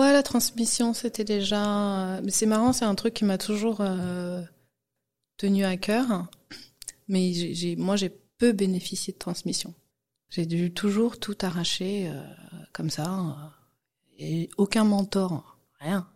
Ouais, 0.00 0.14
la 0.14 0.22
transmission, 0.22 0.94
c'était 0.94 1.24
déjà. 1.24 2.22
Mais 2.22 2.30
c'est 2.30 2.46
marrant, 2.46 2.72
c'est 2.72 2.86
un 2.86 2.94
truc 2.94 3.12
qui 3.12 3.26
m'a 3.26 3.36
toujours 3.36 3.82
euh, 3.82 4.40
tenu 5.36 5.62
à 5.66 5.76
cœur. 5.76 6.26
Mais 7.08 7.34
j'ai, 7.34 7.76
moi, 7.76 7.96
j'ai 7.96 8.08
peu 8.38 8.52
bénéficié 8.52 9.12
de 9.12 9.18
transmission. 9.18 9.74
J'ai 10.30 10.46
dû 10.46 10.72
toujours 10.72 11.20
tout 11.20 11.36
arracher 11.42 12.08
euh, 12.08 12.22
comme 12.72 12.88
ça, 12.88 13.14
euh, 13.14 13.32
et 14.18 14.48
aucun 14.56 14.84
mentor, 14.84 15.58
rien. 15.80 16.08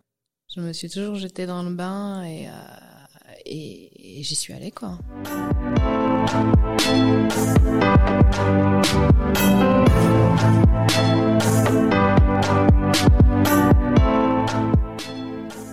Je 0.55 0.61
me 0.61 0.73
suis 0.73 0.89
toujours 0.89 1.17
jetée 1.17 1.45
dans 1.45 1.61
le 1.61 1.75
bain 1.75 2.23
et, 2.23 2.47
et, 3.45 4.19
et 4.19 4.23
j'y 4.23 4.35
suis 4.35 4.53
allée, 4.53 4.71
quoi. 4.71 4.97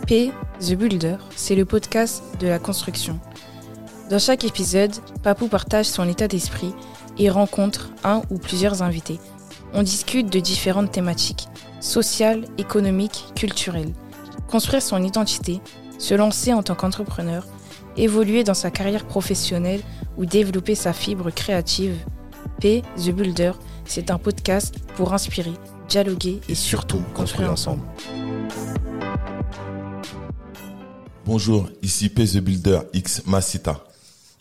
P, 0.07 0.31
The 0.61 0.75
Builder, 0.75 1.17
c'est 1.37 1.55
le 1.55 1.65
podcast 1.65 2.23
de 2.39 2.47
la 2.47 2.59
construction. 2.59 3.19
Dans 4.11 4.19
chaque 4.19 4.45
épisode, 4.45 4.93
Papou 5.23 5.49
partage 5.49 5.87
son 5.87 6.09
état 6.09 6.29
d'esprit 6.29 6.75
et 7.19 7.31
rencontre 7.31 7.91
un 8.05 8.23
ou 8.31 8.39
plusieurs 8.39 8.83
invités. 8.83 9.19
On 9.73 9.83
discute 9.83 10.31
de 10.31 10.39
différentes 10.39 10.93
thématiques, 10.93 11.49
sociales, 11.81 12.45
économiques, 12.59 13.27
culturelles. 13.35 13.95
Construire 14.49 14.83
son 14.83 15.03
identité, 15.03 15.61
se 15.99 16.15
lancer 16.15 16.53
en 16.53 16.63
tant 16.63 16.75
qu'entrepreneur, 16.75 17.47
évoluer 17.97 18.45
dans 18.45 18.55
sa 18.55 18.71
carrière 18.71 19.07
professionnelle 19.07 19.81
ou 20.19 20.27
développer 20.27 20.75
sa 20.75 20.93
fibre 20.93 21.31
créative. 21.31 21.97
P, 22.61 22.83
The 22.97 23.11
Builder, 23.11 23.53
c'est 23.85 24.11
un 24.11 24.19
podcast 24.19 24.75
pour 24.97 25.15
inspirer, 25.15 25.55
dialoguer 25.89 26.41
et 26.49 26.55
surtout 26.55 27.03
construire 27.15 27.53
ensemble. 27.53 27.83
Bonjour, 31.25 31.69
ici 31.83 32.09
P 32.09 32.25
The 32.27 32.39
Builder 32.39 32.81
X 32.93 33.23
Masita. 33.27 33.85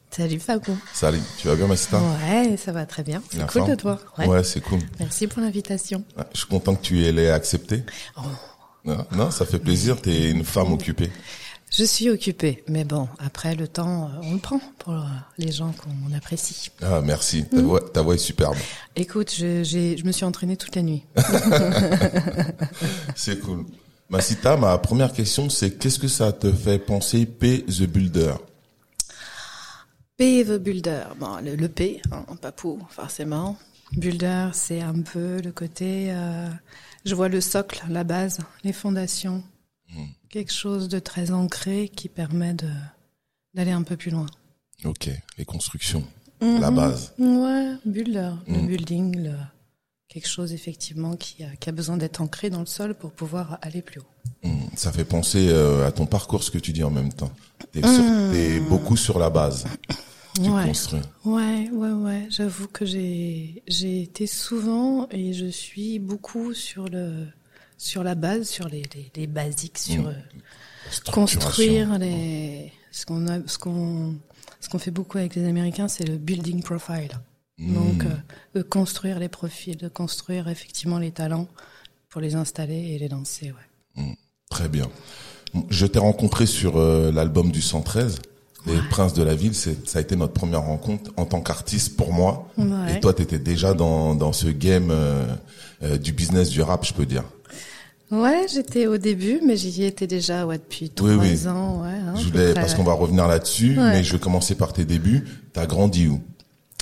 Salut 0.09 0.39
Fago. 0.39 0.73
Salut, 0.93 1.21
tu 1.37 1.47
vas 1.47 1.55
bien 1.55 1.67
Masita? 1.67 1.99
Ouais, 1.99 2.57
ça 2.57 2.71
va 2.71 2.85
très 2.85 3.03
bien. 3.03 3.21
C'est 3.29 3.47
cool 3.47 3.69
de 3.69 3.75
toi. 3.75 3.99
Ouais, 4.17 4.43
c'est 4.43 4.61
cool. 4.61 4.79
Merci 4.99 5.27
pour 5.27 5.41
l'invitation. 5.41 6.03
Je 6.33 6.39
suis 6.39 6.47
content 6.47 6.75
que 6.75 6.81
tu 6.81 6.95
l'aies 6.95 7.31
accepté. 7.31 7.83
Oh. 8.17 8.91
Non, 9.15 9.31
ça 9.31 9.45
fait 9.45 9.59
plaisir, 9.59 10.01
tu 10.01 10.09
es 10.09 10.31
une 10.31 10.43
femme 10.43 10.73
occupée. 10.73 11.11
Je 11.71 11.85
suis 11.85 12.09
occupée, 12.09 12.63
mais 12.67 12.83
bon, 12.83 13.07
après 13.17 13.55
le 13.55 13.65
temps, 13.65 14.03
euh, 14.03 14.19
on 14.23 14.33
le 14.33 14.39
prend 14.39 14.59
pour 14.77 14.93
les 15.37 15.53
gens 15.53 15.71
qu'on 15.71 16.13
apprécie. 16.13 16.69
Ah, 16.81 16.99
merci. 17.01 17.45
Ta, 17.45 17.61
voix, 17.61 17.79
ta 17.79 18.01
voix 18.01 18.15
est 18.15 18.17
superbe. 18.17 18.57
Écoute, 18.97 19.33
je, 19.33 19.63
je 19.63 20.05
me 20.05 20.11
suis 20.11 20.25
entraînée 20.25 20.57
toute 20.57 20.75
la 20.75 20.81
nuit. 20.81 21.05
c'est 23.15 23.39
cool. 23.39 23.65
Masita, 24.09 24.57
ma 24.57 24.77
première 24.77 25.13
question, 25.13 25.49
c'est 25.49 25.71
qu'est-ce 25.71 25.97
que 25.97 26.09
ça 26.09 26.33
te 26.33 26.51
fait 26.51 26.77
penser 26.77 27.25
P 27.25 27.63
the 27.63 27.83
Builder? 27.83 28.33
P 30.17 30.43
the 30.43 30.59
Builder, 30.59 31.03
bon, 31.17 31.37
le, 31.41 31.67
P, 31.69 32.01
hein, 32.11 32.25
papou, 32.41 32.79
forcément. 32.89 33.57
Builder, 33.93 34.49
c'est 34.51 34.81
un 34.81 35.01
peu 35.01 35.39
le 35.41 35.53
côté, 35.53 36.07
euh, 36.09 36.49
je 37.05 37.15
vois 37.15 37.29
le 37.29 37.39
socle, 37.39 37.81
la 37.87 38.03
base, 38.03 38.39
les 38.65 38.73
fondations, 38.73 39.41
hmm. 39.95 40.05
quelque 40.29 40.53
chose 40.53 40.87
de 40.87 40.99
très 40.99 41.31
ancré 41.31 41.89
qui 41.89 42.09
permet 42.09 42.53
de 42.53 42.69
d'aller 43.53 43.71
un 43.71 43.83
peu 43.83 43.97
plus 43.97 44.11
loin. 44.11 44.27
Ok, 44.85 45.09
les 45.37 45.45
constructions, 45.45 46.05
la 46.41 46.71
mhm. 46.71 46.75
base. 46.75 47.13
Ouais, 47.19 47.75
builder, 47.85 48.31
le 48.47 48.57
hmm. 48.57 48.67
building, 48.67 49.23
le 49.23 49.33
quelque 50.11 50.27
chose 50.27 50.51
effectivement 50.51 51.15
qui 51.15 51.43
a, 51.43 51.55
qui 51.55 51.69
a 51.69 51.71
besoin 51.71 51.95
d'être 51.95 52.19
ancré 52.19 52.49
dans 52.49 52.59
le 52.59 52.65
sol 52.65 52.95
pour 52.95 53.11
pouvoir 53.11 53.57
aller 53.61 53.81
plus 53.81 54.01
haut. 54.01 54.47
Hmm, 54.47 54.67
ça 54.75 54.91
fait 54.91 55.05
penser 55.05 55.47
euh, 55.49 55.87
à 55.87 55.91
ton 55.93 56.05
parcours, 56.05 56.43
ce 56.43 56.51
que 56.51 56.57
tu 56.57 56.73
dis 56.73 56.83
en 56.83 56.89
même 56.89 57.13
temps. 57.13 57.31
T'es, 57.71 58.59
beaucoup 58.67 58.97
sur 58.97 59.19
la 59.19 59.29
base. 59.29 59.65
Tu 60.35 60.49
ouais. 60.49 60.65
construis. 60.65 61.01
Ouais, 61.23 61.69
ouais, 61.71 61.91
ouais. 61.91 62.27
J'avoue 62.29 62.67
que 62.67 62.85
j'ai 62.85 63.63
j'ai 63.67 64.01
été 64.01 64.27
souvent 64.27 65.07
et 65.11 65.33
je 65.33 65.45
suis 65.45 65.99
beaucoup 65.99 66.53
sur 66.53 66.87
le 66.89 67.27
sur 67.81 68.03
la 68.03 68.13
base, 68.13 68.47
sur 68.47 68.67
les 68.67 68.83
les, 68.93 69.11
les 69.15 69.27
basiques, 69.27 69.79
sur 69.79 70.03
hmm. 70.03 70.07
euh, 70.07 71.11
construire 71.11 71.97
les 71.97 72.71
ce 72.91 73.05
qu'on 73.05 73.27
a 73.27 73.39
ce 73.47 73.57
qu'on 73.57 74.15
ce 74.59 74.69
qu'on 74.69 74.77
fait 74.79 74.91
beaucoup 74.91 75.17
avec 75.17 75.35
les 75.35 75.45
Américains, 75.45 75.87
c'est 75.87 76.05
le 76.05 76.17
building 76.17 76.61
profile. 76.61 77.19
Donc, 77.57 78.03
hmm. 78.03 78.07
euh, 78.07 78.59
de 78.59 78.61
construire 78.61 79.19
les 79.19 79.29
profils, 79.29 79.77
de 79.77 79.87
construire 79.87 80.47
effectivement 80.47 80.99
les 80.99 81.11
talents 81.11 81.47
pour 82.09 82.21
les 82.21 82.35
installer 82.35 82.93
et 82.93 82.99
les 82.99 83.07
lancer. 83.07 83.51
Ouais. 83.97 84.17
Très 84.49 84.67
bien. 84.67 84.87
Je 85.69 85.85
t'ai 85.85 85.99
rencontré 85.99 86.45
sur 86.45 86.77
euh, 86.77 87.11
l'album 87.11 87.51
du 87.51 87.61
113. 87.61 88.19
Les 88.67 88.79
Princes 88.89 89.13
de 89.13 89.23
la 89.23 89.33
Ville, 89.33 89.55
c'est, 89.55 89.87
ça 89.87 89.97
a 89.97 90.01
été 90.03 90.15
notre 90.15 90.33
première 90.33 90.61
rencontre 90.61 91.11
en 91.17 91.25
tant 91.25 91.41
qu'artiste 91.41 91.97
pour 91.97 92.13
moi. 92.13 92.47
Et 92.89 92.99
toi, 92.99 93.11
tu 93.11 93.23
étais 93.23 93.39
déjà 93.39 93.73
dans, 93.73 94.13
dans 94.13 94.33
ce 94.33 94.47
game 94.47 94.89
euh, 94.91 95.97
du 95.97 96.13
business 96.13 96.49
du 96.49 96.61
rap, 96.61 96.85
je 96.85 96.93
peux 96.93 97.07
dire. 97.07 97.23
Ouais, 98.11 98.45
j'étais 98.53 98.87
au 98.87 98.97
début, 98.97 99.39
mais 99.45 99.55
j'y 99.55 99.85
étais 99.85 100.05
déjà 100.05 100.45
ouais, 100.45 100.57
depuis 100.57 100.89
trois 100.89 101.47
ans. 101.47 101.81
Ouais, 101.81 101.89
hein, 101.89 102.13
je 102.17 102.27
voulais, 102.27 102.53
parce 102.53 102.75
qu'on 102.75 102.83
va 102.83 102.93
revenir 102.93 103.25
là-dessus, 103.25 103.75
mais 103.77 104.03
je 104.03 104.11
vais 104.11 104.19
commencer 104.19 104.55
par 104.55 104.73
tes 104.73 104.83
débuts. 104.83 105.25
T'as 105.53 105.65
grandi 105.65 106.07
où? 106.07 106.21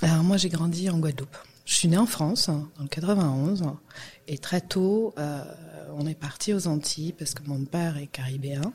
Alors 0.02 0.24
moi 0.24 0.38
j'ai 0.38 0.50
grandi 0.50 0.90
en 0.90 0.98
Guadeloupe. 0.98 1.38
Je 1.66 1.74
suis 1.74 1.88
née 1.88 1.98
en 1.98 2.06
France, 2.06 2.48
dans 2.48 2.82
le 2.82 2.88
91, 2.88 3.64
et 4.28 4.38
très 4.38 4.62
tôt 4.62 5.14
euh, 5.20 5.44
on 5.98 6.08
est 6.08 6.16
parti 6.16 6.54
aux 6.54 6.68
Antilles 6.68 7.14
parce 7.14 7.34
que 7.34 7.44
mon 7.46 7.64
père 7.66 7.98
est 7.98 8.08
caribéen. 8.08 8.74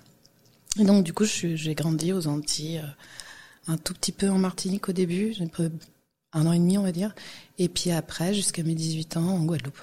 Et 0.79 0.85
donc 0.85 1.03
du 1.03 1.13
coup 1.13 1.25
j'ai 1.25 1.75
grandi 1.75 2.13
aux 2.13 2.29
Antilles, 2.29 2.83
euh, 2.85 3.73
un 3.73 3.79
tout 3.79 3.95
petit 3.95 4.13
peu 4.13 4.29
en 4.29 4.39
Martinique 4.39 4.89
au 4.89 4.93
début, 4.93 5.35
un 6.35 6.47
an 6.47 6.53
et 6.53 6.59
demi 6.59 6.79
on 6.79 6.83
va 6.83 6.93
dire, 6.93 7.15
et 7.59 7.69
puis 7.69 7.91
après 7.91 8.35
jusqu'à 8.35 8.63
mes 8.63 8.75
18 8.75 9.17
ans 9.17 9.29
en 9.29 9.45
Guadeloupe. 9.45 9.81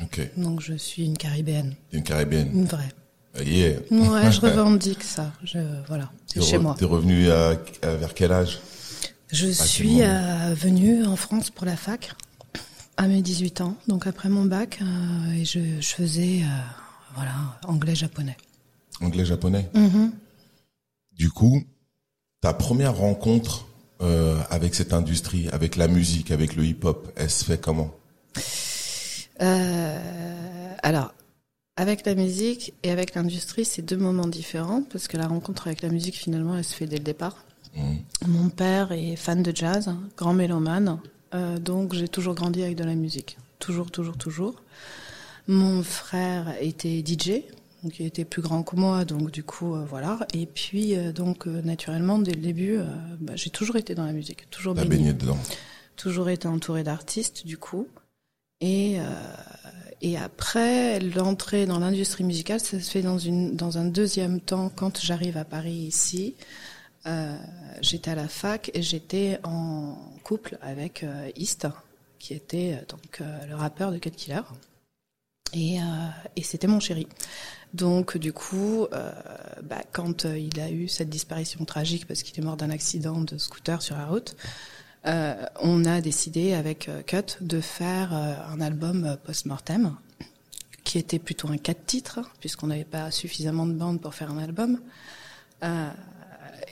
Okay. 0.00 0.30
Donc 0.36 0.60
je 0.60 0.74
suis 0.74 1.04
une 1.04 1.16
caribéenne. 1.16 1.74
Une 1.92 2.02
caribéenne. 2.02 2.50
Une 2.52 2.64
vraie. 2.64 2.92
Ah, 3.34 3.42
yeah. 3.42 3.78
Ouais, 3.90 4.30
je 4.30 4.40
revendique 4.42 5.02
ça. 5.02 5.32
Je, 5.42 5.58
voilà, 5.88 6.10
c'est 6.26 6.42
chez 6.42 6.58
moi. 6.58 6.76
T'es 6.78 6.84
revenu 6.84 7.30
à, 7.30 7.54
vers 7.82 8.14
quel 8.14 8.32
âge? 8.32 8.60
Je 9.30 9.46
suis 9.48 10.02
euh, 10.02 10.54
venue 10.54 11.06
en 11.06 11.16
France 11.16 11.50
pour 11.50 11.64
la 11.64 11.76
fac 11.76 12.14
à 12.98 13.08
mes 13.08 13.22
18 13.22 13.62
ans, 13.62 13.76
donc 13.88 14.06
après 14.06 14.28
mon 14.28 14.44
bac, 14.44 14.80
euh, 14.82 15.32
et 15.32 15.46
je, 15.46 15.80
faisais 15.80 16.42
euh, 16.42 16.46
voilà 17.14 17.32
anglais-japonais. 17.66 18.36
Anglais-japonais? 19.00 19.70
Mm-hmm. 19.74 20.10
Du 21.14 21.30
coup, 21.30 21.62
ta 22.40 22.52
première 22.52 22.96
rencontre 22.96 23.66
avec 24.50 24.74
cette 24.74 24.92
industrie, 24.92 25.48
avec 25.50 25.76
la 25.76 25.86
musique, 25.86 26.32
avec 26.32 26.56
le 26.56 26.64
hip-hop, 26.64 27.12
elle 27.14 27.30
se 27.30 27.44
fait 27.44 27.60
comment? 27.60 27.94
Alors, 29.38 31.14
avec 31.76 32.04
la 32.04 32.14
musique 32.14 32.74
et 32.82 32.90
avec 32.90 33.14
l'industrie, 33.14 33.64
c'est 33.64 33.82
deux 33.82 33.96
moments 33.96 34.26
différents 34.26 34.82
parce 34.82 35.08
que 35.08 35.16
la 35.16 35.26
rencontre 35.26 35.66
avec 35.66 35.82
la 35.82 35.88
musique, 35.88 36.16
finalement, 36.16 36.56
elle 36.56 36.64
se 36.64 36.74
fait 36.74 36.86
dès 36.86 36.98
le 36.98 37.04
départ. 37.04 37.44
Mm. 37.76 37.96
Mon 38.26 38.48
père 38.50 38.92
est 38.92 39.16
fan 39.16 39.42
de 39.42 39.54
jazz, 39.54 39.94
grand 40.16 40.34
mélomane, 40.34 41.00
euh, 41.34 41.58
donc 41.58 41.94
j'ai 41.94 42.08
toujours 42.08 42.34
grandi 42.34 42.62
avec 42.62 42.76
de 42.76 42.84
la 42.84 42.94
musique, 42.94 43.38
toujours, 43.58 43.90
toujours, 43.90 44.16
toujours. 44.16 44.62
Mon 45.48 45.82
frère 45.82 46.54
était 46.60 47.02
DJ, 47.04 47.42
donc 47.82 47.98
il 47.98 48.06
était 48.06 48.24
plus 48.24 48.42
grand 48.42 48.62
que 48.62 48.76
moi, 48.76 49.04
donc 49.04 49.30
du 49.30 49.42
coup 49.42 49.74
euh, 49.74 49.84
voilà. 49.88 50.18
Et 50.34 50.46
puis 50.46 50.96
euh, 50.96 51.12
donc 51.12 51.46
naturellement 51.46 52.18
dès 52.18 52.32
le 52.32 52.40
début, 52.40 52.78
bah, 53.20 53.32
j'ai 53.36 53.50
toujours 53.50 53.76
été 53.76 53.94
dans 53.94 54.04
la 54.04 54.12
musique, 54.12 54.48
toujours 54.50 54.74
baigné 54.74 55.12
dedans, 55.12 55.38
toujours 55.96 56.28
été 56.28 56.46
entouré 56.48 56.84
d'artistes 56.84 57.46
du 57.46 57.56
coup. 57.56 57.88
Et 58.62 58.98
et 60.04 60.16
après 60.16 60.98
l'entrée 60.98 61.64
dans 61.64 61.78
l'industrie 61.78 62.24
musicale, 62.24 62.58
ça 62.58 62.80
se 62.80 62.90
fait 62.90 63.02
dans 63.02 63.78
un 63.78 63.84
deuxième 63.84 64.40
temps 64.40 64.70
quand 64.74 65.00
j'arrive 65.00 65.36
à 65.36 65.44
Paris 65.44 65.74
ici. 65.74 66.34
Euh, 67.06 67.36
j'étais 67.80 68.10
à 68.10 68.14
la 68.14 68.28
fac 68.28 68.70
et 68.74 68.82
j'étais 68.82 69.38
en 69.44 69.96
couple 70.22 70.58
avec 70.60 71.02
euh, 71.02 71.30
East, 71.36 71.66
qui 72.18 72.34
était 72.34 72.78
euh, 72.80 72.84
donc 72.88 73.20
euh, 73.20 73.46
le 73.46 73.54
rappeur 73.56 73.90
de 73.90 73.98
Cut 73.98 74.10
Killer. 74.10 74.42
Et, 75.54 75.76
et 76.34 76.42
c'était 76.42 76.66
mon 76.66 76.80
chéri. 76.80 77.06
Donc 77.74 78.16
du 78.16 78.32
coup, 78.32 78.86
bah, 79.62 79.82
quand 79.92 80.24
il 80.24 80.58
a 80.58 80.70
eu 80.70 80.88
cette 80.88 81.10
disparition 81.10 81.62
tragique 81.66 82.06
parce 82.06 82.22
qu'il 82.22 82.42
est 82.42 82.42
mort 82.42 82.56
d'un 82.56 82.70
accident 82.70 83.20
de 83.20 83.36
scooter 83.36 83.82
sur 83.82 83.94
la 83.94 84.06
route, 84.06 84.34
on 85.04 85.84
a 85.84 86.00
décidé 86.00 86.54
avec 86.54 86.88
Cut 87.06 87.36
de 87.40 87.60
faire 87.60 88.12
un 88.12 88.60
album 88.60 89.16
post-mortem 89.24 89.96
qui 90.84 90.98
était 90.98 91.18
plutôt 91.18 91.48
un 91.48 91.56
quatre 91.56 91.86
titres 91.86 92.20
puisqu'on 92.40 92.68
n'avait 92.68 92.84
pas 92.84 93.10
suffisamment 93.10 93.66
de 93.66 93.72
bandes 93.72 94.00
pour 94.00 94.14
faire 94.14 94.30
un 94.30 94.38
album. 94.38 94.80
Euh, 95.62 95.90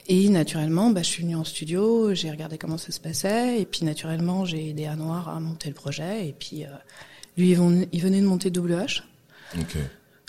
et 0.06 0.28
naturellement, 0.28 0.90
bah, 0.90 1.02
je 1.02 1.08
suis 1.08 1.22
venue 1.22 1.36
en 1.36 1.44
studio, 1.44 2.14
j'ai 2.14 2.30
regardé 2.30 2.58
comment 2.58 2.78
ça 2.78 2.90
se 2.90 3.00
passait, 3.00 3.60
et 3.60 3.66
puis 3.66 3.84
naturellement, 3.84 4.44
j'ai 4.44 4.70
aidé 4.70 4.86
à 4.86 4.96
Noir 4.96 5.28
à 5.28 5.38
monter 5.38 5.68
le 5.68 5.74
projet, 5.74 6.28
et 6.28 6.32
puis 6.32 6.64
euh, 6.64 6.68
lui, 7.36 7.50
il 7.50 8.02
venait 8.02 8.20
de 8.20 8.26
monter 8.26 8.50
WH. 8.50 9.04
Okay. 9.58 9.84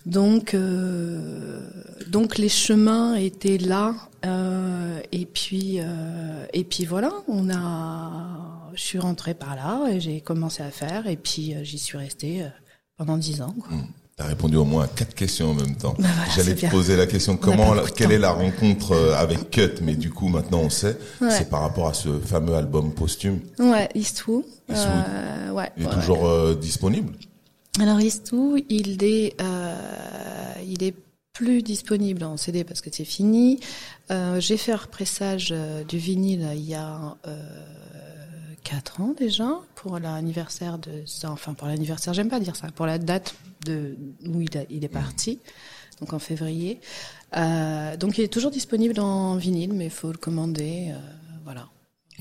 Donc, 0.06 0.54
euh, 0.54 1.60
donc 2.08 2.38
les 2.38 2.50
chemins 2.50 3.16
étaient 3.16 3.58
là. 3.58 3.94
Euh, 4.26 5.00
et 5.12 5.26
puis, 5.26 5.80
euh, 5.80 6.46
et 6.54 6.64
puis 6.64 6.86
voilà, 6.86 7.12
on 7.28 7.50
a. 7.50 8.72
Je 8.74 8.82
suis 8.82 9.00
rentrée 9.00 9.34
par 9.34 9.56
là 9.56 9.90
et 9.92 10.00
j'ai 10.00 10.22
commencé 10.22 10.64
à 10.64 10.72
faire. 10.72 11.08
Et 11.08 11.18
puis 11.18 11.56
j'y 11.64 11.78
suis 11.78 11.98
restée 11.98 12.46
pendant 12.98 13.18
dix 13.18 13.42
ans. 13.42 13.54
Quoi. 13.60 13.76
Mmh. 13.76 13.88
Tu 14.18 14.24
as 14.24 14.28
répondu 14.28 14.56
au 14.56 14.64
moins 14.64 14.86
à 14.86 14.88
quatre 14.88 15.14
questions 15.14 15.52
en 15.52 15.54
même 15.54 15.76
temps. 15.76 15.94
Bah 16.00 16.08
voilà, 16.16 16.32
J'allais 16.36 16.56
te 16.56 16.68
poser 16.68 16.96
la 16.96 17.06
question 17.06 17.36
comment, 17.36 17.74
quelle 17.96 18.12
est 18.14 18.20
la 18.20 18.32
rencontre 18.32 18.96
avec 19.18 19.52
Cut, 19.52 19.82
mais 19.82 19.96
du 19.96 20.10
coup 20.10 20.30
maintenant 20.30 20.60
on 20.60 20.70
sait. 20.70 20.98
Ouais. 21.20 21.32
C'est 21.32 21.50
par 21.50 21.62
rapport 21.62 21.88
à 21.88 21.94
ce 21.94 22.20
fameux 22.20 22.56
album 22.56 22.94
posthume. 22.94 23.40
Ouais, 23.60 23.90
Eastwood. 23.94 24.46
Eastwood. 24.70 25.54
Ouais. 25.54 25.70
Il 25.76 25.84
est 25.84 25.88
ouais. 25.88 25.94
toujours 25.94 26.56
disponible? 26.56 27.14
Alors 27.80 28.00
Eastwood, 28.02 28.64
il 28.70 29.04
est, 29.04 29.40
euh, 29.42 30.54
il 30.66 30.84
est 30.84 30.94
plus 31.34 31.64
disponible 31.64 32.24
en 32.24 32.36
CD 32.38 32.64
parce 32.64 32.82
que 32.82 32.90
c'est 32.92 33.06
fini. 33.06 33.60
Euh, 34.12 34.40
J'ai 34.42 34.58
fait 34.58 34.74
un 34.74 34.78
repressage 34.78 35.50
euh, 35.52 35.84
du 35.86 35.98
vinyle 35.98 36.50
il 36.54 36.68
y 36.68 36.76
a 36.76 37.18
euh, 37.26 38.54
quatre 38.64 39.00
ans 39.00 39.14
déjà 39.18 39.50
pour 39.76 39.98
l'anniversaire 40.00 40.78
de, 40.78 41.04
enfin 41.24 41.54
pour 41.54 41.68
l'anniversaire, 41.68 42.14
j'aime 42.14 42.30
pas 42.30 42.40
dire 42.40 42.56
ça, 42.56 42.68
pour 42.72 42.86
la 42.86 42.98
date 42.98 43.36
de 43.66 43.96
où 44.26 44.42
il, 44.42 44.58
a, 44.58 44.64
il 44.70 44.84
est 44.84 44.90
parti, 44.90 45.40
donc 46.00 46.14
en 46.14 46.20
février. 46.20 46.80
Donc 47.34 48.18
il 48.18 48.24
est 48.24 48.32
toujours 48.32 48.52
disponible 48.52 49.00
en 49.00 49.38
vinyle, 49.38 49.74
mais 49.74 49.86
il 49.86 49.92
faut 49.92 50.12
le 50.12 50.18
commander, 50.18 50.94
voilà. 51.46 51.70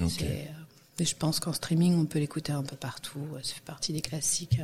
Ok. 0.01 0.11
C'est, 0.11 0.25
euh, 0.25 1.01
Et 1.01 1.05
je 1.05 1.17
pense 1.17 1.41
qu'en 1.41 1.53
streaming, 1.53 1.99
on 1.99 2.07
peut 2.07 2.19
l'écouter 2.21 2.53
un 2.53 2.63
peu 2.63 2.77
partout. 2.77 3.21
Ça 3.43 3.55
fait 3.55 3.65
partie 3.65 3.93
des 3.93 4.01
classiques. 4.01 4.61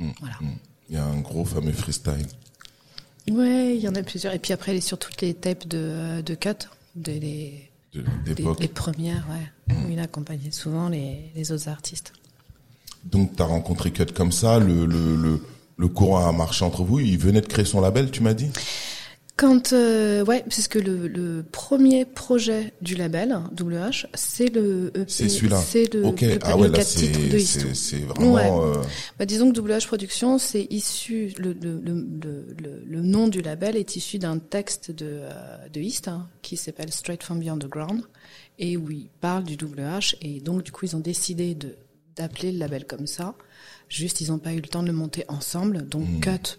Mm, 0.00 0.10
Voilà. 0.20 0.34
mm. 0.40 0.56
Il 0.88 0.94
y 0.96 0.98
a 0.98 1.04
un 1.04 1.20
gros 1.20 1.44
fameux 1.44 1.72
freestyle. 1.72 2.26
Ouais, 3.30 3.76
il 3.76 3.80
y 3.80 3.88
en 3.88 3.94
a 3.94 4.02
plusieurs. 4.02 4.34
Et 4.34 4.38
puis 4.40 4.52
après, 4.52 4.72
il 4.74 4.78
est 4.78 4.80
sur 4.80 4.98
toutes 4.98 5.20
les 5.20 5.34
tapes 5.34 5.68
de, 5.68 6.20
de 6.20 6.34
cut, 6.34 6.48
de 6.96 7.12
les, 7.12 7.70
de- 7.94 8.04
les, 8.26 8.34
d'époque. 8.34 8.58
les 8.58 8.66
premières, 8.66 9.24
ouais. 9.30 9.74
Où 9.76 9.88
il 9.90 10.00
accompagnait 10.00 10.50
souvent 10.50 10.88
les, 10.88 11.30
les 11.36 11.52
autres 11.52 11.68
artistes. 11.68 12.12
Donc 13.04 13.36
tu 13.36 13.42
as 13.42 13.46
rencontré 13.46 13.92
Cut 13.92 14.06
comme 14.06 14.32
ça, 14.32 14.58
le, 14.58 14.84
le, 14.84 15.14
le, 15.16 15.42
le 15.76 15.88
courant 15.88 16.26
a 16.28 16.32
marché 16.32 16.64
entre 16.64 16.82
vous, 16.82 16.98
il 16.98 17.16
venait 17.18 17.40
de 17.40 17.46
créer 17.46 17.64
son 17.64 17.80
label, 17.80 18.10
tu 18.10 18.22
m'as 18.22 18.34
dit? 18.34 18.50
Quand, 19.40 19.72
euh, 19.72 20.22
ouais, 20.26 20.42
parce 20.42 20.68
que 20.68 20.78
le, 20.78 21.08
le 21.08 21.42
premier 21.50 22.04
projet 22.04 22.74
du 22.82 22.94
label, 22.94 23.40
WH, 23.58 24.06
c'est 24.12 24.54
le 24.54 24.88
EP, 24.94 25.04
C'est 25.08 25.30
celui-là. 25.30 25.56
C'est 25.56 25.94
le, 25.94 26.04
Ok, 26.04 26.20
le, 26.20 26.38
ah 26.42 26.50
le 26.50 26.56
ouais, 26.60 26.68
là 26.68 26.76
quatre 26.76 26.88
titres 26.88 27.18
de 27.26 27.38
c'est, 27.38 28.00
vraiment... 28.00 28.34
Ouais. 28.34 28.50
euh, 28.52 28.82
Bah, 29.18 29.24
disons 29.24 29.50
que 29.50 29.58
WH 29.58 29.86
Productions, 29.86 30.36
c'est 30.36 30.66
issu, 30.68 31.32
le, 31.38 31.54
le, 31.54 33.00
nom 33.00 33.28
du 33.28 33.40
label 33.40 33.78
est 33.78 33.96
issu 33.96 34.18
d'un 34.18 34.36
texte 34.38 34.90
de, 34.90 35.06
euh, 35.08 35.32
de 35.72 35.80
East, 35.80 36.08
hein, 36.08 36.28
qui 36.42 36.58
s'appelle 36.58 36.92
Straight 36.92 37.22
from 37.22 37.42
the 37.42 37.48
Underground, 37.48 38.02
et 38.58 38.76
où 38.76 38.90
il 38.90 39.08
parle 39.22 39.44
du 39.44 39.54
WH, 39.54 40.16
et 40.20 40.40
donc 40.40 40.64
du 40.64 40.70
coup 40.70 40.84
ils 40.84 40.94
ont 40.96 41.00
décidé 41.00 41.54
de 41.54 41.76
d'appeler 42.16 42.52
le 42.52 42.58
label 42.58 42.84
comme 42.84 43.06
ça. 43.06 43.34
Juste, 43.88 44.20
ils 44.20 44.28
n'ont 44.28 44.38
pas 44.38 44.52
eu 44.52 44.56
le 44.60 44.68
temps 44.68 44.82
de 44.82 44.88
le 44.88 44.92
monter 44.92 45.24
ensemble, 45.28 45.88
donc 45.88 46.06
Mm. 46.06 46.20
Cut, 46.20 46.58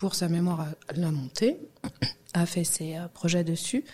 pour 0.00 0.16
sa 0.16 0.28
mémoire, 0.28 0.66
l'a 0.96 1.12
monté, 1.12 1.58
a 2.34 2.46
fait 2.46 2.64
ses 2.64 2.96
euh, 2.96 3.06
projets 3.12 3.44
dessus, 3.44 3.84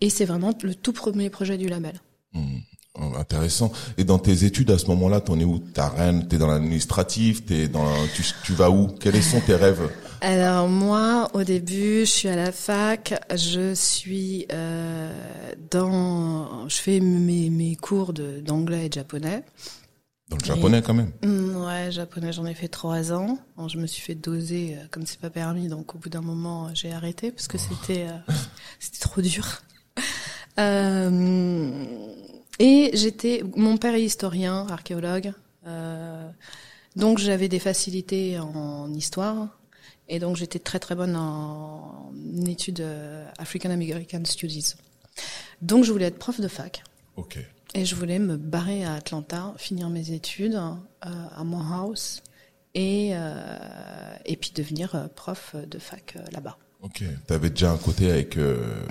et 0.00 0.10
c'est 0.10 0.26
vraiment 0.26 0.52
le 0.62 0.74
tout 0.74 0.92
premier 0.92 1.30
projet 1.30 1.58
du 1.58 1.68
label. 1.68 2.00
hmm, 2.34 2.58
intéressant. 3.16 3.72
Et 3.96 4.04
dans 4.04 4.18
tes 4.18 4.44
études, 4.44 4.70
à 4.70 4.78
ce 4.78 4.86
moment-là, 4.86 5.20
t'en 5.20 5.38
es 5.40 5.44
où? 5.44 5.58
T'as 5.58 5.88
rien, 5.88 6.20
t'es 6.20 6.36
dans 6.38 6.46
l'administratif, 6.48 7.44
t'es 7.46 7.66
dans, 7.66 7.88
tu, 8.14 8.22
tu 8.44 8.52
vas 8.52 8.70
où? 8.70 8.86
Quels 9.00 9.22
sont 9.22 9.40
tes 9.40 9.54
rêves? 9.56 9.90
Alors 10.20 10.68
moi, 10.68 11.30
au 11.34 11.44
début, 11.44 12.00
je 12.00 12.10
suis 12.10 12.28
à 12.28 12.34
la 12.36 12.50
fac, 12.52 13.14
je 13.34 13.72
suis 13.74 14.46
euh, 14.52 15.12
dans, 15.70 16.68
je 16.68 16.76
fais 16.76 16.98
mes, 16.98 17.50
mes 17.50 17.76
cours 17.76 18.12
de- 18.12 18.40
d'anglais 18.40 18.86
et 18.86 18.88
de 18.88 18.94
japonais. 18.94 19.44
Dans 20.28 20.36
le 20.36 20.44
japonais 20.44 20.82
quand 20.82 20.94
même. 20.94 21.12
Hum, 21.22 21.64
ouais, 21.64 21.90
japonais, 21.90 22.32
j'en 22.32 22.44
ai 22.44 22.54
fait 22.54 22.68
trois 22.68 23.12
ans. 23.12 23.38
Je 23.66 23.78
me 23.78 23.86
suis 23.86 24.02
fait 24.02 24.14
doser 24.14 24.76
euh, 24.76 24.86
comme 24.90 25.06
c'est 25.06 25.20
pas 25.20 25.30
permis, 25.30 25.68
donc 25.68 25.94
au 25.94 25.98
bout 25.98 26.10
d'un 26.10 26.20
moment, 26.20 26.66
euh, 26.66 26.70
j'ai 26.74 26.92
arrêté 26.92 27.30
parce 27.32 27.48
que 27.48 27.56
c'était 27.56 28.06
euh, 28.08 28.32
c'était 28.78 29.00
trop 29.00 29.20
dur. 29.20 29.62
Euh, 30.60 31.84
et 32.58 32.90
j'étais, 32.92 33.44
mon 33.54 33.76
père 33.76 33.94
est 33.94 34.02
historien, 34.02 34.66
archéologue, 34.68 35.32
donc 36.96 37.18
j'avais 37.18 37.46
des 37.46 37.60
facilités 37.60 38.40
en 38.40 38.92
histoire. 38.92 39.56
Et 40.08 40.18
donc 40.18 40.34
j'étais 40.34 40.58
très 40.58 40.80
très 40.80 40.96
bonne 40.96 41.14
en, 41.14 42.10
en 42.12 42.44
études 42.44 42.84
African 43.38 43.70
American 43.70 44.24
Studies. 44.24 44.74
Donc 45.62 45.84
je 45.84 45.92
voulais 45.92 46.06
être 46.06 46.18
prof 46.18 46.40
de 46.40 46.48
fac. 46.48 46.82
Ok. 47.14 47.38
Et 47.74 47.84
je 47.84 47.94
voulais 47.94 48.18
me 48.18 48.36
barrer 48.36 48.84
à 48.84 48.94
Atlanta, 48.94 49.54
finir 49.58 49.90
mes 49.90 50.10
études 50.12 50.54
euh, 50.54 50.70
à 51.02 51.44
Morehouse 51.44 52.22
et, 52.74 53.10
euh, 53.12 53.56
et 54.24 54.36
puis 54.36 54.52
devenir 54.54 54.94
euh, 54.94 55.06
prof 55.08 55.54
de 55.54 55.78
fac 55.78 56.14
euh, 56.16 56.24
là-bas. 56.32 56.56
Ok. 56.80 57.02
T'avais 57.26 57.50
déjà 57.50 57.72
un 57.72 57.76
côté 57.76 58.10
avec 58.10 58.36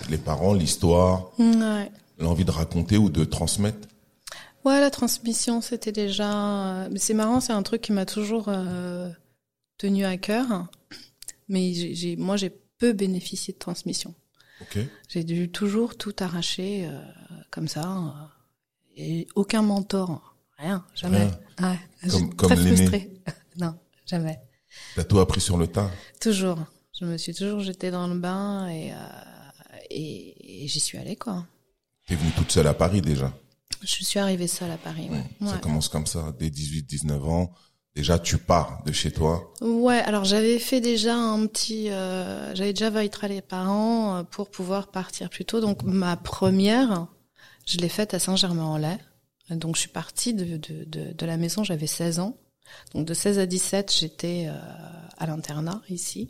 les 0.10 0.18
parents, 0.18 0.54
l'histoire, 0.54 1.32
Ouais. 1.40 1.90
l'envie 2.20 2.44
de 2.44 2.52
raconter 2.52 2.98
ou 2.98 3.10
de 3.10 3.24
transmettre? 3.24 3.88
Ouais, 4.66 4.82
la 4.82 4.90
transmission, 4.92 5.62
c'était 5.62 5.94
déjà. 5.94 6.90
c'est 6.98 7.14
marrant, 7.14 7.40
c'est 7.40 7.54
un 7.54 7.64
truc 7.64 7.82
qui 7.82 7.94
m'a 7.94 8.06
toujours 8.06 8.50
tenu 9.78 10.04
à 10.04 10.18
cœur. 10.18 10.68
Mais 11.48 11.74
j'ai, 11.74 12.18
moi, 12.18 12.36
j'ai 12.36 12.50
peu 12.78 12.92
bénéficié 12.92 13.54
de 13.54 13.58
transmission. 13.60 14.14
Ok. 14.60 14.80
J'ai 15.08 15.24
dû 15.24 15.50
toujours 15.50 15.96
tout 15.96 16.16
arracher 16.20 16.90
comme 17.52 17.70
ça. 17.70 17.88
Et 18.98 19.28
aucun 19.36 19.62
mentor, 19.62 20.36
rien, 20.58 20.84
jamais. 20.96 21.30
Ouais, 21.62 21.78
Comme- 22.02 22.10
j'étais 22.12 22.36
comme 22.36 22.50
très 22.50 22.58
frustrée. 22.76 23.12
non, 23.58 23.74
jamais. 24.06 24.40
T'as 24.96 25.04
tout 25.04 25.20
appris 25.20 25.42
sur 25.42 25.58
le 25.58 25.68
tas. 25.68 25.90
Toujours. 26.20 26.58
Je 27.00 27.06
me 27.06 27.18
suis 27.18 27.34
toujours 27.34 27.60
jetée 27.62 27.92
dans 27.92 28.08
le 28.08 28.18
bain 28.18 28.68
et, 28.70 28.92
euh, 28.92 28.96
et, 29.90 30.64
et 30.64 30.68
j'y 30.68 30.80
suis 30.80 30.98
allée, 30.98 31.16
quoi. 31.16 31.46
T'es 32.08 32.16
venue 32.16 32.32
toute 32.32 32.52
seule 32.52 32.68
à 32.68 32.74
Paris 32.74 33.02
déjà. 33.02 33.32
Je 33.84 34.04
suis 34.04 34.18
arrivée 34.20 34.48
seule 34.48 34.72
à 34.72 34.78
Paris. 34.78 35.10
Ouais. 35.12 35.48
Ça 35.48 35.58
commence 35.58 35.90
comme 35.90 36.08
ça, 36.08 36.34
dès 36.40 36.50
18-19 36.50 37.22
ans. 37.30 37.52
Déjà, 37.96 38.18
tu 38.20 38.38
pars 38.38 38.84
de 38.86 38.92
chez 38.92 39.12
toi. 39.12 39.52
Ouais, 39.62 39.98
alors 40.00 40.24
j'avais 40.24 40.60
fait 40.60 40.82
déjà 40.82 41.16
un 41.16 41.46
petit, 41.48 41.90
euh, 41.90 42.54
j'avais 42.56 42.74
déjà 42.74 42.90
vitré 42.92 43.28
les 43.28 43.42
parents 43.42 44.18
euh, 44.18 44.24
pour 44.24 44.50
pouvoir 44.52 44.88
partir 44.92 45.30
plus 45.32 45.46
tôt. 45.46 45.62
Donc 45.62 45.82
ma 45.84 46.16
première, 46.16 47.08
je 47.68 47.78
l'ai 47.78 47.90
faite 47.90 48.14
à 48.16 48.20
Saint-Germain-en-Laye. 48.20 48.98
Donc 49.52 49.76
je 49.76 49.82
suis 49.82 49.90
partie 49.90 50.34
de, 50.34 50.58
de, 50.58 50.84
de, 50.86 51.14
de 51.14 51.26
la 51.26 51.38
maison, 51.38 51.64
j'avais 51.64 51.88
16 51.88 52.20
ans. 52.20 52.36
Donc 52.94 53.06
de 53.06 53.14
16 53.14 53.40
à 53.40 53.46
17, 53.46 53.94
j'étais 53.98 54.48
euh, 54.50 54.58
à 55.18 55.26
l'internat 55.28 55.82
ici. 55.90 56.30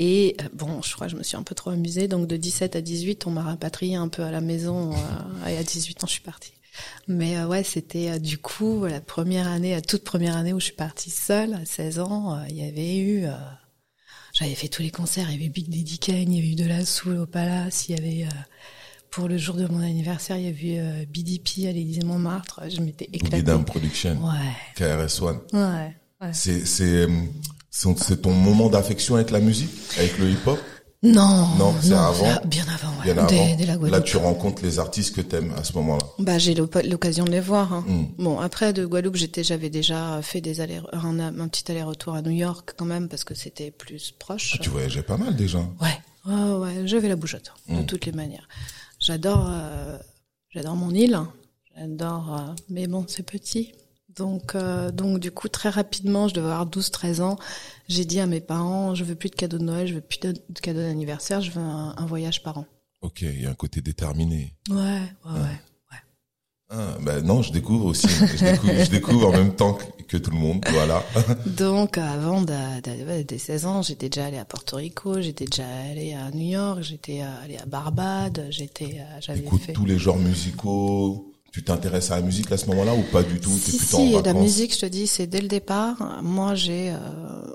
Et 0.00 0.36
euh, 0.40 0.48
bon, 0.52 0.82
je 0.82 0.92
crois 0.94 1.06
que 1.06 1.12
je 1.12 1.16
me 1.16 1.22
suis 1.22 1.36
un 1.36 1.44
peu 1.44 1.54
trop 1.54 1.70
amusée. 1.70 2.08
Donc 2.08 2.26
de 2.26 2.36
17 2.36 2.74
à 2.74 2.80
18, 2.80 3.26
on 3.26 3.30
m'a 3.30 3.42
rapatriée 3.42 3.94
un 3.96 4.08
peu 4.08 4.22
à 4.24 4.32
la 4.32 4.40
maison. 4.40 4.92
euh, 4.94 5.46
et 5.46 5.56
à 5.58 5.62
18 5.62 6.02
ans, 6.02 6.06
je 6.08 6.12
suis 6.14 6.22
partie. 6.22 6.52
Mais 7.06 7.36
euh, 7.36 7.46
ouais, 7.46 7.62
c'était 7.62 8.10
euh, 8.10 8.18
du 8.18 8.38
coup 8.38 8.84
la 8.84 9.00
première 9.00 9.46
année, 9.46 9.70
la 9.72 9.80
toute 9.80 10.02
première 10.02 10.36
année 10.36 10.52
où 10.52 10.58
je 10.58 10.64
suis 10.66 10.74
partie 10.74 11.10
seule, 11.10 11.54
à 11.54 11.64
16 11.64 12.00
ans. 12.00 12.36
euh, 12.36 12.44
Il 12.48 12.56
y 12.56 12.66
avait 12.66 12.96
eu, 12.96 13.26
j'avais 14.32 14.56
fait 14.56 14.68
tous 14.68 14.82
les 14.82 14.90
concerts. 14.90 15.30
Il 15.30 15.36
y 15.36 15.40
avait 15.40 15.48
Big 15.50 15.68
Daddy 15.68 15.98
Kane, 16.00 16.32
il 16.32 16.36
y 16.36 16.38
avait 16.40 16.50
eu 16.52 16.56
De 16.56 16.66
La 16.66 16.84
Soul 16.84 17.18
au 17.18 17.26
Palace, 17.26 17.88
il 17.88 17.96
y 17.96 17.98
avait 18.00 18.26
pour 19.14 19.28
le 19.28 19.38
jour 19.38 19.54
de 19.54 19.66
mon 19.66 19.80
anniversaire, 19.80 20.36
il 20.36 20.44
y 20.44 20.48
avait 20.48 20.74
eu 20.74 20.78
euh, 20.78 21.04
BDP 21.06 21.66
à 21.68 21.72
l'Élysée 21.72 22.02
Montmartre. 22.04 22.60
Je 22.68 22.80
m'étais 22.80 23.08
éclatée. 23.12 23.42
Down 23.42 23.64
Production, 23.64 24.18
Ouais, 24.24 24.52
KRS-One. 24.76 25.38
ouais, 25.52 25.94
ouais. 26.20 26.30
C'est, 26.32 26.64
c'est, 26.66 26.84
euh, 27.06 27.08
c'est 27.70 28.22
ton 28.22 28.32
moment 28.32 28.68
d'affection 28.68 29.14
avec 29.14 29.30
la 29.30 29.40
musique, 29.40 29.70
avec 29.98 30.18
le 30.18 30.30
hip-hop? 30.30 30.58
Non, 31.02 31.48
Non, 31.58 31.74
c'est 31.82 31.92
avant. 31.92 32.24
là, 32.24 32.40
bien 32.46 32.64
avant, 32.66 32.88
ouais. 32.98 33.12
Bien 33.12 33.26
dès, 33.26 33.38
avant. 33.38 33.56
dès 33.56 33.66
la 33.66 33.72
Là, 33.74 33.78
Guadeloupe. 33.78 34.04
tu 34.04 34.16
rencontres 34.16 34.62
les 34.62 34.78
artistes 34.78 35.14
que 35.14 35.20
t'aimes 35.20 35.52
à 35.56 35.62
ce 35.62 35.74
moment-là. 35.74 36.04
Bah, 36.18 36.38
j'ai 36.38 36.54
l'occasion 36.54 37.24
de 37.26 37.30
les 37.30 37.40
voir. 37.40 37.74
hein. 37.74 37.84
Mm. 37.86 38.04
Bon, 38.22 38.40
après 38.40 38.72
de 38.72 38.86
Guadeloupe, 38.86 39.16
j'étais, 39.16 39.44
j'avais 39.44 39.68
déjà 39.68 40.22
fait 40.22 40.40
des 40.40 40.62
allers, 40.62 40.86
un, 40.94 41.18
un 41.20 41.48
petit 41.48 41.70
aller-retour 41.70 42.14
à 42.14 42.22
New 42.22 42.30
York 42.30 42.72
quand 42.78 42.86
même 42.86 43.08
parce 43.08 43.22
que 43.24 43.34
c'était 43.34 43.70
plus 43.70 44.12
proche. 44.18 44.54
Ah, 44.54 44.62
tu 44.62 44.70
voyageais 44.70 45.02
pas 45.02 45.18
mal 45.18 45.36
déjà. 45.36 45.58
Ouais, 45.58 46.32
ouais, 46.32 46.52
ouais, 46.58 46.86
j'avais 46.86 47.08
la 47.08 47.16
bougeotte 47.16 47.52
de 47.68 47.74
Mm. 47.82 47.86
toutes 47.86 48.06
les 48.06 48.12
manières. 48.12 48.48
J'adore, 49.04 49.46
euh, 49.50 49.98
j'adore 50.48 50.76
mon 50.76 50.90
île, 50.90 51.18
j'adore, 51.76 52.34
euh, 52.34 52.54
mais 52.70 52.86
bon, 52.86 53.04
c'est 53.06 53.22
petit. 53.22 53.74
Donc, 54.16 54.54
euh, 54.54 54.90
donc 54.90 55.18
du 55.20 55.30
coup, 55.30 55.48
très 55.48 55.68
rapidement, 55.68 56.26
je 56.26 56.32
devais 56.32 56.46
avoir 56.46 56.66
12-13 56.66 57.20
ans. 57.20 57.36
J'ai 57.86 58.06
dit 58.06 58.18
à 58.18 58.24
mes 58.24 58.40
parents, 58.40 58.94
je 58.94 59.04
veux 59.04 59.14
plus 59.14 59.28
de 59.28 59.34
cadeaux 59.34 59.58
de 59.58 59.64
Noël, 59.64 59.86
je 59.86 59.92
veux 59.92 60.00
plus 60.00 60.20
de, 60.20 60.32
de 60.32 60.58
cadeaux 60.58 60.80
d'anniversaire, 60.80 61.42
je 61.42 61.50
veux 61.50 61.60
un, 61.60 61.94
un 61.98 62.06
voyage 62.06 62.42
par 62.42 62.56
an. 62.56 62.66
Ok, 63.02 63.20
il 63.20 63.42
y 63.42 63.44
a 63.44 63.50
un 63.50 63.54
côté 63.54 63.82
déterminé. 63.82 64.54
Ouais, 64.70 65.02
ouais, 65.26 65.32
ouais. 65.32 65.60
Ah, 66.76 66.98
ben 67.00 67.24
non, 67.24 67.42
je 67.42 67.52
découvre 67.52 67.86
aussi. 67.86 68.08
Je 68.08 68.44
découvre, 68.44 68.84
je 68.84 68.90
découvre 68.90 69.28
en 69.28 69.32
même 69.32 69.54
temps 69.54 69.78
que, 70.08 70.16
tout 70.16 70.30
le 70.30 70.36
monde, 70.36 70.64
voilà. 70.70 71.02
Donc 71.46 71.98
avant 71.98 72.42
des 72.42 73.38
16 73.38 73.66
ans, 73.66 73.82
j'étais 73.82 74.08
déjà 74.08 74.26
allé 74.26 74.38
à 74.38 74.44
Porto 74.44 74.76
Rico, 74.76 75.20
j'étais 75.20 75.44
déjà 75.44 75.66
allé 75.90 76.14
à 76.14 76.30
New 76.30 76.50
York, 76.50 76.82
j'étais 76.82 77.20
allé 77.42 77.56
à 77.58 77.66
Barbade, 77.66 78.46
j'étais, 78.50 78.98
j'avais 79.20 79.40
Écoute 79.40 79.62
fait 79.62 79.72
tous 79.72 79.86
les 79.86 79.98
genres 79.98 80.18
musicaux. 80.18 81.30
Tu 81.52 81.62
t'intéresses 81.62 82.10
à 82.10 82.16
la 82.16 82.22
musique 82.22 82.50
à 82.50 82.56
ce 82.56 82.66
moment-là 82.66 82.94
ou 82.94 83.02
pas 83.12 83.22
du 83.22 83.38
tout? 83.38 83.56
Si, 83.56 83.78
si, 83.78 84.20
la 84.24 84.34
musique, 84.34 84.74
je 84.74 84.80
te 84.80 84.86
dis, 84.86 85.06
c'est 85.06 85.28
dès 85.28 85.40
le 85.40 85.46
départ. 85.46 86.20
Moi, 86.20 86.56
j'ai 86.56 86.92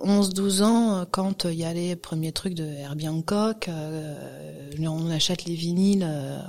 11-12 0.06 0.64
ans 0.64 1.06
quand 1.12 1.44
il 1.44 1.56
y 1.56 1.66
a 1.66 1.74
les 1.74 1.98
premiers 1.98 2.32
trucs 2.32 2.54
de 2.54 2.64
Herbie 2.64 3.10
Hancock. 3.10 3.68
Euh, 3.68 4.16
on 4.80 5.10
achète 5.10 5.44
les 5.44 5.56
vinyles 5.56 6.08
euh, 6.08 6.40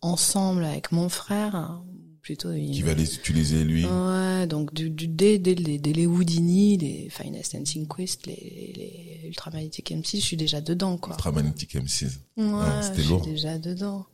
ensemble 0.00 0.64
avec 0.64 0.90
mon 0.90 1.08
frère 1.08 1.80
plutôt. 2.28 2.52
Qui 2.52 2.82
va 2.82 2.92
les 2.92 3.14
utiliser 3.14 3.64
lui. 3.64 3.86
Ouais, 3.86 4.46
donc 4.46 4.74
du, 4.74 4.90
du 4.90 5.08
dès, 5.08 5.38
dès, 5.38 5.54
les, 5.54 5.78
les 5.78 6.06
Houdini, 6.06 6.76
les 6.76 7.08
Finest 7.08 7.56
Dancing 7.56 7.88
Quest, 7.88 8.26
les, 8.26 8.74
les 8.76 9.28
Ultramagnetic 9.28 9.90
M6, 9.90 10.16
je 10.16 10.20
suis 10.20 10.36
déjà 10.36 10.60
dedans 10.60 10.98
quoi. 10.98 11.14
Ultramagnetic 11.14 11.74
M6. 11.74 12.18
Ouais, 12.36 12.82
c'était 12.82 13.02
lourd. 13.04 13.20
Je 13.20 13.24
suis 13.24 13.32
déjà 13.32 13.56
dedans. 13.56 14.04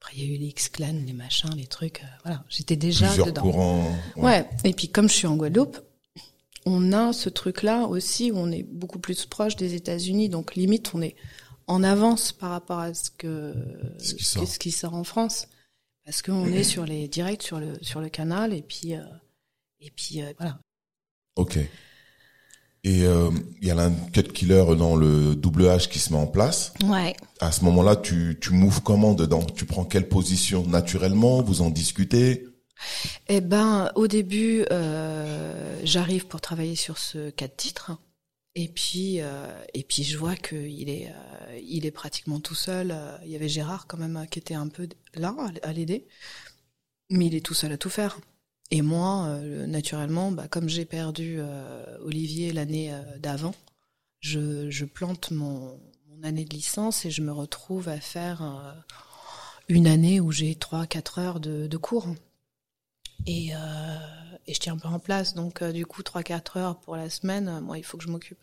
Après 0.00 0.14
il 0.16 0.24
y 0.24 0.32
a 0.32 0.34
eu 0.34 0.38
les 0.38 0.46
X-Clan, 0.46 0.94
les 1.06 1.12
machins, 1.12 1.50
les 1.54 1.66
trucs, 1.66 2.00
euh, 2.02 2.06
voilà, 2.24 2.42
j'étais 2.48 2.76
déjà 2.76 3.08
Plusieurs 3.08 3.26
dedans. 3.26 3.42
Courants, 3.42 3.98
ouais. 4.16 4.22
ouais, 4.22 4.48
et 4.64 4.72
puis 4.72 4.88
comme 4.88 5.10
je 5.10 5.14
suis 5.14 5.26
en 5.26 5.36
Guadeloupe, 5.36 5.78
on 6.64 6.94
a 6.94 7.12
ce 7.12 7.28
truc-là 7.28 7.86
aussi 7.86 8.30
où 8.32 8.38
on 8.38 8.50
est 8.50 8.62
beaucoup 8.62 8.98
plus 8.98 9.26
proche 9.26 9.56
des 9.56 9.74
États-Unis, 9.74 10.30
donc 10.30 10.54
limite 10.54 10.92
on 10.94 11.02
est 11.02 11.16
en 11.66 11.82
avance 11.82 12.32
par 12.32 12.50
rapport 12.50 12.78
à 12.78 12.94
ce 12.94 13.10
que 13.10 13.54
ce 13.98 14.14
qui 14.14 14.24
sort, 14.24 14.46
ce 14.48 14.58
qui 14.58 14.70
sort 14.70 14.94
en 14.94 15.04
France 15.04 15.48
parce 16.08 16.22
qu'on 16.22 16.46
est 16.46 16.64
sur 16.64 16.86
les 16.86 17.06
directs 17.06 17.42
sur 17.42 17.60
le 17.60 17.74
sur 17.82 18.00
le 18.00 18.08
canal 18.08 18.54
et 18.54 18.62
puis 18.62 18.94
euh, 18.94 19.02
et 19.78 19.90
puis 19.90 20.22
euh, 20.22 20.32
voilà. 20.38 20.58
Ok. 21.36 21.58
Et 21.58 21.68
il 22.84 23.04
euh, 23.04 23.30
y 23.60 23.70
a 23.70 23.78
un 23.78 23.92
cut 23.92 24.22
killer 24.22 24.64
dans 24.78 24.96
le 24.96 25.34
double 25.34 25.64
H 25.64 25.86
qui 25.90 25.98
se 25.98 26.10
met 26.14 26.18
en 26.18 26.26
place. 26.26 26.72
Ouais. 26.82 27.14
À 27.40 27.52
ce 27.52 27.62
moment-là, 27.66 27.94
tu 27.94 28.38
tu 28.40 28.54
moves 28.54 28.80
comment 28.82 29.12
dedans? 29.12 29.44
Tu 29.44 29.66
prends 29.66 29.84
quelle 29.84 30.08
position? 30.08 30.66
Naturellement? 30.66 31.42
Vous 31.42 31.60
en 31.60 31.68
discutez? 31.68 32.46
Eh 33.28 33.42
ben, 33.42 33.92
au 33.94 34.06
début, 34.06 34.64
euh, 34.72 35.78
j'arrive 35.84 36.26
pour 36.26 36.40
travailler 36.40 36.76
sur 36.76 36.96
ce 36.96 37.28
quatre 37.28 37.56
titres. 37.56 37.92
Et 38.54 38.68
puis, 38.68 39.20
euh, 39.20 39.64
et 39.74 39.84
puis 39.84 40.02
je 40.02 40.18
vois 40.18 40.34
qu'il 40.34 40.88
est, 40.88 41.10
euh, 41.10 41.60
il 41.62 41.86
est 41.86 41.90
pratiquement 41.90 42.40
tout 42.40 42.54
seul. 42.54 42.96
Il 43.24 43.30
y 43.30 43.36
avait 43.36 43.48
Gérard 43.48 43.86
quand 43.86 43.98
même 43.98 44.26
qui 44.30 44.38
était 44.38 44.54
un 44.54 44.68
peu 44.68 44.88
là 45.14 45.34
à 45.62 45.72
l'aider, 45.72 46.06
mais 47.10 47.26
il 47.26 47.34
est 47.34 47.44
tout 47.44 47.54
seul 47.54 47.72
à 47.72 47.78
tout 47.78 47.90
faire. 47.90 48.18
Et 48.70 48.82
moi, 48.82 49.26
euh, 49.26 49.66
naturellement, 49.66 50.30
bah, 50.30 50.46
comme 50.48 50.68
j'ai 50.68 50.84
perdu 50.84 51.36
euh, 51.38 51.98
Olivier 52.02 52.52
l'année 52.52 52.92
euh, 52.92 53.00
d'avant, 53.18 53.54
je, 54.20 54.70
je, 54.70 54.84
plante 54.84 55.30
mon, 55.30 55.80
année 56.22 56.44
de 56.44 56.54
licence 56.54 57.06
et 57.06 57.10
je 57.10 57.22
me 57.22 57.32
retrouve 57.32 57.88
à 57.88 58.00
faire 58.00 58.74
une 59.68 59.86
année 59.86 60.18
où 60.18 60.32
j'ai 60.32 60.54
3-4 60.54 61.20
heures 61.20 61.40
de, 61.40 61.68
de 61.68 61.76
cours. 61.76 62.08
Et, 63.26 63.52
et, 64.48 64.54
je 64.54 64.60
tiens 64.60 64.74
un 64.74 64.78
peu 64.78 64.88
en 64.88 64.98
place. 64.98 65.34
Donc, 65.34 65.62
du 65.62 65.86
coup, 65.86 66.02
3-4 66.02 66.58
heures 66.58 66.80
pour 66.80 66.96
la 66.96 67.10
semaine, 67.10 67.60
moi, 67.60 67.78
il 67.78 67.84
faut 67.84 67.98
que 67.98 68.04
je 68.04 68.08
m'occupe. 68.10 68.38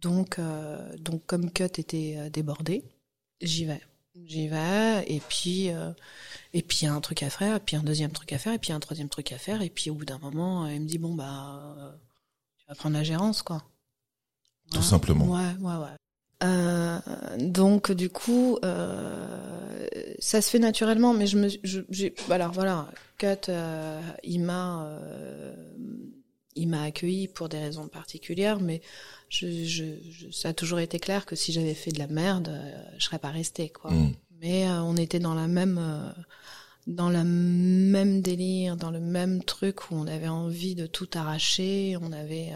Donc, 0.00 0.38
euh, 0.38 0.96
donc 0.98 1.24
comme 1.26 1.50
Cut 1.50 1.64
était 1.64 2.16
euh, 2.16 2.30
débordé, 2.30 2.84
j'y 3.40 3.64
vais. 3.64 3.82
J'y 4.26 4.48
vais, 4.48 5.04
et 5.06 5.20
puis 5.20 5.70
euh, 5.70 5.92
et 6.52 6.62
puis 6.62 6.78
il 6.82 6.84
y 6.86 6.88
a 6.88 6.92
un 6.92 7.00
truc 7.00 7.22
à 7.22 7.30
faire, 7.30 7.56
et 7.56 7.60
puis 7.60 7.76
un 7.76 7.82
deuxième 7.82 8.10
truc 8.10 8.32
à 8.32 8.38
faire, 8.38 8.52
et 8.52 8.58
puis 8.58 8.72
un 8.72 8.80
troisième 8.80 9.08
truc 9.08 9.30
à 9.30 9.38
faire, 9.38 9.62
et 9.62 9.70
puis 9.70 9.88
au 9.88 9.94
bout 9.94 10.04
d'un 10.04 10.18
moment, 10.18 10.66
il 10.66 10.80
me 10.80 10.86
dit 10.86 10.98
bon 10.98 11.14
bah 11.14 11.96
tu 12.58 12.66
vas 12.66 12.74
prendre 12.74 12.96
la 12.96 13.04
gérance 13.04 13.42
quoi. 13.42 13.62
Tout 14.72 14.82
simplement. 14.82 15.26
Ouais, 15.26 15.54
ouais, 15.60 15.76
ouais. 15.76 15.96
Euh, 16.42 16.98
donc 17.38 17.92
du 17.92 18.08
coup, 18.08 18.58
euh, 18.64 19.86
ça 20.18 20.40
se 20.40 20.50
fait 20.50 20.58
naturellement, 20.58 21.12
mais 21.12 21.26
je 21.26 21.36
me, 21.38 21.48
j'ai, 21.62 22.14
alors 22.30 22.52
voilà, 22.52 22.88
Cut, 23.18 23.50
euh, 23.50 24.00
il 24.22 24.42
m'a, 24.42 24.90
il 26.56 26.68
m'a 26.68 26.82
accueilli 26.82 27.28
pour 27.28 27.48
des 27.48 27.58
raisons 27.58 27.88
particulières, 27.88 28.60
mais 28.60 28.80
je, 29.28 29.64
je, 29.64 29.84
je, 30.10 30.30
ça 30.30 30.50
a 30.50 30.52
toujours 30.52 30.80
été 30.80 30.98
clair 30.98 31.24
que 31.24 31.36
si 31.36 31.52
j'avais 31.52 31.74
fait 31.74 31.92
de 31.92 31.98
la 31.98 32.08
merde, 32.08 32.48
euh, 32.48 32.82
je 32.98 33.04
serais 33.04 33.18
pas 33.18 33.30
restée 33.30 33.68
quoi. 33.68 33.90
Mm. 33.90 34.12
Mais 34.40 34.68
euh, 34.68 34.82
on 34.82 34.96
était 34.96 35.20
dans 35.20 35.34
la 35.34 35.46
même 35.46 35.78
euh, 35.78 36.10
dans 36.86 37.10
le 37.10 37.22
même 37.22 38.20
délire, 38.20 38.76
dans 38.76 38.90
le 38.90 39.00
même 39.00 39.44
truc 39.44 39.90
où 39.90 39.94
on 39.94 40.06
avait 40.06 40.28
envie 40.28 40.74
de 40.74 40.86
tout 40.86 41.08
arracher, 41.14 41.96
on 42.00 42.10
avait 42.10 42.52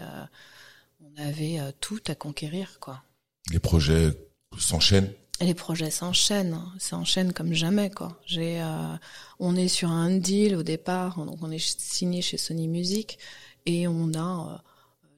on 0.99 1.23
avait 1.23 1.59
tout 1.79 2.01
à 2.07 2.15
conquérir 2.15 2.79
quoi. 2.79 3.03
Les 3.51 3.59
projets 3.59 4.13
s'enchaînent. 4.57 5.11
Les 5.41 5.53
projets 5.53 5.91
s'enchaînent, 5.91 6.59
s'enchaînent 6.79 7.33
comme 7.33 7.53
jamais 7.53 7.89
quoi. 7.89 8.19
J'ai, 8.25 8.63
on 9.39 9.55
est 9.57 9.67
sur 9.67 9.91
un 9.91 10.11
deal 10.11 10.55
au 10.55 10.63
départ, 10.63 11.25
donc 11.25 11.39
on 11.41 11.51
est 11.51 11.59
signé 11.59 12.21
chez 12.21 12.37
Sony 12.37 12.69
Music 12.69 13.19
et 13.65 13.87
on 13.87 14.13
a 14.13 14.63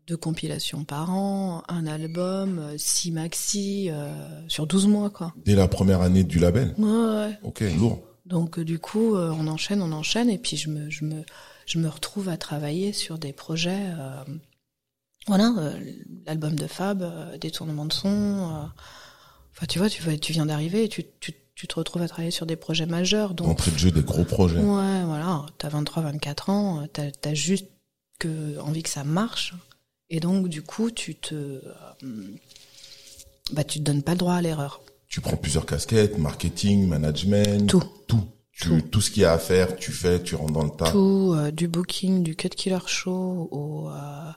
deux 0.08 0.18
compilations 0.18 0.86
par 0.86 1.14
an, 1.14 1.64
un 1.68 1.86
album, 1.86 2.62
six 2.78 3.12
maxi, 3.12 3.90
euh, 3.92 4.10
sur 4.48 4.66
12 4.66 4.88
mois, 4.88 5.10
quoi. 5.10 5.34
Dès 5.46 5.56
la 5.56 5.68
première 5.68 6.02
année 6.02 6.24
du 6.24 6.40
label 6.40 6.74
Ouais, 6.78 6.88
ouais. 6.88 7.40
Ok, 7.44 7.62
lourd. 7.78 8.02
Donc, 8.26 8.60
du 8.60 8.80
coup, 8.80 9.16
euh, 9.16 9.34
on 9.38 9.48
enchaîne, 9.48 9.82
on 9.82 9.92
enchaîne, 9.92 10.30
et 10.30 10.38
puis 10.38 10.56
je 10.56 10.70
me, 10.70 10.90
je 10.90 11.04
me, 11.04 11.24
je 11.66 11.80
me 11.80 11.90
retrouve 11.90 12.30
à 12.30 12.38
travailler 12.38 12.94
sur 12.94 13.20
des 13.20 13.34
projets, 13.34 13.92
euh, 14.00 14.24
voilà, 15.28 15.54
l'album 16.28 16.56
de 16.56 16.68
Fab, 16.68 17.04
des 17.40 17.50
tournements 17.50 17.86
de 17.86 17.94
son, 17.94 18.70
enfin, 19.54 19.66
tu 19.68 19.80
vois, 19.80 19.90
tu, 19.90 20.20
tu 20.20 20.34
viens 20.34 20.46
d'arriver 20.46 20.84
et 20.84 20.90
tu, 20.90 21.04
tu, 21.20 21.34
tu 21.58 21.68
te 21.68 21.74
retrouves 21.74 22.04
à 22.04 22.08
travailler 22.08 22.30
sur 22.30 22.46
des 22.46 22.56
projets 22.56 22.86
majeurs. 22.86 23.34
Donc, 23.34 23.48
Entrée 23.48 23.72
de 23.72 23.78
jeu 23.80 23.90
des 23.90 24.04
gros 24.04 24.24
projets. 24.24 24.60
Ouais, 24.60 25.04
voilà, 25.04 25.44
t'as 25.58 25.70
23, 25.70 26.04
24 26.04 26.50
ans, 26.52 26.88
t'as 26.94 27.10
as 27.24 27.34
juste 27.34 27.68
que, 28.20 28.60
envie 28.60 28.84
que 28.84 28.90
ça 28.90 29.04
marche. 29.04 29.56
Et 30.12 30.20
donc, 30.20 30.50
du 30.50 30.62
coup, 30.62 30.92
tu 30.92 31.16
te, 31.16 31.34
euh, 31.34 32.38
bah, 33.54 33.64
tu 33.64 33.80
te 33.80 33.84
donnes 33.84 34.04
pas 34.04 34.12
le 34.12 34.20
droit 34.20 34.36
à 34.36 34.42
l'erreur. 34.42 34.82
Tu 35.08 35.20
prends 35.20 35.36
plusieurs 35.36 35.66
casquettes, 35.66 36.20
marketing, 36.20 36.88
management. 36.88 37.68
Tout. 37.68 37.84
Tout. 38.08 38.24
Tu, 38.52 38.70
tout. 38.70 38.82
tout 38.82 39.02
ce 39.02 39.10
qu'il 39.10 39.24
y 39.24 39.26
a 39.26 39.34
à 39.34 39.40
faire, 39.40 39.76
tu 39.76 39.92
fais, 39.92 40.22
tu 40.22 40.36
rentres 40.36 40.54
dans 40.54 40.64
le 40.64 40.70
tas. 40.70 40.92
Tout, 40.92 41.34
euh, 41.36 41.52
du 41.52 41.68
booking, 41.68 42.22
du 42.22 42.36
cut 42.36 42.50
killer 42.50 42.78
show, 42.86 43.50
au, 43.52 43.90
euh, 43.90 44.32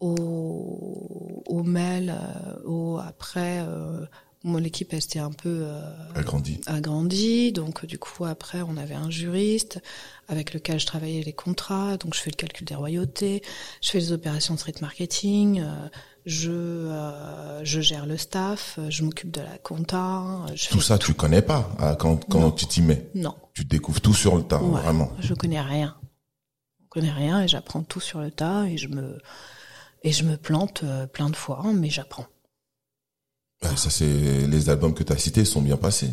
au, 0.00 1.42
au 1.46 1.62
mail, 1.62 2.10
euh, 2.10 2.62
au 2.64 2.98
après, 2.98 3.60
euh, 3.60 4.04
mon 4.44 4.58
l'équipe 4.58 4.92
elle 4.92 5.02
s'était 5.02 5.18
un 5.18 5.32
peu 5.32 5.62
euh, 5.64 5.80
agrandie. 6.14 6.60
agrandie 6.66 7.50
donc 7.52 7.84
du 7.86 7.98
coup 7.98 8.24
après 8.24 8.62
on 8.62 8.76
avait 8.76 8.94
un 8.94 9.10
juriste 9.10 9.80
avec 10.28 10.54
lequel 10.54 10.78
je 10.78 10.86
travaillais 10.86 11.22
les 11.22 11.32
contrats 11.32 11.96
donc 11.96 12.14
je 12.14 12.20
fais 12.20 12.30
le 12.30 12.36
calcul 12.36 12.64
des 12.64 12.76
royautés 12.76 13.42
je 13.82 13.90
fais 13.90 13.98
les 13.98 14.12
opérations 14.12 14.54
de 14.54 14.60
street 14.60 14.74
marketing 14.80 15.64
je 16.24 16.52
euh, 16.52 17.64
je 17.64 17.80
gère 17.80 18.06
le 18.06 18.16
staff 18.16 18.78
je 18.88 19.02
m'occupe 19.02 19.32
de 19.32 19.40
la 19.40 19.58
compta 19.58 20.22
je 20.54 20.68
tout 20.68 20.80
ça 20.80 20.98
tout. 20.98 21.08
tu 21.08 21.14
connais 21.14 21.42
pas 21.42 21.68
hein, 21.80 21.96
quand 21.96 22.24
quand 22.28 22.40
non. 22.40 22.50
tu 22.52 22.66
t'y 22.66 22.80
mets? 22.80 23.10
Non 23.16 23.34
tu 23.54 23.64
découvres 23.64 24.00
tout 24.00 24.14
sur 24.14 24.36
le 24.36 24.44
tas 24.44 24.62
ouais, 24.62 24.80
vraiment 24.82 25.10
je 25.18 25.34
connais 25.34 25.60
rien 25.60 25.96
je 26.80 26.86
connais 26.90 27.10
rien 27.12 27.42
et 27.42 27.48
j'apprends 27.48 27.82
tout 27.82 28.00
sur 28.00 28.20
le 28.20 28.30
tas 28.30 28.66
et 28.66 28.76
je 28.78 28.86
me 28.86 29.18
et 30.02 30.12
je 30.12 30.24
me 30.24 30.36
plante 30.36 30.82
euh, 30.84 31.06
plein 31.06 31.30
de 31.30 31.36
fois 31.36 31.62
mais 31.74 31.90
j'apprends 31.90 32.26
ça 33.62 33.90
c'est 33.90 34.46
les 34.46 34.70
albums 34.70 34.94
que 34.94 35.02
tu 35.02 35.12
as 35.12 35.18
cités 35.18 35.44
sont 35.44 35.60
bien 35.60 35.76
passés. 35.76 36.10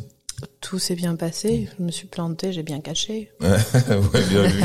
Tout 0.59 0.79
s'est 0.79 0.95
bien 0.95 1.15
passé. 1.15 1.69
Je 1.77 1.83
me 1.83 1.91
suis 1.91 2.07
planté, 2.07 2.51
j'ai 2.51 2.63
bien 2.63 2.81
caché. 2.81 3.31
ouais, 3.41 4.27
bien 4.29 4.43
vu. 4.47 4.63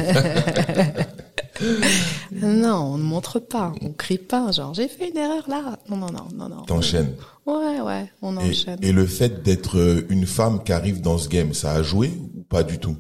non, 2.43 2.77
on 2.77 2.99
ne 2.99 3.03
montre 3.03 3.39
pas, 3.39 3.73
on 3.81 3.93
crie 3.93 4.19
pas. 4.19 4.51
Genre 4.51 4.75
j'ai 4.75 4.89
fait 4.89 5.11
une 5.11 5.17
erreur 5.17 5.49
là. 5.49 5.79
Non, 5.89 5.97
non, 5.97 6.11
non, 6.11 6.27
non, 6.35 6.49
non. 6.49 6.63
T'enchaînes. 6.63 7.15
Ouais, 7.47 7.81
ouais, 7.81 8.11
on 8.23 8.37
et, 8.39 8.51
enchaîne. 8.51 8.79
Et 8.83 8.93
le 8.93 9.07
fait 9.07 9.43
d'être 9.43 10.05
une 10.09 10.27
femme 10.27 10.65
qui 10.65 10.73
arrive 10.73 11.01
dans 11.01 11.19
ce 11.19 11.29
game, 11.29 11.55
ça 11.55 11.73
a 11.73 11.83
joué 11.83 12.11
ou 12.35 12.43
pas 12.43 12.63
du 12.65 12.79
tout? 12.79 12.97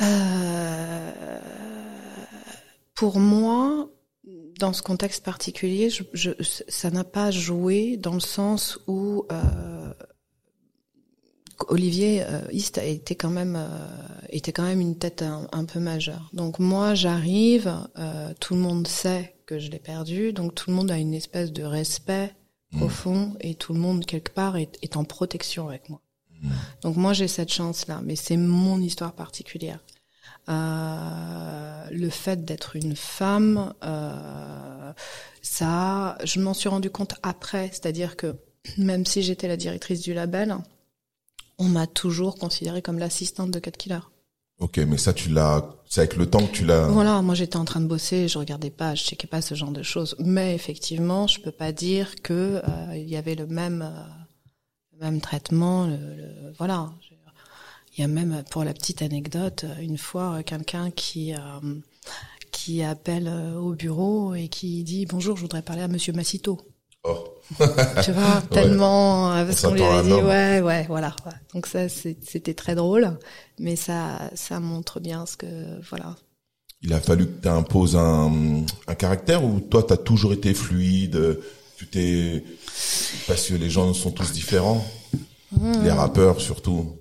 Euh... 0.00 1.10
Pour 2.94 3.18
moi, 3.18 3.88
dans 4.62 4.72
ce 4.72 4.82
contexte 4.82 5.24
particulier, 5.24 5.90
je, 5.90 6.04
je, 6.12 6.30
ça 6.68 6.90
n'a 6.90 7.02
pas 7.02 7.32
joué 7.32 7.96
dans 7.96 8.14
le 8.14 8.20
sens 8.20 8.78
où 8.86 9.26
euh, 9.32 9.92
Olivier 11.66 12.22
euh, 12.22 12.42
East 12.52 12.78
a 12.78 12.84
été 12.84 13.16
quand 13.16 13.30
même 13.30 13.56
euh, 13.56 13.88
était 14.28 14.52
quand 14.52 14.62
même 14.62 14.80
une 14.80 14.96
tête 14.96 15.22
un, 15.22 15.48
un 15.50 15.64
peu 15.64 15.80
majeure. 15.80 16.30
Donc 16.32 16.60
moi 16.60 16.94
j'arrive, 16.94 17.74
euh, 17.98 18.32
tout 18.38 18.54
le 18.54 18.60
monde 18.60 18.86
sait 18.86 19.34
que 19.46 19.58
je 19.58 19.68
l'ai 19.68 19.80
perdu, 19.80 20.32
donc 20.32 20.54
tout 20.54 20.70
le 20.70 20.76
monde 20.76 20.92
a 20.92 20.98
une 20.98 21.14
espèce 21.14 21.50
de 21.52 21.64
respect 21.64 22.32
profond 22.76 23.26
mmh. 23.26 23.36
et 23.40 23.54
tout 23.56 23.74
le 23.74 23.80
monde 23.80 24.06
quelque 24.06 24.32
part 24.32 24.56
est, 24.56 24.78
est 24.80 24.96
en 24.96 25.02
protection 25.02 25.68
avec 25.68 25.88
moi. 25.88 26.00
Mmh. 26.40 26.50
Donc 26.82 26.96
moi 26.96 27.12
j'ai 27.14 27.26
cette 27.26 27.52
chance 27.52 27.88
là, 27.88 28.00
mais 28.04 28.14
c'est 28.14 28.36
mon 28.36 28.80
histoire 28.80 29.12
particulière. 29.12 29.80
Euh, 30.48 31.84
le 31.90 32.10
fait 32.10 32.44
d'être 32.44 32.76
une 32.76 32.96
femme, 32.96 33.74
euh, 33.84 34.92
ça, 35.40 36.18
je 36.24 36.40
m'en 36.40 36.54
suis 36.54 36.68
rendu 36.68 36.90
compte 36.90 37.14
après, 37.22 37.68
c'est-à-dire 37.68 38.16
que 38.16 38.34
même 38.78 39.06
si 39.06 39.22
j'étais 39.22 39.48
la 39.48 39.56
directrice 39.56 40.00
du 40.00 40.14
label, 40.14 40.56
on 41.58 41.68
m'a 41.68 41.86
toujours 41.86 42.36
considérée 42.36 42.82
comme 42.82 42.98
l'assistante 42.98 43.50
de 43.50 43.58
Cat 43.58 43.72
Killer. 43.72 44.00
Ok, 44.58 44.78
mais 44.78 44.96
ça, 44.96 45.12
tu 45.12 45.28
l'as, 45.28 45.74
c'est 45.88 46.00
avec 46.02 46.16
le 46.16 46.26
temps 46.26 46.46
que 46.46 46.52
tu 46.52 46.64
l'as. 46.64 46.86
Voilà, 46.86 47.20
moi 47.22 47.34
j'étais 47.34 47.56
en 47.56 47.64
train 47.64 47.80
de 47.80 47.86
bosser, 47.86 48.28
je 48.28 48.38
regardais 48.38 48.70
pas, 48.70 48.94
je 48.94 49.02
checkais 49.02 49.26
pas 49.26 49.42
ce 49.42 49.54
genre 49.54 49.72
de 49.72 49.82
choses. 49.82 50.14
Mais 50.20 50.54
effectivement, 50.54 51.26
je 51.26 51.40
peux 51.40 51.50
pas 51.50 51.72
dire 51.72 52.14
que 52.22 52.62
euh, 52.62 52.96
il 52.96 53.08
y 53.08 53.16
avait 53.16 53.34
le 53.34 53.46
même, 53.46 53.82
euh, 53.82 54.02
le 54.92 55.04
même 55.04 55.20
traitement. 55.20 55.86
Le, 55.86 55.96
le, 55.96 56.52
voilà, 56.58 56.90
il 57.96 58.00
y 58.00 58.04
a 58.04 58.08
même, 58.08 58.42
pour 58.50 58.64
la 58.64 58.72
petite 58.72 59.02
anecdote, 59.02 59.64
une 59.80 59.98
fois 59.98 60.42
quelqu'un 60.42 60.90
qui 60.90 61.34
euh, 61.34 61.38
qui 62.50 62.82
appelle 62.82 63.28
au 63.58 63.72
bureau 63.72 64.34
et 64.34 64.48
qui 64.48 64.84
dit 64.84 65.06
bonjour, 65.06 65.36
je 65.36 65.42
voudrais 65.42 65.62
parler 65.62 65.82
à 65.82 65.88
Monsieur 65.88 66.12
Massito. 66.12 66.60
Oh. 67.04 67.24
tu 68.04 68.12
vois, 68.12 68.42
tellement 68.50 69.32
euh, 69.34 69.44
parce 69.44 69.62
qu'on 69.62 69.74
lui 69.74 69.82
avait 69.82 70.08
dit 70.08 70.14
ouais, 70.14 70.60
ouais, 70.60 70.84
voilà. 70.86 71.14
Ouais. 71.26 71.32
Donc 71.52 71.66
ça, 71.66 71.88
c'était 71.88 72.54
très 72.54 72.74
drôle, 72.76 73.18
mais 73.58 73.74
ça, 73.74 74.30
ça 74.34 74.60
montre 74.60 75.00
bien 75.00 75.26
ce 75.26 75.36
que 75.36 75.46
voilà. 75.90 76.14
Il 76.82 76.92
a 76.92 77.00
fallu 77.00 77.26
que 77.26 77.42
tu 77.42 77.48
imposes 77.48 77.96
un, 77.96 78.64
un 78.86 78.94
caractère 78.94 79.44
ou 79.44 79.60
toi, 79.60 79.82
tu 79.82 79.92
as 79.92 79.96
toujours 79.96 80.32
été 80.32 80.54
fluide, 80.54 81.40
tu 81.76 81.86
t'es 81.88 82.44
parce 83.26 83.48
que 83.48 83.54
les 83.54 83.70
gens 83.70 83.92
sont 83.94 84.12
tous 84.12 84.30
différents, 84.32 84.84
hmm. 85.52 85.82
les 85.82 85.90
rappeurs 85.90 86.40
surtout. 86.40 86.98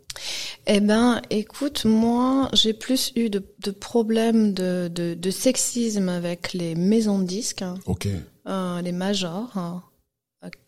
Eh 0.67 0.79
ben, 0.79 1.21
écoute, 1.29 1.85
moi, 1.85 2.49
j'ai 2.53 2.73
plus 2.73 3.11
eu 3.15 3.29
de, 3.29 3.43
de 3.59 3.71
problèmes 3.71 4.53
de, 4.53 4.89
de, 4.93 5.15
de, 5.15 5.31
sexisme 5.31 6.07
avec 6.07 6.53
les 6.53 6.75
maisons 6.75 7.19
de 7.19 7.25
disques, 7.25 7.63
ok, 7.87 8.07
euh, 8.47 8.81
les 8.81 8.91
majors, 8.91 9.57
hein 9.57 9.83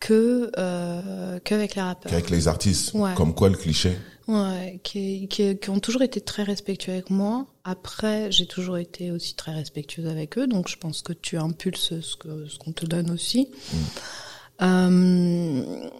que 0.00 0.50
euh, 0.56 1.38
qu'avec 1.42 1.74
les 1.74 1.82
rappeurs. 1.82 2.10
Qu'avec 2.10 2.30
les 2.30 2.48
artistes. 2.48 2.92
Comme 3.16 3.34
quoi 3.34 3.48
le 3.48 3.56
cliché. 3.56 3.96
Ouais, 4.26 4.80
qui, 4.82 5.28
qui, 5.28 5.58
qui, 5.58 5.70
ont 5.70 5.80
toujours 5.80 6.02
été 6.02 6.20
très 6.20 6.44
respectueux 6.44 6.92
avec 6.92 7.10
moi. 7.10 7.46
Après, 7.64 8.32
j'ai 8.32 8.46
toujours 8.46 8.78
été 8.78 9.10
aussi 9.10 9.34
très 9.34 9.52
respectueuse 9.52 10.06
avec 10.06 10.38
eux, 10.38 10.46
donc 10.46 10.68
je 10.68 10.76
pense 10.76 11.02
que 11.02 11.12
tu 11.12 11.36
impulses 11.36 12.00
ce 12.00 12.16
que 12.16 12.46
ce 12.46 12.58
qu'on 12.58 12.72
te 12.72 12.86
donne 12.86 13.10
aussi. 13.10 13.48
Mm. 13.72 13.76
Euh, 14.62 15.90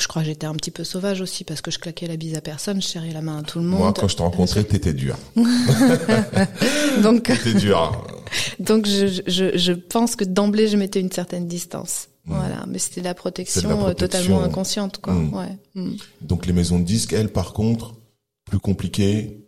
je 0.00 0.08
crois 0.08 0.22
que 0.22 0.28
j'étais 0.28 0.46
un 0.46 0.54
petit 0.54 0.70
peu 0.70 0.84
sauvage 0.84 1.20
aussi 1.20 1.44
parce 1.44 1.60
que 1.60 1.70
je 1.70 1.78
claquais 1.78 2.06
la 2.06 2.16
bise 2.16 2.36
à 2.36 2.40
personne, 2.40 2.80
je 2.80 2.86
serrais 2.86 3.12
la 3.12 3.22
main 3.22 3.38
à 3.38 3.42
tout 3.42 3.58
le 3.58 3.64
monde. 3.64 3.80
Moi, 3.80 3.92
quand 3.92 4.08
je 4.08 4.16
t'ai 4.16 4.22
rencontré, 4.22 4.64
t'étais 4.64 4.92
dur. 4.92 5.16
donc, 7.02 7.24
t'étais 7.24 7.54
dur. 7.54 8.04
donc, 8.58 8.86
je, 8.86 9.22
je, 9.26 9.56
je 9.56 9.72
pense 9.72 10.16
que 10.16 10.24
d'emblée, 10.24 10.68
je 10.68 10.76
mettais 10.76 11.00
une 11.00 11.12
certaine 11.12 11.46
distance. 11.46 12.08
Voilà, 12.24 12.64
mais 12.68 12.78
c'était 12.78 13.00
la 13.00 13.14
protection, 13.14 13.88
euh, 13.88 13.94
totalement 13.94 14.42
inconsciente, 14.42 14.98
quoi. 14.98 15.12
Mm. 15.12 15.34
Ouais. 15.34 15.58
Mm. 15.74 15.96
Donc 16.20 16.46
les 16.46 16.52
maisons 16.52 16.78
de 16.78 16.84
disques, 16.84 17.12
elles, 17.12 17.32
par 17.32 17.52
contre, 17.52 17.94
plus 18.44 18.60
compliquées? 18.60 19.44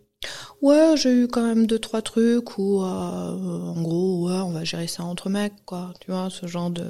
Ouais, 0.61 0.95
j'ai 0.97 1.11
eu 1.11 1.27
quand 1.27 1.43
même 1.43 1.67
deux 1.67 1.79
trois 1.79 2.01
trucs 2.01 2.57
où, 2.57 2.81
euh, 2.81 2.85
en 2.85 3.81
gros, 3.81 4.27
ouais, 4.27 4.39
on 4.41 4.51
va 4.51 4.63
gérer 4.63 4.87
ça 4.87 5.03
entre 5.03 5.29
mecs, 5.29 5.53
quoi. 5.65 5.93
Tu 6.01 6.11
vois, 6.11 6.29
ce 6.29 6.47
genre 6.47 6.69
de, 6.69 6.83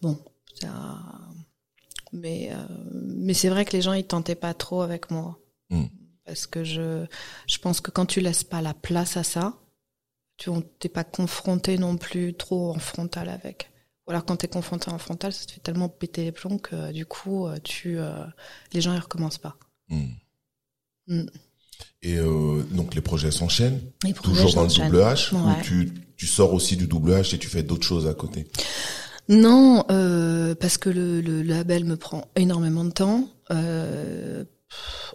bon, 0.00 0.16
ça... 0.58 0.68
mais 2.12 2.50
euh, 2.52 2.56
mais 3.16 3.34
c'est 3.34 3.48
vrai 3.48 3.64
que 3.64 3.72
les 3.72 3.82
gens 3.82 3.92
ils 3.92 4.06
tentaient 4.06 4.34
pas 4.34 4.54
trop 4.54 4.82
avec 4.82 5.10
moi, 5.10 5.38
mm. 5.70 5.84
parce 6.24 6.46
que 6.46 6.64
je 6.64 7.06
je 7.46 7.58
pense 7.58 7.80
que 7.80 7.90
quand 7.90 8.06
tu 8.06 8.20
laisses 8.20 8.44
pas 8.44 8.60
la 8.60 8.74
place 8.74 9.16
à 9.16 9.22
ça, 9.22 9.54
tu 10.36 10.50
t'es 10.78 10.88
pas 10.88 11.04
confronté 11.04 11.78
non 11.78 11.96
plus 11.96 12.34
trop 12.34 12.70
en 12.70 12.78
frontal 12.78 13.28
avec. 13.28 13.70
Ou 14.06 14.10
alors 14.10 14.24
quand 14.24 14.36
tu 14.36 14.46
es 14.46 14.48
confronté 14.48 14.90
en 14.90 14.98
frontal, 14.98 15.32
ça 15.32 15.46
te 15.46 15.52
fait 15.52 15.60
tellement 15.60 15.88
péter 15.88 16.24
les 16.24 16.32
plombs 16.32 16.58
que 16.58 16.92
du 16.92 17.06
coup, 17.06 17.46
euh, 17.46 17.58
tu, 17.62 17.98
euh, 17.98 18.24
les 18.72 18.80
gens 18.80 18.92
ils 18.94 19.00
recommencent 19.00 19.38
pas. 19.38 19.56
Hmm. 19.88 20.06
Hmm. 21.06 21.26
Et 22.02 22.18
euh, 22.18 22.64
donc 22.70 22.94
les 22.94 23.00
projets 23.00 23.30
s'enchaînent, 23.30 23.80
toujours 24.22 24.54
dans 24.54 24.64
le 24.64 24.68
double 24.68 24.98
H, 24.98 25.34
ou 25.34 25.62
tu, 25.62 25.92
tu 26.16 26.26
sors 26.26 26.52
aussi 26.52 26.76
du 26.76 26.86
double 26.86 27.12
H 27.12 27.34
et 27.34 27.38
tu 27.38 27.48
fais 27.48 27.62
d'autres 27.62 27.86
choses 27.86 28.08
à 28.08 28.14
côté? 28.14 28.48
Non, 29.28 29.84
euh, 29.90 30.54
parce 30.54 30.78
que 30.78 30.90
le, 30.90 31.20
le, 31.20 31.42
label 31.42 31.84
me 31.84 31.96
prend 31.96 32.26
énormément 32.36 32.84
de 32.84 32.90
temps. 32.90 33.28
Euh, 33.50 34.44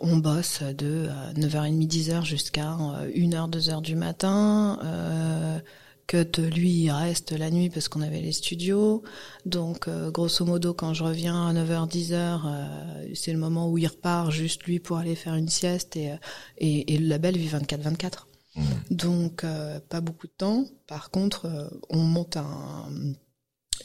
on 0.01 0.17
bosse 0.17 0.61
de 0.61 1.09
9h30, 1.35 1.87
10h 1.87 2.25
jusqu'à 2.25 2.77
1h, 3.15 3.49
2h 3.49 3.81
du 3.81 3.95
matin. 3.95 4.79
Euh, 4.83 5.59
Cut, 6.07 6.39
lui, 6.39 6.83
il 6.83 6.91
reste 6.91 7.33
la 7.33 7.51
nuit 7.51 7.69
parce 7.69 7.89
qu'on 7.89 7.99
avait 7.99 8.21
les 8.21 8.31
studios. 8.31 9.03
Donc, 9.45 9.89
euh, 9.89 10.09
grosso 10.09 10.45
modo, 10.45 10.73
quand 10.73 10.93
je 10.93 11.03
reviens 11.03 11.47
à 11.47 11.53
9h, 11.53 11.89
10h, 11.89 12.13
euh, 12.13 13.07
c'est 13.13 13.33
le 13.33 13.37
moment 13.37 13.69
où 13.69 13.77
il 13.77 13.87
repart 13.87 14.31
juste 14.31 14.63
lui 14.63 14.79
pour 14.79 14.97
aller 14.97 15.15
faire 15.15 15.35
une 15.35 15.49
sieste 15.49 15.97
et, 15.97 16.15
et, 16.59 16.93
et 16.93 16.97
le 16.97 17.07
label 17.07 17.37
vit 17.37 17.49
24-24. 17.49 18.25
Mmh. 18.55 18.61
Donc, 18.89 19.43
euh, 19.43 19.81
pas 19.89 19.99
beaucoup 19.99 20.27
de 20.27 20.31
temps. 20.31 20.63
Par 20.87 21.11
contre, 21.11 21.69
on 21.89 21.97
monte 21.97 22.37
un, 22.37 22.87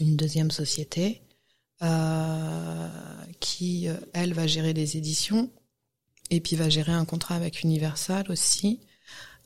une 0.00 0.16
deuxième 0.16 0.50
société 0.50 1.22
qui, 3.40 3.88
elle, 4.12 4.34
va 4.34 4.46
gérer 4.46 4.72
les 4.72 4.96
éditions 4.96 5.50
et 6.30 6.40
puis 6.40 6.56
va 6.56 6.68
gérer 6.68 6.92
un 6.92 7.04
contrat 7.04 7.34
avec 7.34 7.62
Universal 7.62 8.26
aussi. 8.30 8.80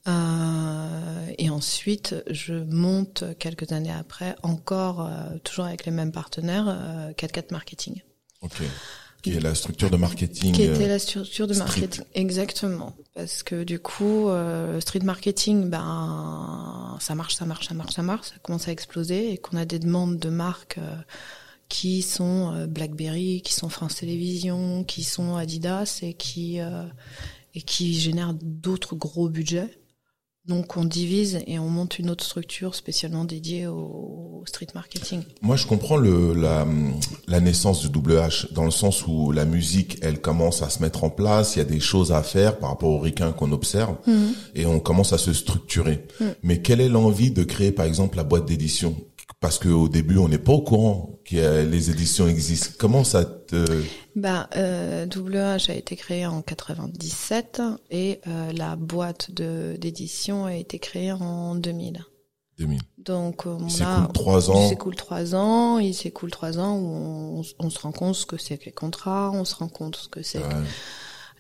Euh, 0.07 1.27
et 1.37 1.51
ensuite, 1.51 2.15
je 2.31 2.55
monte 2.55 3.25
quelques 3.39 3.73
années 3.73 3.93
après, 3.93 4.37
encore 4.43 5.05
euh, 5.05 5.37
toujours 5.43 5.65
avec 5.65 5.85
les 5.85 5.91
mêmes 5.91 6.13
partenaires, 6.13 6.67
euh, 6.69 7.13
4 7.13 7.51
Marketing. 7.51 8.03
Ok. 8.41 8.63
Qui 9.23 9.33
est 9.33 9.41
la 9.41 9.57
structure 9.57 9.91
de 9.91 9.97
marketing. 9.97 10.53
Qui 10.53 10.63
était 10.63 10.87
la 10.87 11.01
structure 11.01 11.49
de 11.49 11.55
marketing, 11.55 12.05
exactement. 12.15 12.95
Parce 13.15 13.43
que 13.43 13.65
du 13.65 13.81
coup, 13.81 14.29
street 14.79 15.01
marketing, 15.03 15.69
ben, 15.69 16.86
ça 17.01 17.15
marche, 17.15 17.35
ça 17.35 17.47
marche, 17.47 17.69
ça 17.69 17.75
marche, 17.75 17.95
ça 17.95 18.03
marche, 18.03 18.29
ça 18.29 18.37
commence 18.43 18.69
à 18.69 18.73
exploser 18.73 19.33
et 19.33 19.39
qu'on 19.39 19.57
a 19.57 19.65
des 19.65 19.79
demandes 19.79 20.19
de 20.19 20.29
marques 20.29 20.79
qui 21.69 22.03
sont 22.03 22.67
BlackBerry, 22.69 23.43
qui 23.43 23.53
sont 23.53 23.69
France 23.69 23.97
Télévisions, 23.97 24.85
qui 24.85 25.03
sont 25.05 25.37
Adidas 25.37 26.01
et 26.03 26.15
qui 26.15 26.59
et 27.55 27.63
qui 27.63 27.95
génèrent 27.99 28.35
d'autres 28.35 28.95
gros 28.95 29.29
budgets. 29.29 29.79
Donc 30.49 30.77
on 30.77 30.85
divise 30.85 31.41
et 31.47 31.59
on 31.59 31.69
monte 31.69 31.99
une 31.99 32.09
autre 32.09 32.25
structure 32.25 32.75
spécialement 32.75 33.25
dédiée 33.25 33.67
au 33.67 34.45
street 34.47 34.69
marketing. 34.75 35.23
Moi 35.43 35.57
je 35.57 35.67
comprends 35.67 35.97
le, 35.97 36.35
la, 36.35 36.67
la 37.27 37.41
naissance 37.41 37.81
du 37.81 37.89
double 37.89 38.13
H 38.13 38.53
dans 38.53 38.65
le 38.65 38.71
sens 38.71 39.07
où 39.07 39.33
la 39.33 39.45
musique 39.45 39.99
elle 40.03 40.21
commence 40.21 40.63
à 40.63 40.71
se 40.71 40.81
mettre 40.83 41.03
en 41.03 41.11
place, 41.11 41.57
il 41.57 41.59
y 41.59 41.63
a 41.63 41.65
des 41.65 41.81
choses 41.81 42.13
à 42.13 42.23
faire 42.23 42.59
par 42.59 42.71
rapport 42.71 42.91
aux 42.91 43.01
ricains 43.01 43.33
qu'on 43.33 43.51
observe 43.51 43.97
mhm. 44.07 44.35
et 44.55 44.67
on 44.67 44.79
commence 44.79 45.13
à 45.13 45.19
se 45.19 45.33
structurer. 45.33 46.05
Mhm. 46.21 46.35
Mais 46.43 46.63
quelle 46.63 46.81
est 46.81 46.89
l'envie 46.89 47.33
de 47.33 47.43
créer 47.43 47.73
par 47.73 47.87
exemple 47.87 48.17
la 48.17 48.25
boîte 48.25 48.47
d'édition? 48.47 48.97
Parce 49.41 49.59
qu'au 49.59 49.89
début 49.89 50.19
on 50.19 50.29
n'est 50.29 50.39
pas 50.39 50.53
au 50.53 50.63
courant 50.63 51.19
que 51.25 51.65
les 51.65 51.91
éditions 51.91 52.29
existent. 52.29 52.71
Comment 52.79 53.05
ça 53.05 53.25
te 53.25 53.85
bah, 54.15 54.49
euh, 54.57 55.07
WH 55.07 55.71
a 55.71 55.75
été 55.75 55.95
créé 55.95 56.27
en 56.27 56.41
97 56.41 57.61
et 57.91 58.21
euh, 58.27 58.51
la 58.53 58.75
boîte 58.75 59.31
de 59.31 59.77
d'édition 59.79 60.47
a 60.47 60.55
été 60.55 60.79
créée 60.79 61.13
en 61.13 61.55
2000. 61.55 62.03
2000. 62.59 62.81
Donc 62.97 63.45
on 63.45 63.67
il 63.67 63.71
s'écoule 63.71 64.13
trois 64.15 64.51
ans. 64.51 64.65
Il 64.65 64.69
s'écoule 64.69 64.95
trois 64.97 65.35
ans. 65.35 65.79
Il 65.79 65.95
s'écoule 65.95 66.31
trois 66.31 66.59
ans 66.59 66.79
où 66.79 66.87
on, 66.87 67.43
on, 67.59 67.71
se 67.71 67.79
rend 67.79 67.93
compte 67.93 68.15
ce 68.15 68.25
que 68.25 68.39
c'est 68.39 68.57
que 68.57 68.65
les 68.65 68.73
contrats, 68.73 69.31
on 69.35 69.45
se 69.45 69.55
rend 69.55 69.69
compte 69.69 69.97
ce 69.97 70.09
que 70.09 70.23
c'est 70.23 70.41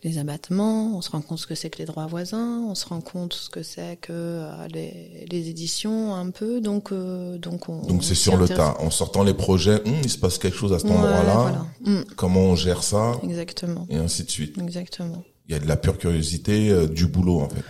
les 0.06 0.18
abattements, 0.18 0.96
on 0.96 1.02
se 1.02 1.10
rend 1.10 1.20
compte 1.20 1.38
ce 1.38 1.48
que 1.48 1.56
c'est 1.56 1.68
que 1.68 1.78
les 1.78 1.84
droits 1.84 2.06
voisins, 2.06 2.60
on 2.68 2.76
se 2.76 2.86
rend 2.86 3.00
compte 3.00 3.32
ce 3.32 3.50
que 3.50 3.64
c'est 3.64 3.96
que 4.00 4.12
euh, 4.12 4.68
les, 4.68 5.26
les, 5.28 5.48
éditions 5.48 6.14
un 6.14 6.30
peu, 6.30 6.60
donc 6.60 6.92
euh, 6.92 7.38
donc 7.38 7.68
on. 7.68 7.82
Donc 7.82 8.04
c'est 8.04 8.14
sur 8.14 8.36
le 8.36 8.46
tas. 8.46 8.76
En 8.78 8.90
sortant 8.90 9.24
les 9.24 9.34
projets, 9.34 9.82
hum, 9.84 9.94
il 10.04 10.08
se 10.08 10.18
passe 10.18 10.38
quelque 10.38 10.56
chose 10.56 10.72
à 10.72 10.78
cet 10.78 10.90
endroit-là. 10.92 11.66
Hum. 11.84 12.04
Comment 12.14 12.40
on 12.40 12.54
gère 12.54 12.84
ça 12.84 13.18
Exactement. 13.24 13.84
Et 13.90 13.96
ainsi 13.96 14.22
de 14.22 14.30
suite. 14.30 14.56
Exactement. 14.58 15.24
Il 15.48 15.52
y 15.52 15.56
a 15.56 15.58
de 15.58 15.66
la 15.66 15.76
pure 15.76 15.98
curiosité, 15.98 16.70
euh, 16.70 16.86
du 16.86 17.06
boulot 17.06 17.40
en 17.40 17.48
fait. 17.48 17.64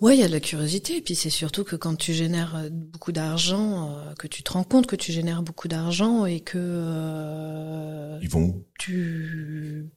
Ouais, 0.00 0.16
il 0.16 0.20
y 0.20 0.24
a 0.24 0.26
de 0.26 0.32
la 0.32 0.40
curiosité, 0.40 0.96
et 0.96 1.00
puis 1.00 1.14
c'est 1.14 1.30
surtout 1.30 1.62
que 1.62 1.76
quand 1.76 1.94
tu 1.94 2.12
génères 2.12 2.60
beaucoup 2.72 3.12
d'argent, 3.12 3.96
que 4.18 4.26
tu 4.26 4.42
te 4.42 4.52
rends 4.52 4.64
compte 4.64 4.88
que 4.88 4.96
tu 4.96 5.12
génères 5.12 5.44
beaucoup 5.44 5.68
d'argent 5.68 6.26
et 6.26 6.42
euh, 6.56 8.18
ils 8.20 8.28
vont 8.28 8.64
tu 8.80 9.92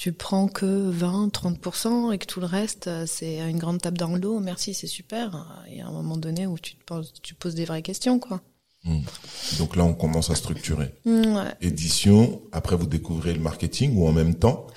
tu 0.00 0.14
prends 0.14 0.48
que 0.48 0.64
20, 0.64 1.28
30% 1.28 2.14
et 2.14 2.16
que 2.16 2.24
tout 2.24 2.40
le 2.40 2.46
reste, 2.46 2.86
euh, 2.86 3.04
c'est 3.06 3.38
une 3.38 3.58
grande 3.58 3.82
tape 3.82 3.98
dans 3.98 4.14
le 4.14 4.18
dos. 4.18 4.40
Merci, 4.40 4.72
c'est 4.72 4.86
super. 4.86 5.62
Il 5.68 5.76
y 5.76 5.82
a 5.82 5.86
un 5.86 5.92
moment 5.92 6.16
donné 6.16 6.46
où 6.46 6.58
tu 6.58 6.74
te 6.74 6.82
poses, 6.82 7.12
tu 7.22 7.34
poses 7.34 7.54
des 7.54 7.66
vraies 7.66 7.82
questions, 7.82 8.18
quoi. 8.18 8.40
Hmm. 8.84 9.00
Donc 9.58 9.76
là, 9.76 9.84
on 9.84 9.92
commence 9.92 10.30
à 10.30 10.36
structurer. 10.36 10.94
Ouais. 11.04 11.54
Édition, 11.60 12.40
après 12.50 12.76
vous 12.76 12.86
découvrez 12.86 13.34
le 13.34 13.40
marketing 13.40 13.94
ou 13.94 14.08
en 14.08 14.12
même 14.12 14.36
temps? 14.36 14.68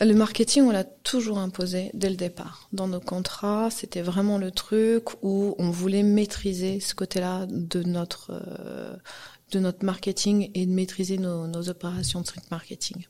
Le 0.00 0.14
marketing, 0.14 0.62
on 0.62 0.70
l'a 0.70 0.84
toujours 0.84 1.36
imposé 1.36 1.90
dès 1.92 2.08
le 2.08 2.16
départ. 2.16 2.66
Dans 2.72 2.88
nos 2.88 3.00
contrats, 3.00 3.68
c'était 3.70 4.00
vraiment 4.00 4.38
le 4.38 4.50
truc 4.50 5.08
où 5.20 5.56
on 5.58 5.68
voulait 5.68 6.02
maîtriser 6.02 6.80
ce 6.80 6.94
côté-là 6.94 7.44
de 7.50 7.82
notre 7.82 8.30
euh, 8.30 8.96
de 9.52 9.58
notre 9.58 9.84
marketing 9.84 10.50
et 10.54 10.64
de 10.64 10.72
maîtriser 10.72 11.18
nos, 11.18 11.46
nos 11.48 11.68
opérations 11.68 12.22
de 12.22 12.26
street 12.26 12.40
marketing. 12.50 13.04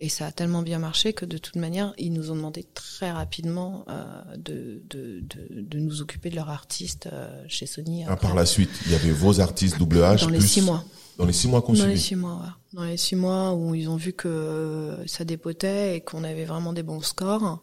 Et 0.00 0.08
ça 0.08 0.26
a 0.26 0.32
tellement 0.32 0.62
bien 0.62 0.78
marché 0.78 1.12
que 1.12 1.24
de 1.24 1.38
toute 1.38 1.56
manière, 1.56 1.92
ils 1.98 2.12
nous 2.12 2.30
ont 2.30 2.36
demandé 2.36 2.64
très 2.72 3.10
rapidement 3.10 3.84
euh, 3.88 4.36
de, 4.36 4.82
de, 4.88 5.20
de, 5.20 5.60
de, 5.60 5.78
nous 5.80 6.02
occuper 6.02 6.30
de 6.30 6.36
leurs 6.36 6.50
artistes 6.50 7.08
euh, 7.12 7.44
chez 7.48 7.66
Sony. 7.66 8.04
Ah, 8.06 8.16
par 8.16 8.36
la 8.36 8.46
suite, 8.46 8.70
il 8.86 8.92
y 8.92 8.94
avait 8.94 9.10
vos 9.10 9.40
artistes 9.40 9.76
double 9.76 9.98
H. 9.98 10.20
Dans 10.20 10.28
les 10.28 10.40
six 10.40 10.62
mois. 10.62 10.84
Dans 11.16 11.26
les 11.26 11.32
six 11.32 11.48
mois 11.48 11.62
qu'on 11.62 11.72
Dans 11.72 11.86
les 11.86 11.96
six 11.96 12.14
mois, 12.14 12.34
ouais. 12.34 12.74
Dans 12.74 12.84
les 12.84 12.96
six 12.96 13.16
mois 13.16 13.54
où 13.54 13.74
ils 13.74 13.88
ont 13.88 13.96
vu 13.96 14.12
que 14.12 14.98
ça 15.06 15.24
dépotait 15.24 15.96
et 15.96 16.00
qu'on 16.00 16.22
avait 16.22 16.44
vraiment 16.44 16.72
des 16.72 16.84
bons 16.84 17.00
scores, 17.00 17.60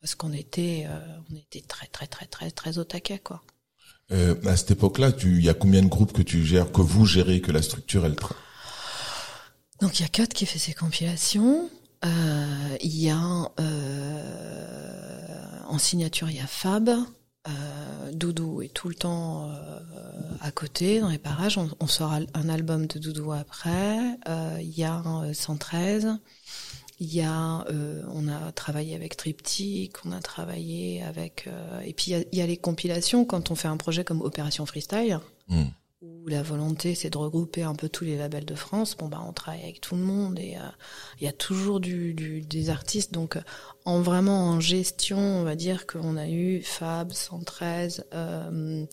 parce 0.00 0.16
qu'on 0.16 0.32
était, 0.32 0.86
euh, 0.88 0.98
on 1.30 1.36
était 1.36 1.60
très 1.60 1.86
très 1.86 2.08
très 2.08 2.26
très 2.26 2.50
très 2.50 2.78
au 2.78 2.84
taquet, 2.84 3.20
quoi. 3.20 3.42
Euh, 4.10 4.34
à 4.46 4.56
cette 4.56 4.72
époque-là, 4.72 5.12
il 5.22 5.44
y 5.44 5.48
a 5.48 5.54
combien 5.54 5.82
de 5.82 5.88
groupes 5.88 6.12
que 6.12 6.22
tu 6.22 6.44
gères, 6.44 6.72
que 6.72 6.80
vous 6.80 7.04
gérez, 7.04 7.40
que 7.40 7.52
la 7.52 7.62
structure 7.62 8.06
elle 8.06 8.16
donc 9.80 9.98
il 9.98 10.02
y 10.02 10.04
a 10.04 10.08
Cut 10.08 10.28
qui 10.28 10.46
fait 10.46 10.58
ses 10.58 10.74
compilations. 10.74 11.70
Euh, 12.04 12.76
il 12.80 12.96
y 12.96 13.10
a 13.10 13.50
euh, 13.60 15.58
en 15.66 15.78
signature 15.78 16.30
il 16.30 16.36
y 16.36 16.40
a 16.40 16.46
Fab. 16.46 16.88
Euh, 16.88 17.52
Doudou 18.12 18.62
est 18.62 18.68
tout 18.68 18.88
le 18.88 18.94
temps 18.94 19.50
à 20.40 20.50
côté 20.50 21.00
dans 21.00 21.08
les 21.08 21.18
parages. 21.18 21.58
On, 21.58 21.86
sort 21.86 22.12
un 22.12 22.48
album 22.48 22.86
de 22.86 22.98
Doudou 22.98 23.32
après. 23.32 23.98
Il 24.60 24.76
y 24.76 24.84
a 24.84 25.02
113. 25.32 26.18
Il 27.00 27.14
y 27.14 27.22
a, 27.22 27.64
on 28.12 28.26
a 28.26 28.50
travaillé 28.52 28.96
avec 28.96 29.16
Triptyque, 29.16 30.04
on 30.04 30.10
a 30.10 30.20
travaillé 30.20 31.04
avec, 31.04 31.48
et 31.84 31.92
puis 31.92 32.12
il 32.32 32.38
y, 32.38 32.42
a, 32.42 32.46
les 32.46 32.56
compilations 32.56 33.24
quand 33.24 33.52
on 33.52 33.54
fait 33.54 33.68
un 33.68 33.76
projet 33.76 34.02
comme 34.02 34.20
Opération 34.20 34.66
Freestyle. 34.66 35.20
Mm 35.48 35.66
où 36.00 36.28
la 36.28 36.42
volonté 36.42 36.94
c'est 36.94 37.10
de 37.10 37.18
regrouper 37.18 37.62
un 37.62 37.74
peu 37.74 37.88
tous 37.88 38.04
les 38.04 38.16
labels 38.16 38.44
de 38.44 38.54
France. 38.54 38.96
Bon 38.96 39.08
bah 39.08 39.22
on 39.26 39.32
travaille 39.32 39.62
avec 39.62 39.80
tout 39.80 39.96
le 39.96 40.02
monde 40.02 40.38
et 40.38 40.56
euh, 40.56 40.60
il 41.20 41.24
y 41.24 41.28
a 41.28 41.32
toujours 41.32 41.80
du, 41.80 42.14
du, 42.14 42.40
des 42.42 42.70
artistes. 42.70 43.12
Donc 43.12 43.38
en 43.84 44.00
vraiment 44.00 44.46
en 44.46 44.60
gestion, 44.60 45.18
on 45.18 45.42
va 45.42 45.56
dire 45.56 45.86
qu'on 45.86 46.16
a 46.16 46.28
eu 46.28 46.62
Fab 46.62 47.12
113, 47.12 48.06
euh, 48.14 48.86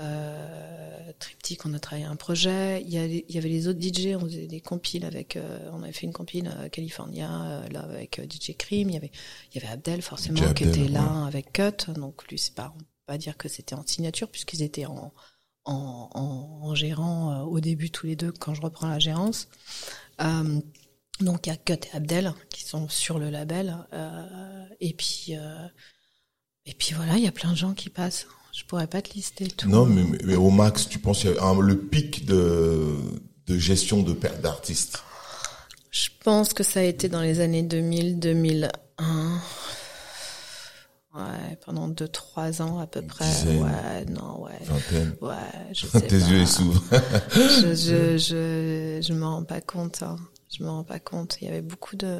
euh, 0.00 1.12
Triptyque, 1.18 1.66
on 1.66 1.74
a 1.74 1.78
travaillé 1.80 2.06
un 2.06 2.16
projet. 2.16 2.82
Il 2.82 2.88
y, 2.90 2.98
a, 2.98 3.04
il 3.06 3.24
y 3.28 3.38
avait 3.38 3.48
les 3.48 3.66
autres 3.66 3.80
DJ, 3.80 4.14
on 4.14 4.20
faisait 4.20 4.46
des 4.46 4.60
compiles 4.60 5.04
avec, 5.04 5.36
euh, 5.36 5.70
on 5.72 5.82
avait 5.82 5.92
fait 5.92 6.06
une 6.06 6.12
compile 6.12 6.52
euh, 6.56 6.68
California 6.68 7.64
là 7.72 7.80
avec 7.80 8.20
DJ 8.20 8.56
Cream. 8.56 8.90
Il 8.90 8.94
y 8.94 8.96
avait, 8.96 9.10
il 9.50 9.60
y 9.60 9.64
avait 9.64 9.72
Abdel 9.72 10.02
forcément 10.02 10.36
DJ 10.36 10.54
qui 10.54 10.64
Abdel, 10.64 10.82
était 10.82 10.92
là 10.92 11.02
ouais. 11.02 11.26
avec 11.26 11.52
Cut. 11.52 11.92
Donc 11.92 12.28
lui 12.28 12.38
c'est 12.38 12.54
pas, 12.54 12.72
on 12.76 12.78
peut 12.78 12.84
pas 13.06 13.18
dire 13.18 13.36
que 13.36 13.48
c'était 13.48 13.74
en 13.74 13.84
signature 13.84 14.28
puisqu'ils 14.28 14.62
étaient 14.62 14.86
en 14.86 15.12
en, 15.68 16.10
en, 16.14 16.66
en, 16.66 16.74
gérant 16.74 17.32
euh, 17.32 17.44
au 17.44 17.60
début 17.60 17.90
tous 17.90 18.06
les 18.06 18.16
deux 18.16 18.32
quand 18.32 18.54
je 18.54 18.62
reprends 18.62 18.88
la 18.88 18.98
gérance. 18.98 19.48
Euh, 20.20 20.60
donc 21.20 21.46
il 21.46 21.50
y 21.50 21.52
a 21.52 21.56
Cut 21.56 21.86
et 21.86 21.96
Abdel 21.96 22.32
qui 22.50 22.64
sont 22.64 22.88
sur 22.88 23.18
le 23.18 23.30
label. 23.30 23.76
Euh, 23.92 24.64
et 24.80 24.94
puis 24.94 25.34
et 26.66 26.74
puis 26.74 26.94
voilà, 26.94 27.16
il 27.16 27.24
y 27.24 27.28
a 27.28 27.32
plein 27.32 27.52
de 27.52 27.56
gens 27.56 27.74
qui 27.74 27.90
passent. 27.90 28.26
Je 28.52 28.64
pourrais 28.64 28.86
pas 28.86 29.02
te 29.02 29.12
lister 29.14 29.46
tout. 29.48 29.68
Non, 29.68 29.86
mais, 29.86 30.04
mais 30.24 30.36
au 30.36 30.50
max, 30.50 30.88
tu 30.88 30.98
penses 30.98 31.20
qu'il 31.20 31.30
y 31.30 31.38
a 31.38 31.44
un, 31.44 31.60
le 31.60 31.78
pic 31.78 32.24
de, 32.24 32.96
de 33.46 33.58
gestion 33.58 34.02
de 34.02 34.12
perte 34.12 34.40
d'artistes 34.40 35.02
Je 35.90 36.08
pense 36.24 36.52
que 36.52 36.62
ça 36.62 36.80
a 36.80 36.82
été 36.82 37.08
dans 37.08 37.20
les 37.20 37.40
années 37.40 37.62
2000, 37.62 38.18
2001. 38.18 39.40
Ouais, 41.14 41.56
pendant 41.64 41.88
deux, 41.88 42.08
trois 42.08 42.60
ans 42.62 42.78
à 42.78 42.86
peu 42.86 43.02
près. 43.02 43.24
Dizaine, 43.24 43.62
ouais, 43.62 44.04
non, 44.10 44.42
ouais. 44.42 44.58
Vingtaine. 44.62 45.14
Ouais, 45.20 45.72
je 45.72 45.86
sais 45.92 46.00
Tes 46.02 46.16
yeux 46.16 46.44
s'ouvrent. 46.46 46.82
je, 47.32 47.74
je, 47.74 48.18
je, 48.18 48.98
je 49.02 49.12
me 49.12 49.24
rends 49.24 49.44
pas 49.44 49.60
compte. 49.60 50.02
Hein. 50.02 50.16
Je 50.56 50.62
me 50.62 50.68
rends 50.68 50.84
pas 50.84 50.98
compte. 50.98 51.38
Il 51.40 51.46
y 51.46 51.48
avait 51.50 51.62
beaucoup 51.62 51.96
de, 51.96 52.18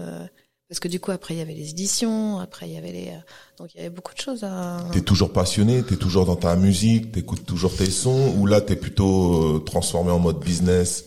parce 0.68 0.80
que 0.80 0.88
du 0.88 1.00
coup 1.00 1.10
après 1.12 1.34
il 1.34 1.38
y 1.38 1.40
avait 1.40 1.54
les 1.54 1.70
éditions, 1.70 2.38
après 2.38 2.68
il 2.68 2.74
y 2.74 2.76
avait 2.76 2.92
les, 2.92 3.12
donc 3.58 3.74
il 3.74 3.78
y 3.78 3.80
avait 3.80 3.90
beaucoup 3.94 4.14
de 4.14 4.20
choses 4.20 4.44
à. 4.44 4.84
T'es 4.92 5.00
toujours 5.00 5.32
passionné, 5.32 5.82
t'es 5.82 5.96
toujours 5.96 6.26
dans 6.26 6.36
ta 6.36 6.56
musique, 6.56 7.12
t'écoutes 7.12 7.46
toujours 7.46 7.74
tes 7.74 7.90
sons, 7.90 8.34
ou 8.36 8.46
là 8.46 8.60
t'es 8.60 8.76
plutôt 8.76 9.56
euh, 9.56 9.58
transformé 9.60 10.10
en 10.10 10.18
mode 10.18 10.40
business? 10.40 11.04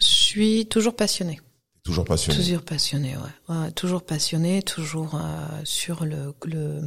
Je 0.00 0.06
suis 0.06 0.66
toujours 0.66 0.94
passionnée. 0.96 1.40
Toujours 1.88 2.04
passionné. 2.04 2.38
Toujours 2.38 2.62
passionné, 2.62 3.16
ouais. 3.16 3.54
ouais 3.54 3.72
toujours 3.72 4.02
passionné, 4.02 4.62
toujours 4.62 5.14
euh, 5.14 5.46
sur 5.64 6.04
le, 6.04 6.34
le 6.44 6.82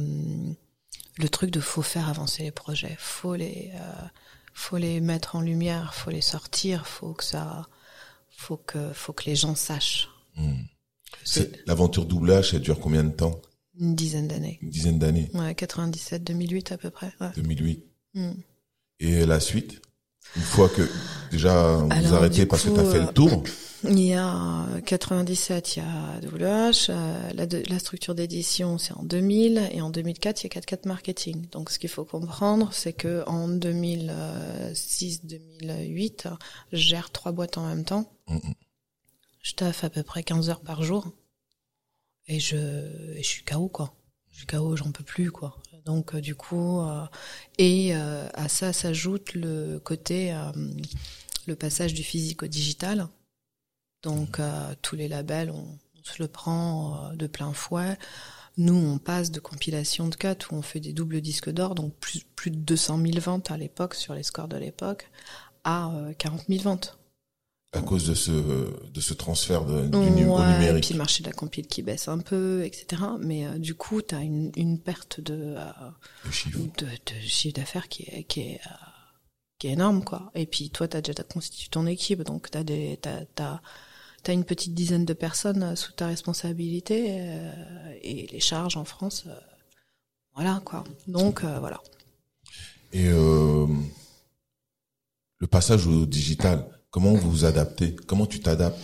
le 1.18 1.28
truc 1.28 1.50
de 1.50 1.58
faut 1.58 1.82
faire 1.82 2.08
avancer 2.08 2.44
les 2.44 2.52
projets, 2.52 2.94
faut 3.00 3.34
les 3.34 3.72
euh, 3.74 4.04
faut 4.54 4.76
les 4.76 5.00
mettre 5.00 5.34
en 5.34 5.40
lumière, 5.40 5.92
faut 5.92 6.10
les 6.12 6.20
sortir, 6.20 6.86
faut 6.86 7.14
que 7.14 7.24
ça 7.24 7.66
faut 8.30 8.56
que 8.56 8.92
faut 8.92 9.12
que 9.12 9.24
les 9.24 9.34
gens 9.34 9.56
sachent. 9.56 10.08
Mmh. 10.36 10.52
L'aventure 11.66 12.06
double 12.06 12.30
H, 12.30 12.54
elle 12.54 12.62
dure 12.62 12.78
combien 12.78 13.02
de 13.02 13.10
temps? 13.10 13.42
Une 13.80 13.96
dizaine 13.96 14.28
d'années. 14.28 14.60
Une 14.62 14.70
dizaine 14.70 15.00
d'années. 15.00 15.32
Ouais, 15.34 15.56
97, 15.56 16.22
2008 16.22 16.70
à 16.70 16.78
peu 16.78 16.90
près. 16.90 17.12
Ouais. 17.20 17.30
2008. 17.34 17.84
Mmh. 18.14 18.30
Et 19.00 19.26
la 19.26 19.40
suite? 19.40 19.82
Une 20.36 20.42
fois 20.42 20.68
que 20.68 20.82
déjà 21.30 21.76
vous 21.76 21.88
Alors, 21.90 22.14
arrêtez 22.14 22.46
parce 22.46 22.64
coup, 22.64 22.70
que 22.70 22.74
tu 22.74 22.80
as 22.80 22.90
fait 22.90 22.98
euh, 22.98 23.06
le 23.06 23.12
tour 23.12 23.44
Il 23.84 23.98
y 24.00 24.14
a 24.14 24.66
97, 24.86 25.76
il 25.76 25.80
y 25.80 25.82
a 25.82 26.20
WH, 26.22 26.88
euh, 26.88 27.30
la, 27.34 27.46
de, 27.46 27.62
la 27.68 27.78
structure 27.78 28.14
d'édition 28.14 28.78
c'est 28.78 28.94
en 28.94 29.02
2000 29.02 29.68
et 29.72 29.82
en 29.82 29.90
2004 29.90 30.42
il 30.42 30.44
y 30.44 30.46
a 30.46 30.50
44 30.50 30.86
marketing. 30.86 31.46
Donc 31.50 31.70
ce 31.70 31.78
qu'il 31.78 31.90
faut 31.90 32.04
comprendre 32.04 32.70
c'est 32.72 32.92
que 32.92 33.24
en 33.26 33.48
2006-2008 33.48 36.28
je 36.72 36.76
gère 36.76 37.10
trois 37.10 37.32
boîtes 37.32 37.58
en 37.58 37.66
même 37.66 37.84
temps. 37.84 38.12
Mm 38.28 38.36
-hmm. 38.38 38.54
Je 39.42 39.52
taffe 39.54 39.84
à 39.84 39.90
peu 39.90 40.02
près 40.04 40.22
15 40.22 40.48
heures 40.50 40.60
par 40.60 40.82
jour 40.82 41.10
et 42.28 42.38
je, 42.40 42.56
et 43.16 43.22
je 43.22 43.28
suis 43.28 43.44
KO 43.44 43.68
quoi. 43.68 43.94
Je 44.30 44.38
suis 44.38 44.46
KO, 44.46 44.76
j'en 44.76 44.92
peux 44.92 45.04
plus 45.04 45.30
quoi. 45.30 45.56
Donc 45.84 46.14
euh, 46.14 46.20
du 46.20 46.34
coup 46.34 46.80
euh, 46.80 47.04
et 47.58 47.94
euh, 47.94 48.28
à 48.34 48.48
ça 48.48 48.72
s'ajoute 48.72 49.34
le 49.34 49.78
côté 49.78 50.34
le 51.46 51.56
passage 51.56 51.94
du 51.94 52.02
physique 52.02 52.42
au 52.42 52.46
digital. 52.46 53.08
Donc 54.02 54.40
euh, 54.40 54.74
tous 54.82 54.96
les 54.96 55.08
labels, 55.08 55.50
on, 55.50 55.64
on 55.64 56.04
se 56.04 56.22
le 56.22 56.28
prend 56.28 57.12
de 57.14 57.26
plein 57.26 57.52
fouet. 57.52 57.98
Nous, 58.58 58.74
on 58.74 58.98
passe 58.98 59.30
de 59.30 59.40
compilation 59.40 60.08
de 60.08 60.14
4 60.14 60.52
où 60.52 60.56
on 60.56 60.62
fait 60.62 60.80
des 60.80 60.92
doubles 60.92 61.22
disques 61.22 61.50
d'or, 61.50 61.74
donc 61.74 61.94
plus, 61.94 62.22
plus 62.36 62.50
de 62.50 62.56
200 62.56 62.98
000 62.98 63.20
ventes 63.20 63.50
à 63.50 63.56
l'époque, 63.56 63.94
sur 63.94 64.14
les 64.14 64.22
scores 64.22 64.48
de 64.48 64.58
l'époque, 64.58 65.10
à 65.64 65.90
euh, 65.90 66.12
40 66.12 66.44
000 66.48 66.62
ventes. 66.62 66.98
À 67.74 67.80
cause 67.80 68.06
de 68.06 68.14
ce, 68.14 68.30
de 68.30 69.00
ce 69.00 69.14
transfert 69.14 69.64
de, 69.64 69.88
du 69.88 69.96
ouais, 69.96 70.26
au 70.26 70.44
numérique. 70.44 70.76
Et 70.76 70.80
puis 70.80 70.92
le 70.92 70.98
marché 70.98 71.22
de 71.22 71.28
la 71.28 71.32
compile 71.32 71.66
qui 71.66 71.82
baisse 71.82 72.06
un 72.06 72.18
peu, 72.18 72.64
etc. 72.64 73.02
Mais 73.18 73.46
euh, 73.46 73.56
du 73.56 73.74
coup, 73.74 74.02
tu 74.02 74.14
as 74.14 74.20
une, 74.20 74.52
une, 74.56 74.78
perte 74.78 75.20
de, 75.20 75.56
de 76.26 76.30
chiffre, 76.30 76.58
de, 76.58 76.84
de 76.84 77.20
chiffre 77.22 77.54
d'affaires 77.54 77.88
qui 77.88 78.02
est, 78.02 78.24
qui 78.24 78.40
est 78.40 78.60
qui 79.58 79.68
est 79.68 79.72
énorme 79.72 80.02
quoi. 80.02 80.32
Et 80.34 80.44
puis 80.44 80.70
toi 80.70 80.88
tu 80.88 80.96
as 80.96 81.00
déjà 81.00 81.22
constitué 81.22 81.68
ton 81.70 81.86
équipe 81.86 82.22
donc 82.24 82.50
tu 82.50 82.58
as 82.58 82.64
des 82.64 82.98
t'as, 83.00 83.24
t'as, 83.36 83.60
t'as 84.24 84.32
une 84.32 84.44
petite 84.44 84.74
dizaine 84.74 85.04
de 85.04 85.12
personnes 85.12 85.76
sous 85.76 85.92
ta 85.92 86.08
responsabilité 86.08 87.06
euh, 87.10 87.94
et 88.02 88.26
les 88.26 88.40
charges 88.40 88.76
en 88.76 88.84
France 88.84 89.22
euh, 89.28 89.34
voilà 90.34 90.60
quoi. 90.64 90.84
Donc 91.06 91.44
euh, 91.44 91.58
voilà. 91.60 91.80
Et 92.92 93.06
euh, 93.08 93.66
le 95.38 95.46
passage 95.46 95.86
au 95.86 96.06
digital, 96.06 96.66
comment 96.92 97.14
vous 97.14 97.30
vous 97.30 97.44
adaptez? 97.44 97.96
Comment 98.06 98.26
tu 98.26 98.38
t'adaptes 98.38 98.78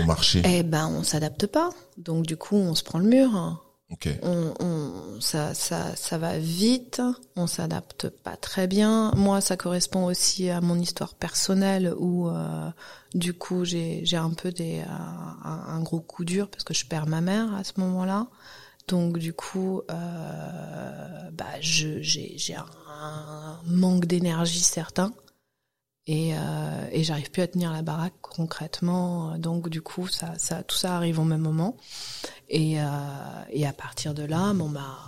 au 0.00 0.04
marché? 0.04 0.42
Eh 0.44 0.64
ben 0.64 0.88
on 0.88 1.04
s'adapte 1.04 1.46
pas. 1.46 1.70
Donc 1.96 2.26
du 2.26 2.36
coup 2.36 2.56
on 2.56 2.74
se 2.74 2.82
prend 2.82 2.98
le 2.98 3.06
mur. 3.06 3.62
Okay. 3.92 4.18
On, 4.22 4.54
on, 4.58 5.20
ça, 5.20 5.52
ça, 5.52 5.94
ça 5.96 6.16
va 6.16 6.38
vite, 6.38 7.02
on 7.36 7.46
s'adapte 7.46 8.08
pas 8.08 8.36
très 8.36 8.66
bien. 8.66 9.12
Moi, 9.16 9.42
ça 9.42 9.58
correspond 9.58 10.06
aussi 10.06 10.48
à 10.48 10.62
mon 10.62 10.78
histoire 10.78 11.14
personnelle 11.14 11.92
où, 11.98 12.26
euh, 12.30 12.70
du 13.12 13.34
coup, 13.34 13.66
j'ai, 13.66 14.00
j'ai 14.06 14.16
un 14.16 14.30
peu 14.30 14.50
des, 14.50 14.78
euh, 14.78 14.84
un, 15.44 15.74
un, 15.74 15.80
gros 15.82 16.00
coup 16.00 16.24
dur 16.24 16.48
parce 16.48 16.64
que 16.64 16.72
je 16.72 16.86
perds 16.86 17.06
ma 17.06 17.20
mère 17.20 17.54
à 17.54 17.64
ce 17.64 17.72
moment-là. 17.80 18.28
Donc, 18.88 19.18
du 19.18 19.34
coup, 19.34 19.82
euh, 19.90 21.30
bah, 21.32 21.44
je, 21.60 22.00
j'ai, 22.00 22.32
j'ai 22.38 22.54
un, 22.54 22.64
un 22.88 23.60
manque 23.66 24.06
d'énergie 24.06 24.60
certain 24.60 25.12
et, 26.06 26.34
euh, 26.34 26.88
et 26.90 27.04
j'arrive 27.04 27.30
plus 27.30 27.42
à 27.42 27.46
tenir 27.46 27.72
la 27.72 27.82
baraque 27.82 28.14
concrètement 28.20 29.38
donc 29.38 29.68
du 29.68 29.82
coup 29.82 30.08
ça, 30.08 30.36
ça 30.36 30.64
tout 30.64 30.76
ça 30.76 30.96
arrive 30.96 31.20
au 31.20 31.24
même 31.24 31.40
moment 31.40 31.76
et, 32.48 32.80
euh, 32.80 32.84
et 33.50 33.66
à 33.66 33.72
partir 33.72 34.12
de 34.12 34.24
là 34.24 34.52
bon 34.52 34.68
bah 34.68 34.98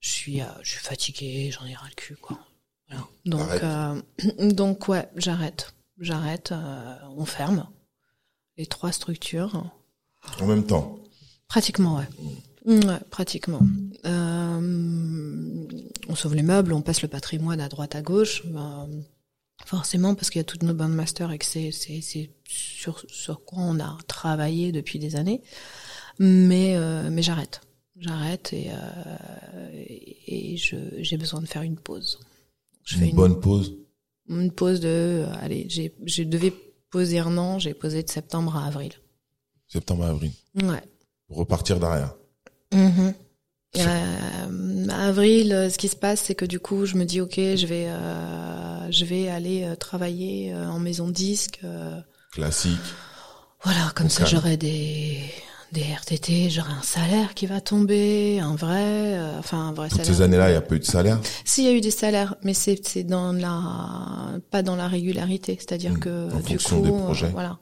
je 0.00 0.10
suis 0.10 0.42
euh, 0.42 0.46
je 0.62 0.72
suis 0.72 0.80
fatiguée 0.80 1.50
j'en 1.52 1.64
ai 1.64 1.74
ras 1.74 1.86
le 1.88 1.94
cul 1.94 2.16
quoi 2.16 2.40
voilà. 2.88 3.06
donc 3.24 3.50
euh, 3.62 4.02
donc 4.52 4.88
ouais 4.88 5.08
j'arrête 5.14 5.72
j'arrête, 6.00 6.52
on 7.16 7.26
ferme 7.26 7.68
les 8.56 8.66
trois 8.66 8.92
structures. 8.92 9.64
En 10.40 10.46
même 10.46 10.66
temps. 10.66 10.98
Pratiquement, 11.48 11.96
ouais. 11.96 12.08
Ouais, 12.66 12.98
pratiquement. 13.10 13.60
On 14.04 16.14
sauve 16.14 16.34
les 16.34 16.42
meubles, 16.42 16.72
on 16.72 16.82
passe 16.82 17.02
le 17.02 17.08
patrimoine 17.08 17.60
à 17.60 17.68
droite 17.68 17.94
à 17.94 18.02
gauche. 18.02 18.44
Ben, 18.46 18.88
forcément, 19.70 20.16
parce 20.16 20.30
qu'il 20.30 20.40
y 20.40 20.42
a 20.42 20.44
toutes 20.44 20.64
nos 20.64 20.74
bandmasters 20.74 21.30
et 21.30 21.38
que 21.38 21.44
c'est, 21.44 21.70
sur, 22.44 23.04
sur 23.08 23.44
quoi 23.44 23.60
on 23.60 23.78
a 23.78 23.96
travaillé 24.08 24.72
depuis 24.72 24.98
des 24.98 25.14
années. 25.14 25.42
Mais, 26.18 26.74
euh, 26.74 27.08
mais 27.08 27.22
j'arrête. 27.22 27.60
J'arrête 27.96 28.52
et, 28.52 28.70
euh, 28.72 29.70
et, 30.26 30.56
j'ai 30.56 31.16
besoin 31.16 31.40
de 31.40 31.46
faire 31.46 31.62
une 31.62 31.76
pause. 31.76 32.18
Je 32.82 32.94
une 32.96 33.00
fais 33.00 33.08
une 33.10 33.16
bonne 33.16 33.38
pause 33.38 33.76
Une 34.28 34.50
pause 34.50 34.80
de... 34.80 35.24
allez, 35.40 35.66
j'ai, 35.68 35.94
je 36.04 36.24
devais 36.24 36.52
poser 36.90 37.20
un 37.20 37.38
an, 37.38 37.60
j'ai 37.60 37.74
posé 37.74 38.02
de 38.02 38.10
septembre 38.10 38.56
à 38.56 38.66
avril. 38.66 38.92
Septembre 39.68 40.04
à 40.04 40.08
avril 40.08 40.32
Ouais. 40.56 40.82
Repartir 41.28 41.78
derrière 41.78 42.16
Mm 43.76 44.50
avril, 44.90 45.68
ce 45.70 45.78
qui 45.78 45.88
se 45.88 45.96
passe, 45.96 46.20
c'est 46.20 46.34
que 46.34 46.44
du 46.44 46.60
coup, 46.60 46.86
je 46.86 46.96
me 46.96 47.04
dis 47.04 47.20
ok, 47.20 47.34
je 47.36 47.66
vais, 47.66 47.86
euh, 47.88 48.90
je 48.90 49.04
vais 49.04 49.28
aller 49.28 49.64
euh, 49.64 49.74
travailler 49.74 50.54
en 50.54 50.78
maison 50.78 51.08
disque. 51.08 51.60
Classique. 52.32 52.78
Voilà, 53.62 53.92
comme 53.94 54.08
ça, 54.08 54.24
j'aurai 54.24 54.56
des 54.56 55.18
des 55.72 55.82
RTT, 55.82 56.50
j'aurai 56.50 56.72
un 56.72 56.82
salaire 56.82 57.32
qui 57.34 57.46
va 57.46 57.60
tomber, 57.60 58.40
un 58.40 58.56
vrai, 58.56 59.16
enfin 59.38 59.68
un 59.68 59.72
vrai 59.72 59.88
Toutes 59.88 59.98
salaire. 59.98 60.16
ces 60.16 60.22
années-là, 60.22 60.48
il 60.48 60.52
n'y 60.52 60.56
a 60.56 60.62
pas 60.62 60.74
eu 60.74 60.80
de 60.80 60.84
salaire? 60.84 61.20
Si, 61.44 61.62
il 61.62 61.66
y 61.66 61.68
a 61.68 61.72
eu 61.72 61.80
des 61.80 61.92
salaires, 61.92 62.34
mais 62.42 62.54
c'est 62.54 62.84
c'est 62.84 63.04
dans 63.04 63.32
la 63.32 64.40
pas 64.50 64.62
dans 64.62 64.74
la 64.74 64.88
régularité, 64.88 65.56
c'est-à-dire 65.60 65.92
mmh. 65.92 66.00
que 66.00 66.32
en 66.32 66.40
du 66.40 66.58
coup, 66.58 66.80
des 66.80 66.90
projets. 66.90 67.28
voilà. 67.28 67.58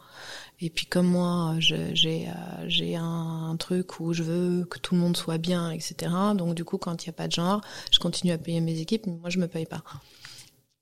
Et 0.61 0.71
puis 0.71 0.87
comme 0.87 1.07
moi, 1.07 1.55
j'ai 1.59 2.29
euh, 2.29 2.33
j'ai 2.67 2.97
un, 2.97 3.57
truc 3.59 4.01
où 4.01 4.13
je 4.13 4.23
veux 4.23 4.65
que 4.65 4.79
tout 4.79 4.95
le 4.95 5.01
monde 5.01 5.17
soit 5.17 5.39
bien, 5.39 5.71
etc. 5.71 6.11
Donc 6.37 6.55
du 6.55 6.65
coup, 6.65 6.79
quand 6.79 7.05
il 7.05 7.09
n'y 7.09 7.11
a 7.11 7.13
pas 7.13 7.29
de 7.29 7.33
genre, 7.33 7.61
je 7.93 7.99
continue 7.99 8.33
à 8.33 8.39
payer 8.39 8.61
mes 8.61 8.81
équipes, 8.81 9.07
mais 9.07 9.15
moi 9.15 9.31
je 9.31 9.39
me 9.39 9.47
paye 9.47 9.67
pas. 9.67 9.83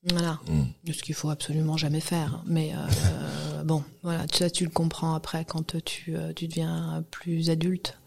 Voilà, 0.05 0.39
mm. 0.49 0.93
ce 0.93 1.03
qu'il 1.03 1.15
faut 1.15 1.31
absolument 1.31 1.77
jamais 1.77 2.01
faire. 2.01 2.43
Mais 2.47 2.73
euh, 2.75 3.65
bon, 3.65 3.85
voilà, 4.03 4.25
ça 4.33 4.49
tu 4.49 4.65
le 4.65 4.71
comprends 4.71 5.15
après 5.15 5.45
quand 5.45 5.77
tu 5.85 6.17
euh, 6.17 6.33
tu 6.33 6.49
deviens 6.49 7.05
plus 7.11 7.51
adulte. 7.51 7.99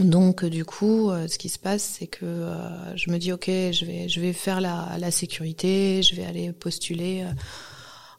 donc 0.00 0.44
du 0.44 0.64
coup, 0.66 1.10
ce 1.10 1.38
qui 1.38 1.48
se 1.48 1.58
passe, 1.58 1.82
c'est 1.82 2.08
que 2.08 2.46
je 2.94 3.10
me 3.10 3.16
dis 3.18 3.32
ok, 3.32 3.46
je 3.46 3.84
vais 3.86 4.08
je 4.08 4.20
vais 4.20 4.34
faire 4.34 4.60
la, 4.60 4.96
la 4.98 5.10
sécurité, 5.10 6.02
je 6.02 6.14
vais 6.14 6.26
aller 6.26 6.52
postuler 6.52 7.26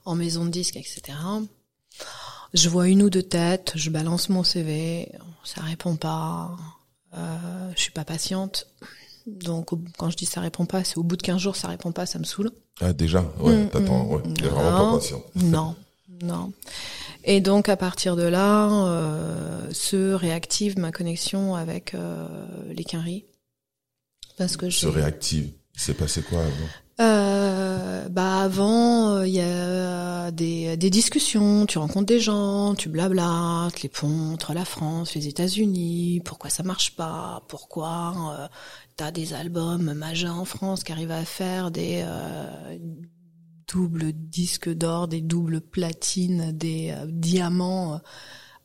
en 0.05 0.15
maison 0.15 0.45
de 0.45 0.49
disque, 0.49 0.77
etc. 0.77 1.13
Je 2.53 2.69
vois 2.69 2.87
une 2.87 3.03
ou 3.03 3.09
deux 3.09 3.23
têtes, 3.23 3.73
je 3.75 3.89
balance 3.89 4.29
mon 4.29 4.43
CV, 4.43 5.11
ça 5.43 5.61
répond 5.61 5.95
pas. 5.95 6.55
Euh, 7.15 7.71
je 7.75 7.81
suis 7.81 7.91
pas 7.91 8.05
patiente. 8.05 8.67
Donc 9.27 9.69
quand 9.97 10.09
je 10.09 10.17
dis 10.17 10.25
ça 10.25 10.41
répond 10.41 10.65
pas, 10.65 10.83
c'est 10.83 10.97
au 10.97 11.03
bout 11.03 11.15
de 11.15 11.21
15 11.21 11.39
jours 11.39 11.55
ça 11.55 11.67
répond 11.67 11.91
pas, 11.91 12.05
ça 12.05 12.17
me 12.17 12.23
saoule. 12.23 12.51
Ah 12.81 12.93
déjà, 12.93 13.23
ouais, 13.39 13.55
mm, 13.55 13.69
t'attends, 13.69 14.05
mm. 14.05 14.11
ouais, 14.11 14.21
t'es 14.33 14.47
vraiment 14.47 14.91
pas 14.91 14.97
patiente. 14.97 15.23
Non, 15.35 15.75
non. 16.23 16.51
Et 17.23 17.41
donc 17.41 17.69
à 17.69 17.77
partir 17.77 18.15
de 18.15 18.23
là, 18.23 18.69
euh, 18.69 19.67
se 19.71 20.13
réactive 20.13 20.79
ma 20.79 20.91
connexion 20.91 21.55
avec 21.55 21.93
euh, 21.93 22.27
les 22.73 22.83
quinries. 22.83 23.25
Parce 24.37 24.57
que 24.57 24.69
se 24.69 24.87
réactive. 24.87 25.51
Il 25.75 25.81
s'est 25.81 25.93
passé 25.93 26.21
quoi 26.21 26.39
avant 26.39 26.51
euh, 27.01 27.58
bah 28.09 28.41
avant, 28.41 29.23
il 29.23 29.33
y 29.33 29.41
a 29.41 30.31
des, 30.31 30.77
des 30.77 30.89
discussions, 30.89 31.65
tu 31.65 31.77
rencontres 31.77 32.07
des 32.07 32.19
gens, 32.19 32.75
tu 32.75 32.89
blablates, 32.89 33.81
les 33.81 33.89
ponts 33.89 34.33
entre 34.33 34.53
la 34.53 34.65
France, 34.65 35.15
les 35.15 35.27
États-Unis, 35.27 36.21
pourquoi 36.25 36.49
ça 36.49 36.63
marche 36.63 36.95
pas, 36.95 37.43
pourquoi 37.47 38.37
euh, 38.39 38.47
t'as 38.95 39.11
des 39.11 39.33
albums 39.33 39.93
majeurs 39.93 40.35
en 40.35 40.45
France 40.45 40.83
qui 40.83 40.91
arrivent 40.91 41.11
à 41.11 41.25
faire 41.25 41.71
des 41.71 42.01
euh, 42.03 42.77
doubles 43.67 44.13
disques 44.13 44.69
d'or, 44.69 45.07
des 45.07 45.21
doubles 45.21 45.61
platines, 45.61 46.51
des 46.51 46.91
euh, 46.91 47.05
diamants, 47.07 48.01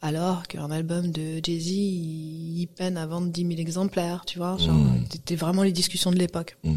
alors 0.00 0.46
qu'un 0.46 0.70
album 0.70 1.11
de 1.11 1.40
Jay-Z, 1.42 1.68
il, 1.68 2.68
peine 2.77 2.96
à 2.96 3.07
vendre 3.07 3.29
10 3.29 3.46
000 3.46 3.53
exemplaires, 3.61 4.24
tu 4.27 4.38
vois? 4.38 4.57
Mmh. 4.57 5.05
C'était 5.11 5.37
vraiment 5.37 5.62
les 5.62 5.72
discussions 5.72 6.11
de 6.11 6.16
l'époque. 6.16 6.59
Mmh. 6.64 6.77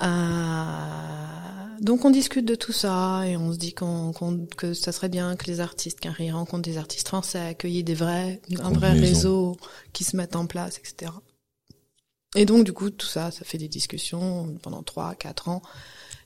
Euh, 0.00 1.80
donc 1.80 2.04
on 2.04 2.10
discute 2.10 2.46
de 2.46 2.54
tout 2.54 2.72
ça 2.72 3.26
et 3.26 3.36
on 3.36 3.52
se 3.52 3.58
dit 3.58 3.74
qu'on, 3.74 4.12
que 4.56 4.72
ça 4.72 4.92
serait 4.92 5.08
bien 5.08 5.36
que 5.36 5.46
les 5.46 5.60
artistes, 5.60 6.00
qu'un 6.00 6.14
rencontre 6.32 6.62
des 6.62 6.78
artistes 6.78 7.08
français, 7.08 7.56
qu'il 7.58 7.70
y 7.70 7.78
ait 7.78 7.82
des 7.82 7.94
vrais, 7.94 8.40
un 8.60 8.70
vrai 8.70 8.92
réseau 8.92 9.56
qui 9.92 10.04
se 10.04 10.16
mette 10.16 10.36
en 10.36 10.46
place, 10.46 10.78
etc. 10.78 11.12
Et 12.34 12.46
donc 12.46 12.64
du 12.64 12.72
coup 12.72 12.90
tout 12.90 13.06
ça, 13.06 13.30
ça 13.30 13.44
fait 13.44 13.58
des 13.58 13.68
discussions 13.68 14.56
pendant 14.62 14.82
trois, 14.82 15.14
quatre 15.14 15.48
ans. 15.48 15.60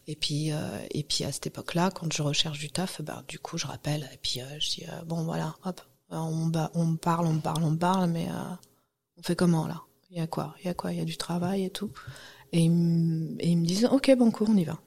Et 0.06 0.14
puis 0.14 0.52
euh, 0.52 0.78
et 0.90 1.02
puis 1.02 1.24
à 1.24 1.32
cette 1.32 1.48
époque-là, 1.48 1.90
quand 1.90 2.12
je 2.12 2.22
recherche 2.22 2.58
du 2.58 2.70
taf, 2.70 3.02
ben 3.02 3.24
du 3.26 3.38
coup 3.38 3.58
je 3.58 3.66
rappelle 3.66 4.08
et 4.12 4.18
puis 4.18 4.40
euh, 4.40 4.60
je 4.60 4.70
dis 4.70 4.84
euh, 4.88 5.02
bon 5.04 5.24
voilà, 5.24 5.56
hop, 5.64 5.80
on, 6.10 6.52
on 6.74 6.96
parle, 6.96 7.26
on 7.26 7.38
parle, 7.40 7.64
on 7.64 7.76
parle, 7.76 8.10
mais 8.10 8.28
on 9.18 9.22
fait 9.22 9.34
comment 9.34 9.66
là? 9.66 9.82
Il 10.10 10.18
y 10.18 10.20
a 10.20 10.26
quoi? 10.28 10.54
Il 10.60 10.66
y 10.66 10.70
a 10.70 10.74
quoi? 10.74 10.92
Il 10.92 10.98
y 10.98 11.02
a 11.02 11.04
du 11.04 11.16
travail 11.16 11.64
et 11.64 11.70
tout? 11.70 11.90
Et, 12.52 12.64
ils 12.64 12.70
me 12.70 13.64
disent, 13.64 13.88
OK, 13.90 14.10
Banco, 14.16 14.46
on 14.48 14.56
y 14.56 14.64
va. 14.64 14.78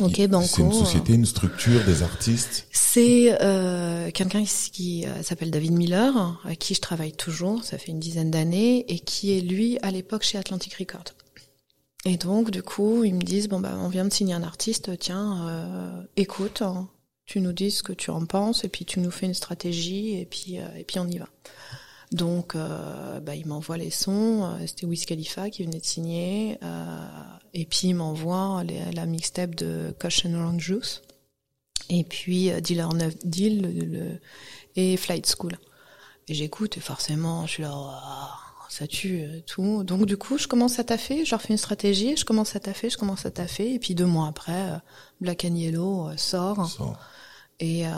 Ok, 0.00 0.26
Banco. 0.28 0.46
C'est 0.46 0.62
une 0.62 0.72
société, 0.72 1.14
une 1.14 1.26
structure, 1.26 1.84
des 1.84 2.02
artistes. 2.02 2.66
C'est 2.70 3.36
euh, 3.42 4.10
quelqu'un 4.10 4.44
qui 4.44 5.06
euh, 5.06 5.22
s'appelle 5.22 5.50
David 5.50 5.72
Miller, 5.72 6.40
à 6.44 6.54
qui 6.56 6.74
je 6.74 6.80
travaille 6.80 7.12
toujours, 7.12 7.64
ça 7.64 7.78
fait 7.78 7.92
une 7.92 8.00
dizaine 8.00 8.30
d'années, 8.30 8.84
et 8.92 8.98
qui 8.98 9.36
est 9.36 9.40
lui 9.40 9.78
à 9.82 9.90
l'époque 9.90 10.22
chez 10.22 10.38
Atlantic 10.38 10.74
Records. 10.74 11.14
Et 12.04 12.16
donc 12.16 12.50
du 12.50 12.62
coup, 12.62 13.04
ils 13.04 13.14
me 13.14 13.20
disent 13.20 13.48
bon 13.48 13.60
bah 13.60 13.74
on 13.78 13.88
vient 13.88 14.04
de 14.04 14.12
signer 14.12 14.34
un 14.34 14.42
artiste, 14.42 14.98
tiens, 14.98 15.46
euh, 15.48 16.02
écoute, 16.16 16.62
hein, 16.62 16.88
tu 17.26 17.40
nous 17.40 17.52
dis 17.52 17.70
ce 17.70 17.82
que 17.82 17.92
tu 17.92 18.10
en 18.10 18.24
penses, 18.24 18.64
et 18.64 18.68
puis 18.68 18.84
tu 18.84 19.00
nous 19.00 19.10
fais 19.10 19.26
une 19.26 19.34
stratégie, 19.34 20.18
et 20.18 20.24
puis 20.24 20.58
euh, 20.58 20.66
et 20.76 20.84
puis 20.84 20.98
on 20.98 21.06
y 21.06 21.18
va. 21.18 21.28
Donc, 22.12 22.56
euh, 22.56 23.20
bah, 23.20 23.36
il 23.36 23.46
m'envoie 23.46 23.76
les 23.76 23.90
sons. 23.90 24.44
Euh, 24.44 24.66
c'était 24.66 24.86
Wiz 24.86 25.04
Khalifa 25.04 25.48
qui 25.48 25.64
venait 25.64 25.78
de 25.78 25.84
signer. 25.84 26.58
Euh, 26.62 27.06
et 27.54 27.64
puis, 27.66 27.88
il 27.88 27.94
m'envoie 27.94 28.64
la 28.92 29.06
mixtape 29.06 29.54
de 29.54 29.94
Caution 29.98 30.34
Orange 30.34 30.60
Juice. 30.60 31.02
Et 31.88 32.04
puis, 32.04 32.50
Dealer 32.62 32.92
9 32.92 33.14
Deal 33.24 33.90
le, 33.90 34.20
et 34.76 34.96
Flight 34.96 35.26
School. 35.26 35.56
Et 36.28 36.34
j'écoute 36.34 36.76
et 36.76 36.80
forcément, 36.80 37.46
je 37.46 37.52
suis 37.52 37.62
là, 37.62 37.72
oh, 37.74 38.64
ça 38.68 38.86
tue, 38.86 39.24
tout. 39.46 39.82
Donc, 39.84 40.06
du 40.06 40.16
coup, 40.16 40.36
je 40.36 40.48
commence 40.48 40.78
à 40.80 40.84
taffer. 40.84 41.24
Je 41.24 41.30
leur 41.30 41.42
fais 41.42 41.52
une 41.52 41.58
stratégie. 41.58 42.16
Je 42.16 42.24
commence 42.24 42.56
à 42.56 42.60
taffer, 42.60 42.90
je 42.90 42.98
commence 42.98 43.24
à 43.24 43.30
taffer. 43.30 43.74
Et 43.74 43.78
puis, 43.78 43.94
deux 43.94 44.06
mois 44.06 44.26
après, 44.26 44.80
Black 45.20 45.44
and 45.44 45.54
Yellow 45.54 46.10
sort. 46.16 46.68
sort. 46.68 46.98
Et... 47.60 47.86
Euh, 47.86 47.90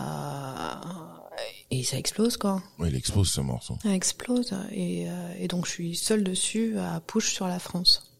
et 1.82 1.84
ça 1.84 1.98
explose 1.98 2.36
quoi. 2.36 2.62
Oui, 2.78 2.88
il 2.90 2.96
explose 2.96 3.28
ce 3.28 3.40
morceau. 3.40 3.76
Ça 3.82 3.92
explose 3.92 4.54
et, 4.70 5.08
euh, 5.08 5.34
et 5.38 5.48
donc 5.48 5.66
je 5.66 5.72
suis 5.72 5.96
seule 5.96 6.22
dessus 6.22 6.78
à 6.78 7.00
push 7.00 7.32
sur 7.32 7.48
la 7.48 7.58
France 7.58 8.12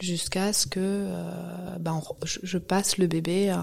jusqu'à 0.00 0.52
ce 0.52 0.66
que 0.66 0.78
euh, 0.78 1.78
ben, 1.80 2.02
je, 2.22 2.58
passe 2.58 2.98
le 2.98 3.06
bébé 3.06 3.48
à, 3.48 3.62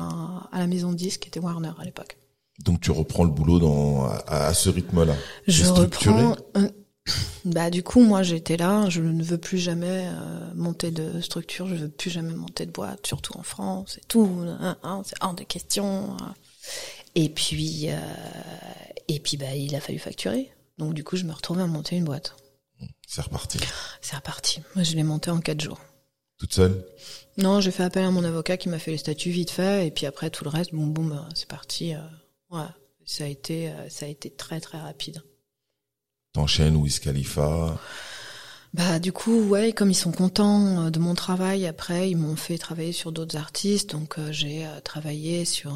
à, 0.51 0.59
la 0.59 0.67
maison 0.67 0.91
de 0.91 0.97
disque 0.97 1.21
qui 1.21 1.27
était 1.27 1.39
Warner 1.39 1.71
à 1.79 1.85
l'époque. 1.85 2.17
Donc 2.59 2.81
tu 2.81 2.89
reprends 2.89 3.23
le 3.23 3.29
boulot 3.29 3.59
dans 3.59 4.05
à, 4.27 4.53
ce 4.55 4.69
rythme-là. 4.69 5.15
Je 5.47 5.65
reprends. 5.65 6.35
bah 7.45 7.69
du 7.69 7.83
coup 7.83 8.01
moi 8.01 8.23
j'étais 8.23 8.57
là, 8.57 8.89
je 8.89 9.01
ne 9.01 9.23
veux 9.23 9.37
plus 9.37 9.59
jamais 9.59 10.07
euh, 10.07 10.53
monter 10.55 10.89
de 10.89 11.21
structure, 11.21 11.67
je 11.67 11.75
veux 11.75 11.89
plus 11.89 12.09
jamais 12.09 12.33
monter 12.33 12.65
de 12.65 12.71
boîte, 12.71 13.05
surtout 13.05 13.37
en 13.37 13.43
France 13.43 13.99
et 13.99 14.05
tout. 14.07 14.27
Hein, 14.59 14.75
hein, 14.81 15.03
c'est 15.05 15.17
hors 15.21 15.35
de 15.35 15.43
question. 15.43 16.17
Et 17.15 17.29
puis, 17.29 17.87
euh, 17.87 17.97
et 19.07 19.19
puis 19.19 19.37
bah, 19.37 19.55
il 19.55 19.75
a 19.75 19.79
fallu 19.79 19.99
facturer. 19.99 20.51
Donc 20.77 20.93
du 20.93 21.03
coup, 21.03 21.15
je 21.15 21.23
me 21.23 21.33
retrouvais 21.33 21.61
à 21.61 21.67
monter 21.67 21.95
une 21.95 22.05
boîte. 22.05 22.35
C'est 23.07 23.21
reparti. 23.21 23.59
C'est 24.01 24.15
reparti. 24.15 24.61
Moi, 24.75 24.83
je 24.83 24.95
l'ai 24.95 25.03
monté 25.03 25.31
en 25.31 25.39
quatre 25.39 25.61
jours. 25.61 25.79
Toute 26.37 26.53
seule? 26.53 26.85
Non, 27.37 27.61
j'ai 27.61 27.71
fait 27.71 27.83
appel 27.83 28.03
à 28.03 28.11
mon 28.11 28.23
avocat 28.23 28.57
qui 28.57 28.67
m'a 28.69 28.79
fait 28.79 28.91
les 28.91 28.97
statuts 28.97 29.29
vite 29.29 29.51
fait, 29.51 29.87
et 29.87 29.91
puis 29.91 30.05
après 30.05 30.29
tout 30.29 30.43
le 30.43 30.49
reste, 30.49 30.73
bon, 30.73 30.87
boum, 30.87 31.13
euh, 31.13 31.29
c'est 31.33 31.47
parti. 31.47 31.93
Euh, 31.93 31.99
ouais, 32.49 32.65
ça 33.05 33.23
a 33.23 33.27
été, 33.27 33.69
euh, 33.69 33.89
ça 33.89 34.05
a 34.05 34.09
été 34.09 34.29
très 34.29 34.59
très 34.59 34.79
rapide. 34.79 35.21
T'enchaînes 36.33 36.75
Wiz 36.75 36.99
Khalifa 36.99 37.79
bah 38.75 38.99
du 38.99 39.11
coup 39.13 39.39
ouais 39.47 39.71
comme 39.73 39.89
ils 39.89 39.95
sont 39.95 40.11
contents 40.11 40.85
euh, 40.85 40.89
de 40.89 40.99
mon 40.99 41.15
travail 41.15 41.65
après 41.65 42.09
ils 42.09 42.17
m'ont 42.17 42.35
fait 42.35 42.57
travailler 42.57 42.91
sur 42.91 43.11
d'autres 43.11 43.37
artistes 43.37 43.91
donc 43.91 44.17
euh, 44.19 44.31
j'ai 44.31 44.65
euh, 44.65 44.79
travaillé 44.81 45.45
sur 45.45 45.71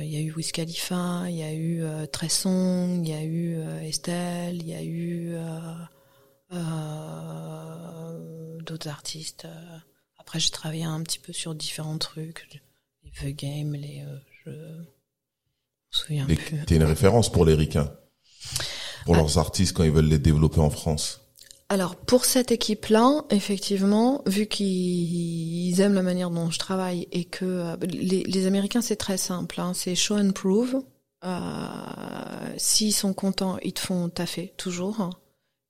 il 0.00 0.08
y 0.08 0.16
a 0.16 0.20
eu 0.20 0.32
Wiz 0.32 0.52
Khalifa 0.52 1.24
il 1.28 1.36
y 1.36 1.42
a 1.42 1.52
eu 1.52 1.82
Tresson 2.12 3.00
il 3.02 3.08
y 3.08 3.14
a 3.14 3.22
eu 3.24 3.58
Estelle 3.82 4.56
il 4.62 4.68
y 4.68 4.74
a 4.74 4.82
eu 4.84 5.34
d'autres 8.64 8.88
artistes 8.88 9.46
après 10.18 10.38
j'ai 10.40 10.50
travaillé 10.50 10.84
un 10.84 11.02
petit 11.02 11.18
peu 11.18 11.32
sur 11.32 11.54
différents 11.54 11.98
trucs 11.98 12.60
The 13.22 13.28
Game, 13.34 13.72
les, 13.74 14.04
euh, 14.06 14.18
je 14.44 14.50
me 14.50 14.84
souviens 15.90 16.26
Les- 16.28 16.36
plus. 16.36 16.64
T'es 16.66 16.76
une 16.76 16.84
référence 16.84 17.32
pour 17.32 17.44
les 17.46 17.54
ricains, 17.54 17.90
pour 19.06 19.14
Ah. 19.14 19.18
leurs 19.18 19.38
artistes 19.38 19.72
quand 19.74 19.82
ils 19.82 19.90
veulent 19.90 20.04
les 20.08 20.18
développer 20.20 20.60
en 20.60 20.70
France. 20.70 21.22
Alors 21.70 21.96
pour 21.96 22.24
cette 22.24 22.50
équipe-là, 22.50 23.24
effectivement, 23.30 24.22
vu 24.26 24.46
qu'ils 24.46 25.80
aiment 25.80 25.94
la 25.94 26.02
manière 26.02 26.30
dont 26.30 26.50
je 26.50 26.58
travaille 26.58 27.06
et 27.12 27.24
que 27.24 27.44
euh, 27.44 27.76
les, 27.82 28.22
les 28.24 28.46
Américains 28.46 28.80
c'est 28.80 28.96
très 28.96 29.18
simple, 29.18 29.60
hein, 29.60 29.74
c'est 29.74 29.94
show 29.94 30.16
and 30.16 30.32
prove. 30.32 30.82
Euh, 31.24 31.38
S'ils 32.56 32.94
sont 32.94 33.12
contents, 33.12 33.58
ils 33.62 33.74
te 33.74 33.80
font 33.80 34.08
taffer 34.08 34.54
toujours. 34.56 35.10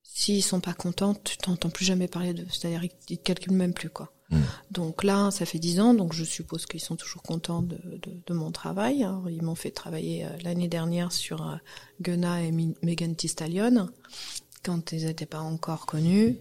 S'ils 0.04 0.44
sont 0.44 0.60
pas 0.60 0.72
contents, 0.72 1.14
tu 1.14 1.36
t'entends 1.36 1.70
plus 1.70 1.84
jamais 1.84 2.06
parler 2.06 2.32
d'eux. 2.32 2.46
C'est-à-dire 2.48 2.84
ils 3.08 3.18
te 3.18 3.22
calculent 3.24 3.52
même 3.52 3.74
plus 3.74 3.90
quoi. 3.90 4.12
Mm. 4.30 4.36
Donc 4.70 5.02
là, 5.02 5.32
ça 5.32 5.46
fait 5.46 5.58
dix 5.58 5.80
ans, 5.80 5.94
donc 5.94 6.12
je 6.12 6.22
suppose 6.22 6.66
qu'ils 6.66 6.80
sont 6.80 6.96
toujours 6.96 7.22
contents 7.22 7.62
de, 7.62 7.76
de, 7.76 8.22
de 8.24 8.34
mon 8.34 8.52
travail. 8.52 9.04
Ils 9.28 9.42
m'ont 9.42 9.56
fait 9.56 9.72
travailler 9.72 10.26
euh, 10.26 10.28
l'année 10.44 10.68
dernière 10.68 11.10
sur 11.10 11.58
Gunna 12.00 12.42
et 12.42 12.52
Megan 12.52 13.16
Thee 13.16 13.28
Stallion 13.28 13.88
quand 14.64 14.92
ils 14.92 15.06
n'étaient 15.06 15.26
pas 15.26 15.40
encore 15.40 15.86
connus. 15.86 16.38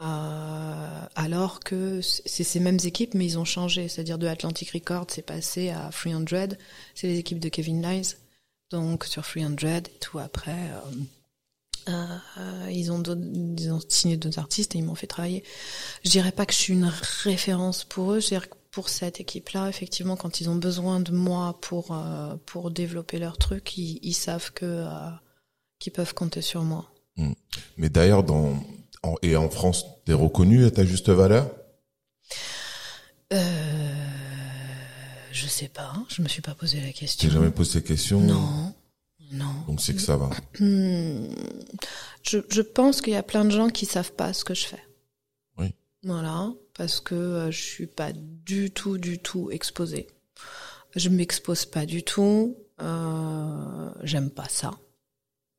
Euh, 0.00 1.00
alors 1.16 1.58
que 1.58 2.00
c'est 2.02 2.44
ces 2.44 2.60
mêmes 2.60 2.78
équipes, 2.84 3.14
mais 3.14 3.26
ils 3.26 3.38
ont 3.38 3.44
changé. 3.44 3.88
C'est-à-dire 3.88 4.18
de 4.18 4.26
Atlantic 4.26 4.70
Records, 4.70 5.06
c'est 5.08 5.22
passé 5.22 5.70
à 5.70 5.90
300. 5.90 6.56
C'est 6.94 7.08
les 7.08 7.18
équipes 7.18 7.40
de 7.40 7.48
Kevin 7.48 7.82
Lies. 7.82 8.14
Donc 8.70 9.04
sur 9.04 9.22
300 9.22 9.56
et 9.64 9.98
tout 10.00 10.18
après, 10.18 10.70
euh, 11.88 12.16
euh, 12.38 12.70
ils, 12.70 12.92
ont 12.92 13.02
signé 13.88 14.16
d'autres 14.16 14.38
artistes 14.38 14.74
et 14.74 14.78
ils 14.78 14.84
m'ont 14.84 14.94
fait 14.94 15.06
travailler. 15.06 15.42
Je 16.04 16.10
dirais 16.10 16.32
pas 16.32 16.46
que 16.46 16.52
je 16.52 16.58
suis 16.58 16.74
une 16.74 16.92
référence 17.24 17.84
pour 17.84 18.12
eux. 18.12 18.20
Je 18.20 18.28
dirais 18.28 18.46
que 18.46 18.54
pour 18.70 18.90
cette 18.90 19.20
équipe-là, 19.20 19.68
effectivement, 19.68 20.16
quand 20.16 20.40
ils 20.40 20.50
ont 20.50 20.56
besoin 20.56 21.00
de 21.00 21.10
moi 21.12 21.58
pour 21.62 21.98
pour 22.46 22.70
développer 22.70 23.18
leur 23.18 23.38
truc, 23.38 23.76
ils, 23.78 23.98
ils 24.02 24.14
savent 24.14 24.52
que 24.52 24.86
qu'ils 25.78 25.92
peuvent 25.92 26.14
compter 26.14 26.42
sur 26.42 26.62
moi. 26.62 26.92
Mais 27.76 27.88
d'ailleurs, 27.88 28.22
dans 28.24 28.54
en, 29.02 29.14
et 29.22 29.36
en 29.36 29.48
France, 29.50 29.84
t'es 30.04 30.12
reconnu 30.12 30.64
à 30.64 30.70
ta 30.70 30.84
juste 30.84 31.08
valeur? 31.10 31.50
Euh, 33.32 33.94
je 35.32 35.46
sais 35.46 35.68
pas, 35.68 35.92
je 36.08 36.22
me 36.22 36.28
suis 36.28 36.42
pas 36.42 36.54
posé 36.54 36.80
la 36.80 36.86
T'es 36.86 36.92
question. 36.92 37.30
jamais 37.30 37.50
posé 37.50 37.72
ces 37.72 37.82
questions? 37.82 38.20
Non, 38.20 38.74
non. 39.32 39.52
Donc 39.66 39.80
c'est 39.80 39.94
que 39.94 40.00
ça 40.00 40.16
va. 40.16 40.30
Hmm, 40.60 41.28
Je, 42.22 42.38
je 42.50 42.62
pense 42.62 43.00
qu'il 43.02 43.12
y 43.12 43.16
a 43.16 43.22
plein 43.22 43.44
de 43.44 43.50
gens 43.50 43.68
qui 43.68 43.86
savent 43.86 44.12
pas 44.12 44.32
ce 44.32 44.44
que 44.44 44.54
je 44.54 44.64
fais. 44.66 44.82
Oui. 45.58 45.74
Voilà, 46.02 46.52
parce 46.76 47.00
que 47.00 47.14
euh, 47.14 47.50
je 47.50 47.60
suis 47.62 47.86
pas 47.86 48.12
du 48.12 48.70
tout, 48.70 48.98
du 48.98 49.18
tout 49.18 49.50
exposée. 49.50 50.06
Je 50.96 51.08
m'expose 51.10 51.66
pas 51.66 51.84
du 51.86 52.02
tout. 52.02 52.56
Euh, 52.80 53.90
J'aime 54.02 54.30
pas 54.30 54.48
ça. 54.48 54.70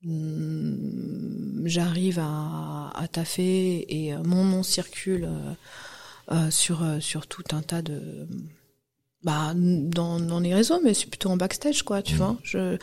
Hmm, 0.04 1.66
J'arrive 1.68 2.20
à, 2.20 2.92
à 2.96 3.08
taffer 3.08 3.86
et 3.90 4.14
euh, 4.14 4.24
mon 4.24 4.44
nom 4.46 4.64
circule 4.64 5.26
euh, 5.26 5.54
euh, 6.32 6.52
sur 6.52 6.82
sur 7.02 7.28
tout 7.28 7.44
un 7.52 7.62
tas 7.62 7.82
de 7.82 8.28
bah 9.24 9.52
dans 9.56 10.20
dans 10.20 10.40
les 10.40 10.56
réseaux, 10.56 10.80
mais 10.84 10.94
c'est 10.94 11.08
plutôt 11.08 11.30
en 11.30 11.38
backstage 11.38 11.84
quoi, 11.84 12.02
tu 12.02 12.14
Mhm. 12.14 12.18
vois. 12.18 12.38
Je 12.44 12.78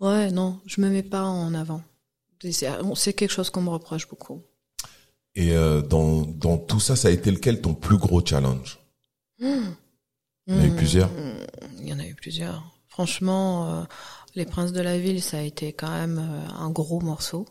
ouais 0.00 0.30
non, 0.30 0.60
je 0.66 0.80
me 0.80 0.88
mets 0.88 1.02
pas 1.02 1.24
en 1.24 1.52
avant. 1.54 1.82
C'est- 2.50 3.14
quelque 3.14 3.30
chose 3.32 3.50
qu'on 3.50 3.62
me 3.62 3.70
reproche 3.70 4.08
beaucoup. 4.08 4.40
Et 5.34 5.52
euh, 5.52 5.82
dans, 5.82 6.22
dans 6.22 6.56
tout 6.58 6.80
ça, 6.80 6.96
ça 6.96 7.08
a 7.08 7.10
été 7.10 7.30
lequel 7.30 7.60
ton 7.60 7.74
plus 7.74 7.98
gros 7.98 8.24
challenge? 8.24 8.78
Hmm. 9.40 9.72
Il 10.46 10.54
y 10.54 10.58
en 10.58 10.60
a 10.62 10.66
eu 10.66 10.70
Hmm. 10.70 10.76
plusieurs 10.76 11.10
Il 11.80 11.88
y 11.88 11.92
en 11.92 11.98
a 11.98 12.06
eu 12.06 12.14
plusieurs. 12.14 12.62
Franchement, 12.88 13.68
euh, 13.68 13.84
Les 14.34 14.44
Princes 14.44 14.72
de 14.72 14.80
la 14.80 14.98
Ville, 14.98 15.22
ça 15.22 15.38
a 15.38 15.42
été 15.42 15.72
quand 15.72 15.90
même 15.90 16.18
euh, 16.18 16.52
un 16.58 16.70
gros 16.70 17.00
morceau. 17.00 17.46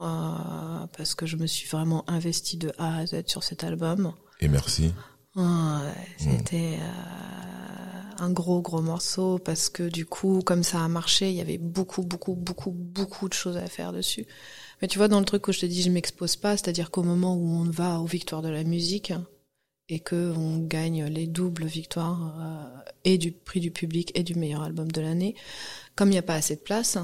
Euh, 0.00 0.86
parce 0.96 1.14
que 1.14 1.26
je 1.26 1.36
me 1.36 1.46
suis 1.46 1.68
vraiment 1.68 2.04
investie 2.10 2.56
de 2.56 2.72
A 2.78 2.98
à 2.98 3.06
Z 3.06 3.22
sur 3.26 3.44
cet 3.44 3.62
album. 3.62 4.12
Et 4.40 4.48
merci. 4.48 4.92
Ouais, 5.36 5.44
c'était 6.18 6.78
euh, 6.80 8.22
un 8.22 8.30
gros 8.30 8.60
gros 8.60 8.82
morceau 8.82 9.38
parce 9.38 9.68
que 9.68 9.84
du 9.84 10.04
coup, 10.04 10.42
comme 10.44 10.64
ça 10.64 10.82
a 10.82 10.88
marché, 10.88 11.30
il 11.30 11.36
y 11.36 11.40
avait 11.40 11.58
beaucoup 11.58 12.02
beaucoup 12.02 12.34
beaucoup 12.34 12.72
beaucoup 12.72 13.28
de 13.28 13.34
choses 13.34 13.56
à 13.56 13.66
faire 13.66 13.92
dessus. 13.92 14.26
Mais 14.80 14.88
tu 14.88 14.98
vois, 14.98 15.08
dans 15.08 15.20
le 15.20 15.24
truc 15.24 15.46
où 15.46 15.52
je 15.52 15.60
te 15.60 15.66
dis 15.66 15.82
je 15.82 15.90
m'expose 15.90 16.34
pas, 16.36 16.56
c'est-à-dire 16.56 16.90
qu'au 16.90 17.04
moment 17.04 17.36
où 17.36 17.48
on 17.48 17.70
va 17.70 18.00
aux 18.00 18.06
victoires 18.06 18.42
de 18.42 18.48
la 18.48 18.64
musique 18.64 19.12
et 19.88 20.00
que 20.00 20.32
on 20.36 20.58
gagne 20.58 21.06
les 21.06 21.26
doubles 21.26 21.66
victoires 21.66 22.34
euh, 22.40 22.90
et 23.04 23.18
du 23.18 23.32
prix 23.32 23.60
du 23.60 23.70
public 23.70 24.12
et 24.14 24.22
du 24.22 24.34
meilleur 24.34 24.62
album 24.62 24.90
de 24.90 25.00
l'année, 25.00 25.34
comme 25.94 26.08
il 26.08 26.12
n'y 26.12 26.18
a 26.18 26.22
pas 26.22 26.34
assez 26.34 26.56
de 26.56 26.60
place, 26.60 26.98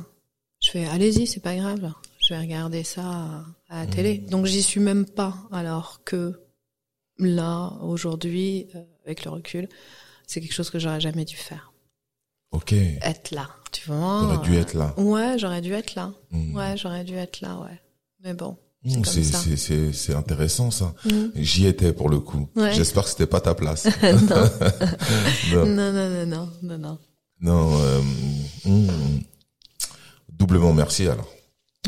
je 0.60 0.70
fais 0.70 0.86
allez-y, 0.86 1.26
c'est 1.26 1.40
pas 1.40 1.56
grave, 1.56 1.92
je 2.18 2.34
vais 2.34 2.40
regarder 2.40 2.84
ça 2.84 3.44
à 3.68 3.84
la 3.84 3.86
télé. 3.86 4.18
Donc 4.18 4.46
j'y 4.46 4.62
suis 4.62 4.80
même 4.80 5.06
pas, 5.06 5.34
alors 5.52 6.02
que 6.04 6.40
là, 7.18 7.72
aujourd'hui, 7.82 8.68
euh, 8.74 8.82
avec 9.04 9.24
le 9.24 9.30
recul, 9.30 9.68
c'est 10.26 10.40
quelque 10.40 10.54
chose 10.54 10.70
que 10.70 10.78
j'aurais 10.78 11.00
jamais 11.00 11.24
dû 11.24 11.36
faire. 11.36 11.72
Ok. 12.50 12.72
Être 12.72 13.30
là, 13.32 13.48
tu 13.72 13.86
vois. 13.86 14.20
T'aurais 14.22 14.48
dû 14.48 14.56
être 14.56 14.74
là. 14.74 14.94
Ouais, 14.98 15.38
j'aurais 15.38 15.60
dû 15.60 15.72
être 15.72 15.94
là. 15.94 16.12
Hmm. 16.30 16.56
Ouais, 16.56 16.76
j'aurais 16.76 17.04
dû 17.04 17.14
être 17.14 17.40
là, 17.40 17.58
ouais. 17.60 17.80
Mais 18.20 18.34
bon. 18.34 18.56
Comme 18.94 19.92
C'est 19.92 20.14
intéressant 20.14 20.70
ça. 20.70 20.94
Mm. 21.04 21.10
J'y 21.36 21.66
étais 21.66 21.92
pour 21.92 22.08
le 22.08 22.20
coup. 22.20 22.48
Ouais. 22.56 22.72
J'espère 22.72 23.04
que 23.04 23.10
c'était 23.10 23.26
pas 23.26 23.40
ta 23.40 23.54
place. 23.54 23.86
non. 24.02 24.20
non. 25.52 25.66
non, 25.66 25.92
non, 25.92 25.92
non, 25.92 26.26
non, 26.26 26.48
non, 26.62 26.78
non. 26.78 26.98
Non. 27.40 27.80
euh, 27.80 28.00
hmm. 28.64 29.20
Doublement 30.32 30.72
merci 30.72 31.06
alors 31.08 31.28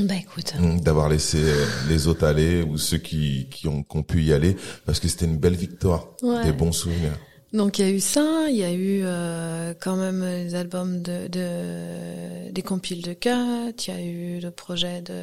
Bah 0.01 0.15
écoute, 0.17 0.53
d'avoir 0.83 1.09
laissé 1.09 1.39
euh, 1.41 1.67
les 1.89 2.07
autres 2.07 2.25
aller 2.27 2.63
ou 2.63 2.79
ceux 2.79 2.99
qui 2.99 3.49
qui 3.51 3.67
ont, 3.69 3.83
qui 3.83 3.97
ont 3.97 4.03
pu 4.03 4.23
y 4.23 4.33
aller 4.33 4.57
parce 4.87 5.01
que 5.01 5.09
c'était 5.09 5.27
une 5.27 5.39
belle 5.39 5.57
victoire, 5.57 6.07
Ouais. 6.23 6.45
des 6.45 6.53
bons 6.53 6.73
souvenirs. 6.73 7.17
donc 7.53 7.79
il 7.79 7.85
y 7.85 7.89
a 7.89 7.91
eu 7.91 8.01
ça, 8.01 8.47
il 8.49 8.57
y 8.57 8.63
a 8.65 8.73
eu 8.73 9.03
euh, 9.05 9.75
quand 9.81 9.97
même 9.97 10.23
les 10.25 10.55
albums 10.55 11.03
de, 11.03 11.27
de 11.29 12.51
des 12.53 12.63
compiles 12.63 13.03
de 13.03 13.13
Cut, 13.13 13.75
il 13.89 13.95
y 13.95 13.97
a 13.97 14.01
eu 14.01 14.41
le 14.41 14.51
projet 14.51 15.03
de 15.03 15.15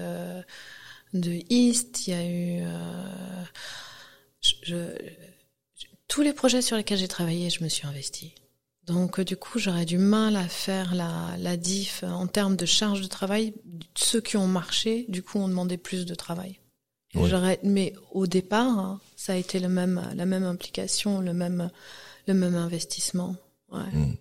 de 1.14 1.40
East, 1.50 2.08
il 2.08 2.12
y 2.12 2.14
a 2.14 2.26
eu 2.26 2.62
euh, 2.62 3.44
je, 4.42 4.54
je- 4.66 5.88
tous 6.08 6.22
les 6.22 6.34
projets 6.34 6.62
sur 6.62 6.78
lesquels 6.78 6.98
j'ai 6.98 7.08
travaillé, 7.08 7.50
je 7.50 7.64
me 7.64 7.70
suis 7.70 7.88
investie. 7.88 8.34
Donc 8.86 9.20
euh, 9.20 9.26
du 9.26 9.36
coup, 9.36 9.60
j'aurais 9.60 9.86
du 9.86 9.98
mal 9.98 10.36
à 10.36 10.48
faire 10.48 10.96
la, 10.96 11.36
la 11.40 11.58
diff 11.58 12.04
en 12.04 12.28
termes 12.28 12.56
de 12.56 12.66
charge 12.66 13.02
de 13.02 13.08
travail. 13.08 13.54
Ceux 13.96 14.22
qui 14.22 14.38
ont 14.38 14.48
marché, 14.48 15.06
du 15.10 15.22
coup, 15.24 15.40
ont 15.40 15.50
demandé 15.50 15.78
plus 15.78 16.06
de 16.06 16.16
travail. 16.16 16.60
Oui. 17.16 17.30
Mais 17.64 17.94
au 18.12 18.28
départ, 18.28 18.78
hein, 18.80 19.02
ça 19.16 19.34
a 19.34 19.36
été 19.38 19.60
le 19.60 19.70
même, 19.70 20.02
la 20.16 20.26
même 20.26 20.44
implication, 20.44 21.20
le 21.20 21.34
même, 21.34 21.72
le 22.28 22.34
même 22.34 22.56
investissement. 22.56 23.36
Ouais. 23.72 23.80
Hmm. 23.92 24.14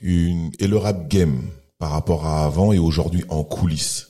Une, 0.00 0.50
et 0.58 0.68
le 0.68 0.76
rap 0.76 1.08
game 1.08 1.50
par 1.78 1.90
rapport 1.90 2.26
à 2.26 2.44
avant 2.44 2.72
et 2.72 2.78
aujourd'hui 2.78 3.24
en 3.28 3.44
coulisses? 3.44 4.08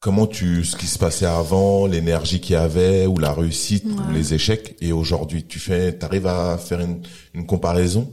Comment 0.00 0.28
tu, 0.28 0.64
ce 0.64 0.76
qui 0.76 0.86
se 0.86 0.98
passait 0.98 1.26
avant, 1.26 1.86
l'énergie 1.86 2.40
qu'il 2.40 2.52
y 2.52 2.56
avait, 2.56 3.06
ou 3.06 3.18
la 3.18 3.32
réussite, 3.32 3.84
ou 3.84 4.12
les 4.12 4.32
échecs, 4.32 4.76
et 4.80 4.92
aujourd'hui, 4.92 5.44
tu 5.44 5.58
fais, 5.58 5.92
t'arrives 5.98 6.28
à 6.28 6.56
faire 6.56 6.80
une, 6.80 7.02
une 7.34 7.46
comparaison? 7.46 8.12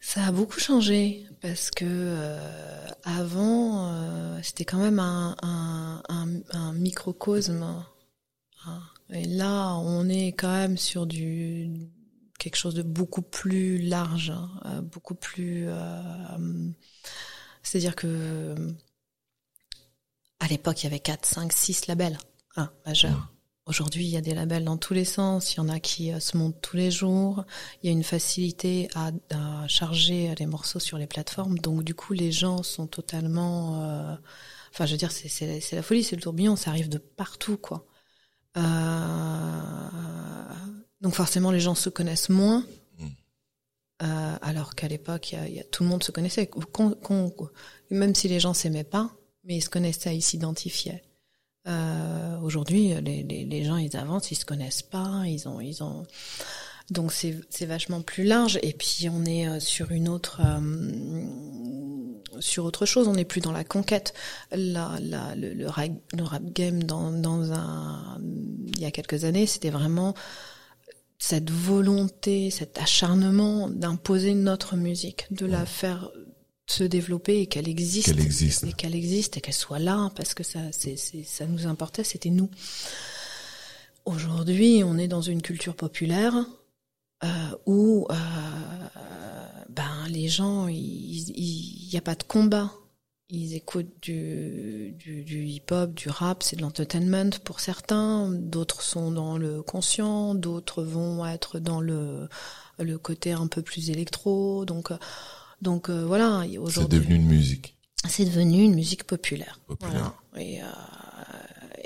Ça 0.00 0.26
a 0.26 0.32
beaucoup 0.32 0.60
changé 0.60 1.26
parce 1.40 1.70
que 1.70 1.84
euh, 1.86 2.86
avant, 3.04 3.90
euh, 3.92 4.38
c'était 4.42 4.64
quand 4.66 4.78
même 4.78 4.98
un, 4.98 5.34
un, 5.42 6.02
un, 6.08 6.28
un 6.52 6.72
microcosme. 6.74 7.62
hein. 7.62 7.86
Et 9.10 9.24
là, 9.24 9.76
on 9.76 10.08
est 10.08 10.28
quand 10.32 10.52
même 10.52 10.76
sur 10.76 11.06
du 11.06 11.70
quelque 12.38 12.56
chose 12.56 12.74
de 12.74 12.82
beaucoup 12.82 13.22
plus 13.22 13.78
large, 13.78 14.30
hein, 14.30 14.50
euh, 14.66 14.80
beaucoup 14.82 15.14
plus. 15.14 15.64
euh, 15.68 16.68
C'est-à-dire 17.62 17.96
que 17.96 18.54
à 20.40 20.46
l'époque, 20.48 20.82
il 20.82 20.84
y 20.84 20.86
avait 20.88 21.00
4, 21.00 21.24
5, 21.26 21.52
6 21.52 21.86
labels 21.86 22.18
hein, 22.56 22.70
majeurs. 22.84 23.32
Aujourd'hui, 23.66 24.04
il 24.04 24.10
y 24.10 24.16
a 24.16 24.20
des 24.20 24.34
labels 24.34 24.64
dans 24.64 24.76
tous 24.76 24.94
les 24.94 25.04
sens. 25.04 25.54
Il 25.54 25.56
y 25.56 25.60
en 25.60 25.68
a 25.68 25.80
qui 25.80 26.12
euh, 26.12 26.20
se 26.20 26.36
montent 26.36 26.60
tous 26.60 26.76
les 26.76 26.90
jours. 26.92 27.44
Il 27.82 27.86
y 27.86 27.88
a 27.88 27.92
une 27.92 28.04
facilité 28.04 28.88
à, 28.94 29.10
à 29.30 29.66
charger 29.66 30.34
les 30.38 30.46
morceaux 30.46 30.78
sur 30.78 30.98
les 30.98 31.08
plateformes. 31.08 31.58
Donc, 31.58 31.82
du 31.82 31.94
coup, 31.94 32.12
les 32.12 32.30
gens 32.30 32.62
sont 32.62 32.86
totalement... 32.86 33.82
euh, 33.82 34.14
Enfin, 34.72 34.84
je 34.86 34.92
veux 34.92 34.98
dire, 34.98 35.10
c'est- 35.10 35.72
la 35.72 35.82
folie, 35.82 36.04
c'est 36.04 36.16
le 36.16 36.22
tourbillon. 36.22 36.54
Ça 36.54 36.70
arrive 36.70 36.88
de 36.90 36.98
partout, 36.98 37.56
quoi. 37.56 37.86
Euh, 38.56 39.88
Donc, 41.00 41.14
forcément, 41.14 41.50
les 41.50 41.60
gens 41.60 41.74
se 41.74 41.88
connaissent 41.88 42.28
moins. 42.28 42.64
Mm. 42.98 43.06
Euh, 44.02 44.36
alors 44.42 44.74
qu'à 44.74 44.86
l'époque, 44.88 45.34
tout 45.72 45.82
le 45.82 45.88
monde 45.88 46.02
se 46.04 46.12
connaissait. 46.12 46.50
Même 47.90 48.14
si 48.14 48.28
les 48.28 48.38
gens 48.40 48.54
s'aimaient 48.54 48.84
pas, 48.84 49.15
mais 49.46 49.56
ils 49.56 49.62
se 49.62 49.70
connaissaient, 49.70 50.16
ils 50.16 50.22
s'identifiaient. 50.22 51.02
Euh, 51.68 52.38
Aujourd'hui, 52.40 52.94
les, 53.02 53.22
les, 53.22 53.44
les 53.44 53.64
gens, 53.64 53.76
ils 53.76 53.96
avancent, 53.96 54.30
ils 54.30 54.36
se 54.36 54.44
connaissent 54.44 54.82
pas, 54.82 55.24
ils 55.26 55.48
ont, 55.48 55.60
ils 55.60 55.82
ont. 55.82 56.06
Donc 56.90 57.12
c'est 57.12 57.40
c'est 57.50 57.66
vachement 57.66 58.02
plus 58.02 58.22
large. 58.22 58.60
Et 58.62 58.72
puis 58.72 59.08
on 59.10 59.24
est 59.24 59.48
euh, 59.48 59.58
sur 59.58 59.90
une 59.90 60.08
autre 60.08 60.40
sur 62.38 62.64
autre 62.64 62.86
chose. 62.86 63.08
On 63.08 63.14
n'est 63.14 63.24
plus 63.24 63.40
dans 63.40 63.52
la 63.52 63.64
conquête. 63.64 64.14
La, 64.52 64.98
la, 65.00 65.34
le, 65.34 65.54
le, 65.54 65.66
rap, 65.68 65.90
le 66.16 66.22
rap 66.22 66.44
game 66.44 66.82
dans, 66.82 67.10
dans 67.10 67.52
un 67.52 68.20
il 68.76 68.80
y 68.80 68.84
a 68.84 68.90
quelques 68.90 69.24
années, 69.24 69.46
c'était 69.46 69.70
vraiment 69.70 70.14
cette 71.18 71.50
volonté, 71.50 72.50
cet 72.50 72.78
acharnement 72.78 73.68
d'imposer 73.68 74.34
notre 74.34 74.76
musique, 74.76 75.26
de 75.30 75.46
la 75.46 75.64
faire 75.64 76.10
se 76.66 76.84
développer 76.84 77.40
et 77.40 77.46
qu'elle 77.46 77.68
existe, 77.68 78.08
qu'elle 78.08 78.20
existe, 78.20 78.64
et 78.64 78.72
qu'elle 78.72 78.94
existe 78.94 79.36
et 79.36 79.40
qu'elle 79.40 79.54
soit 79.54 79.78
là 79.78 80.10
parce 80.16 80.34
que 80.34 80.42
ça, 80.42 80.58
c'est, 80.72 80.96
ça 80.96 81.46
nous 81.46 81.66
importait, 81.66 82.04
c'était 82.04 82.30
nous. 82.30 82.50
Aujourd'hui, 84.04 84.82
on 84.84 84.98
est 84.98 85.08
dans 85.08 85.20
une 85.20 85.42
culture 85.42 85.74
populaire 85.74 86.34
euh, 87.24 87.28
où 87.66 88.06
euh, 88.10 88.14
ben 89.68 90.06
les 90.08 90.28
gens, 90.28 90.68
il 90.68 91.88
n'y 91.90 91.98
a 91.98 92.02
pas 92.02 92.14
de 92.14 92.22
combat. 92.22 92.72
Ils 93.28 93.54
écoutent 93.54 93.92
du, 94.02 94.92
du, 94.92 95.24
du 95.24 95.44
hip-hop, 95.44 95.92
du 95.94 96.08
rap, 96.08 96.44
c'est 96.44 96.54
de 96.54 96.62
l'entertainment 96.62 97.30
pour 97.42 97.58
certains. 97.58 98.30
D'autres 98.30 98.82
sont 98.82 99.10
dans 99.10 99.36
le 99.36 99.62
conscient, 99.62 100.36
d'autres 100.36 100.84
vont 100.84 101.26
être 101.26 101.58
dans 101.58 101.80
le 101.80 102.28
le 102.78 102.98
côté 102.98 103.32
un 103.32 103.46
peu 103.46 103.62
plus 103.62 103.90
électro. 103.90 104.64
Donc 104.64 104.92
donc 105.62 105.88
euh, 105.88 106.04
voilà. 106.04 106.44
C'est 106.70 106.88
devenu 106.88 107.16
une 107.16 107.26
musique. 107.26 107.76
C'est 108.08 108.24
devenu 108.24 108.62
une 108.62 108.74
musique 108.74 109.04
populaire. 109.04 109.60
Populaire. 109.66 110.14
Voilà. 110.32 110.44
Et 110.44 110.62
euh, 110.62 110.66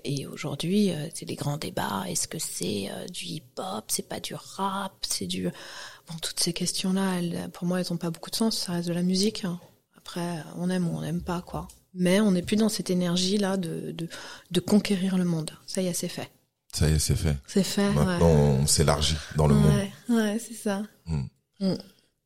et 0.05 0.27
aujourd'hui, 0.27 0.91
euh, 0.91 1.09
c'est 1.15 1.27
les 1.27 1.35
grands 1.35 1.59
débats. 1.59 2.05
Est-ce 2.09 2.27
que 2.27 2.39
c'est 2.39 2.91
du 3.13 3.27
hip-hop? 3.27 3.85
C'est 3.89 4.09
pas 4.09 4.21
du 4.21 4.35
rap? 4.35 4.93
C'est 5.07 5.27
du 5.27 5.45
bon, 5.45 6.15
toutes 6.23 6.41
ces 6.41 6.53
questions-là, 6.53 7.21
pour 7.53 7.67
moi, 7.67 7.81
elles 7.81 7.87
n'ont 7.91 7.99
pas 7.99 8.11
beaucoup 8.11 8.31
de 8.31 8.37
sens. 8.37 8.57
Ça 8.57 8.73
reste 8.73 8.89
de 8.89 8.95
la 8.95 9.03
musique. 9.03 9.45
Hein. 9.45 9.61
Après, 9.97 10.43
on 10.57 10.71
aime 10.71 10.89
ou 10.89 10.97
on 10.97 11.03
n'aime 11.03 11.23
pas, 11.23 11.43
quoi. 11.43 11.69
Mais 11.93 12.21
on 12.21 12.31
n'est 12.31 12.43
plus 12.43 12.57
dans 12.57 12.69
cette 12.69 12.89
énergie-là 12.89 13.57
de, 13.57 13.93
de, 13.93 14.09
de 14.51 14.61
conquérir 14.61 15.19
le 15.19 15.25
monde. 15.25 15.51
Ça 15.67 15.83
y 15.83 15.87
est, 15.87 15.93
c'est 15.93 16.09
fait. 16.09 16.31
Ça 16.73 16.89
y 16.89 16.93
est, 16.93 16.99
c'est 16.99 17.17
fait. 17.17 17.37
C'est 17.47 17.65
fait. 17.65 17.91
Maintenant, 17.93 18.29
on 18.29 18.67
s'élargit 18.67 19.17
dans 19.37 19.49
le 19.49 19.57
ouais, 19.57 19.61
monde. 19.61 20.19
Ouais, 20.19 20.39
c'est 20.39 20.55
ça. 20.55 20.83
Hmm. 21.07 21.25
Mm. 21.59 21.75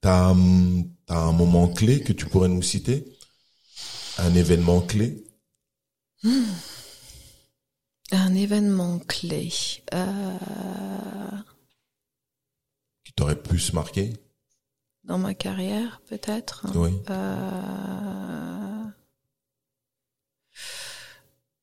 T'as 0.01 0.35
hum, 1.09 1.17
as 1.17 1.21
un 1.21 1.33
moment 1.33 1.69
clé 1.69 2.03
que 2.03 2.13
tu 2.13 2.27
pourrais 2.27 2.49
nous 2.49 2.63
citer? 2.63 3.17
Un 4.19 4.35
événement 4.35 4.81
clé? 4.81 5.25
Mmh. 6.23 6.43
Un 8.13 8.35
événement 8.35 8.99
clé. 9.01 9.53
Euh... 9.93 10.39
Qui 13.05 13.13
t'aurait 13.13 13.43
plus 13.43 13.73
marqué? 13.73 14.13
Dans 15.05 15.19
ma 15.19 15.35
carrière, 15.35 16.01
peut-être. 16.09 16.67
Oui. 16.75 16.93
Euh... 17.11 18.85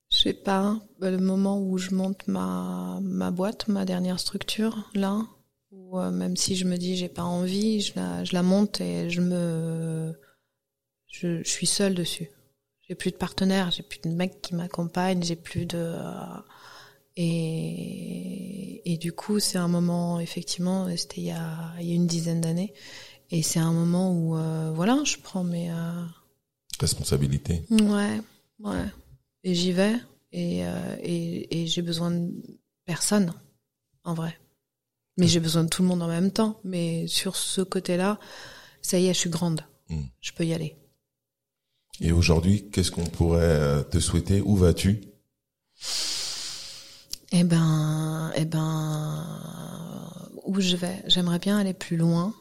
Je 0.10 0.20
sais 0.20 0.34
pas. 0.34 0.80
Le 1.00 1.18
moment 1.18 1.60
où 1.60 1.78
je 1.78 1.96
monte 1.96 2.28
ma, 2.28 3.00
ma 3.02 3.32
boîte, 3.32 3.68
ma 3.68 3.86
dernière 3.86 4.20
structure, 4.20 4.90
là. 4.94 5.22
Où, 5.72 6.00
euh, 6.00 6.12
même 6.12 6.36
si 6.36 6.56
je 6.56 6.66
me 6.66 6.78
dis 6.78 6.98
j'ai 6.98 7.10
pas 7.10 7.24
envie, 7.24 7.82
je 7.82 7.94
la, 7.96 8.24
je 8.24 8.34
la 8.34 8.44
monte 8.44 8.82
et 8.82 9.10
je 9.10 9.22
me. 9.22 10.14
Je, 11.08 11.44
je 11.44 11.50
suis 11.50 11.68
seule 11.68 11.94
dessus 11.94 12.30
j'ai 12.92 12.96
plus 12.96 13.12
de 13.12 13.16
partenaires, 13.16 13.72
j'ai 13.72 13.84
plus 13.84 14.02
de 14.02 14.10
mecs 14.10 14.42
qui 14.42 14.54
m'accompagnent, 14.54 15.24
j'ai 15.24 15.38
plus 15.38 15.66
de 15.66 15.78
euh, 15.78 16.14
et 17.16 18.82
et 18.84 18.98
du 18.98 19.14
coup 19.14 19.40
c'est 19.40 19.58
un 19.58 19.70
moment 19.70 20.20
effectivement 20.20 20.94
c'était 20.98 21.22
il 21.22 21.28
y 21.28 21.32
a 21.32 21.72
il 21.80 21.88
y 21.88 21.92
a 21.94 21.96
une 21.96 22.06
dizaine 22.06 22.42
d'années 22.42 22.74
et 23.30 23.44
c'est 23.44 23.60
un 23.60 23.72
moment 23.72 24.12
où 24.12 24.36
euh, 24.36 24.74
voilà 24.76 25.02
je 25.06 25.16
prends 25.24 25.46
mes 25.46 25.72
responsabilités. 26.82 27.64
Ouais 27.70 28.20
ouais 28.60 28.86
et 29.46 29.56
j'y 29.56 29.72
vais 29.72 29.96
et 30.34 30.64
et, 31.02 31.62
et 31.62 31.68
j'ai 31.68 31.82
besoin 31.82 32.12
de 32.12 32.30
personne 32.84 33.34
en 34.04 34.14
vrai 34.14 34.38
mais 35.18 35.28
j'ai 35.28 35.40
besoin 35.40 35.64
de 35.64 35.70
tout 35.70 35.82
le 35.82 35.88
monde 35.88 36.02
en 36.02 36.08
même 36.08 36.32
temps. 36.32 36.60
Mais 36.64 37.08
sur 37.08 37.36
ce 37.36 37.62
côté-là 37.62 38.20
ça 38.82 39.00
y 39.00 39.08
est 39.08 39.14
je 39.14 39.20
suis 39.20 39.30
grande. 39.30 39.62
Mm. 39.90 40.02
je 40.22 40.32
peux 40.34 40.46
y 40.46 40.54
aller. 40.54 40.76
Et 42.00 42.12
aujourd'hui, 42.12 42.70
qu'est-ce 42.72 42.92
qu'on 42.92 43.06
pourrait 43.06 43.42
euh, 43.42 43.84
te 43.84 44.00
souhaiter? 44.00 44.42
Où 44.42 44.56
vas-tu? 44.56 45.02
Eh 47.32 47.44
ben, 47.44 48.32
eh 48.36 48.46
ben, 48.46 49.26
où 50.46 50.60
je 50.60 50.76
vais? 50.76 51.04
J'aimerais 51.08 51.40
bien 51.40 51.58
aller 51.58 51.74
plus 51.74 51.98
loin. 51.98 52.34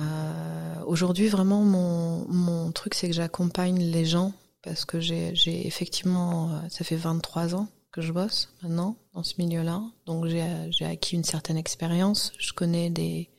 Euh, 0.00 0.74
aujourd'hui, 0.86 1.28
vraiment, 1.28 1.62
mon, 1.62 2.26
mon 2.28 2.72
truc, 2.72 2.94
c'est 2.94 3.08
que 3.08 3.14
j'accompagne 3.14 3.78
les 3.78 4.04
gens 4.04 4.32
parce 4.62 4.84
que 4.84 4.98
j'ai, 4.98 5.34
j'ai 5.34 5.66
effectivement, 5.66 6.50
euh, 6.50 6.68
ça 6.68 6.84
fait 6.84 6.96
23 6.96 7.54
ans 7.54 7.68
que 7.96 8.02
je 8.02 8.12
bosse 8.12 8.50
maintenant 8.62 8.96
dans 9.14 9.22
ce 9.22 9.34
milieu-là. 9.38 9.82
Donc, 10.04 10.26
j'ai, 10.26 10.84
acquis 10.84 11.16
une 11.16 11.24
certaine 11.24 11.56
expérience. 11.56 12.30
Je 12.38 12.52
connais 12.52 12.90
des, 12.90 13.30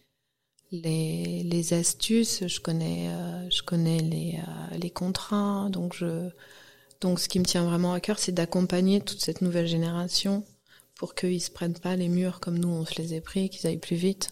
les, 0.71 1.43
les 1.43 1.73
astuces, 1.73 2.47
je 2.47 2.59
connais, 2.59 3.09
euh, 3.09 3.47
je 3.51 3.61
connais 3.61 3.99
les, 3.99 4.39
euh, 4.39 4.77
les 4.77 4.89
contrats. 4.89 5.69
Donc, 5.69 5.93
je, 5.93 6.29
donc, 7.01 7.19
ce 7.19 7.29
qui 7.29 7.39
me 7.39 7.45
tient 7.45 7.65
vraiment 7.65 7.93
à 7.93 7.99
cœur, 7.99 8.17
c'est 8.17 8.31
d'accompagner 8.31 8.99
toute 8.99 9.21
cette 9.21 9.41
nouvelle 9.41 9.67
génération 9.67 10.43
pour 10.95 11.13
qu'ils 11.13 11.41
se 11.41 11.51
prennent 11.51 11.77
pas 11.77 11.95
les 11.95 12.09
murs 12.09 12.39
comme 12.39 12.57
nous 12.57 12.69
on 12.69 12.83
se 12.83 12.99
les 12.99 13.13
est 13.13 13.21
pris, 13.21 13.51
qu'ils 13.51 13.67
aillent 13.67 13.77
plus 13.77 13.95
vite 13.95 14.31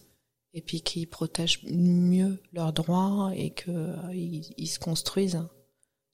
et 0.54 0.60
puis 0.60 0.80
qu'ils 0.80 1.06
protègent 1.06 1.62
mieux 1.70 2.42
leurs 2.52 2.72
droits 2.72 3.30
et 3.36 3.50
que 3.50 3.70
euh, 3.70 4.12
ils, 4.12 4.66
se 4.66 4.80
construisent 4.80 5.46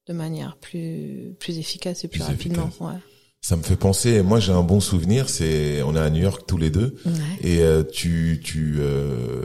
de 0.06 0.12
manière 0.12 0.58
plus 0.58 1.34
plus 1.40 1.58
efficace 1.58 2.04
et 2.04 2.08
plus, 2.08 2.18
Plus 2.18 2.28
rapidement. 2.28 2.70
Ouais. 2.80 2.98
Ça 3.44 3.56
me 3.56 3.62
fait 3.62 3.76
penser. 3.76 4.22
Moi, 4.22 4.38
j'ai 4.38 4.52
un 4.52 4.62
bon 4.62 4.78
souvenir. 4.80 5.28
C'est 5.28 5.82
on 5.82 5.96
est 5.96 6.00
à 6.00 6.10
New 6.10 6.22
York 6.22 6.42
tous 6.46 6.58
les 6.58 6.70
deux 6.70 6.94
Ouais. 7.04 7.12
et 7.42 7.60
euh, 7.62 7.82
tu 7.82 8.40
tu 8.42 8.76
euh, 8.78 9.42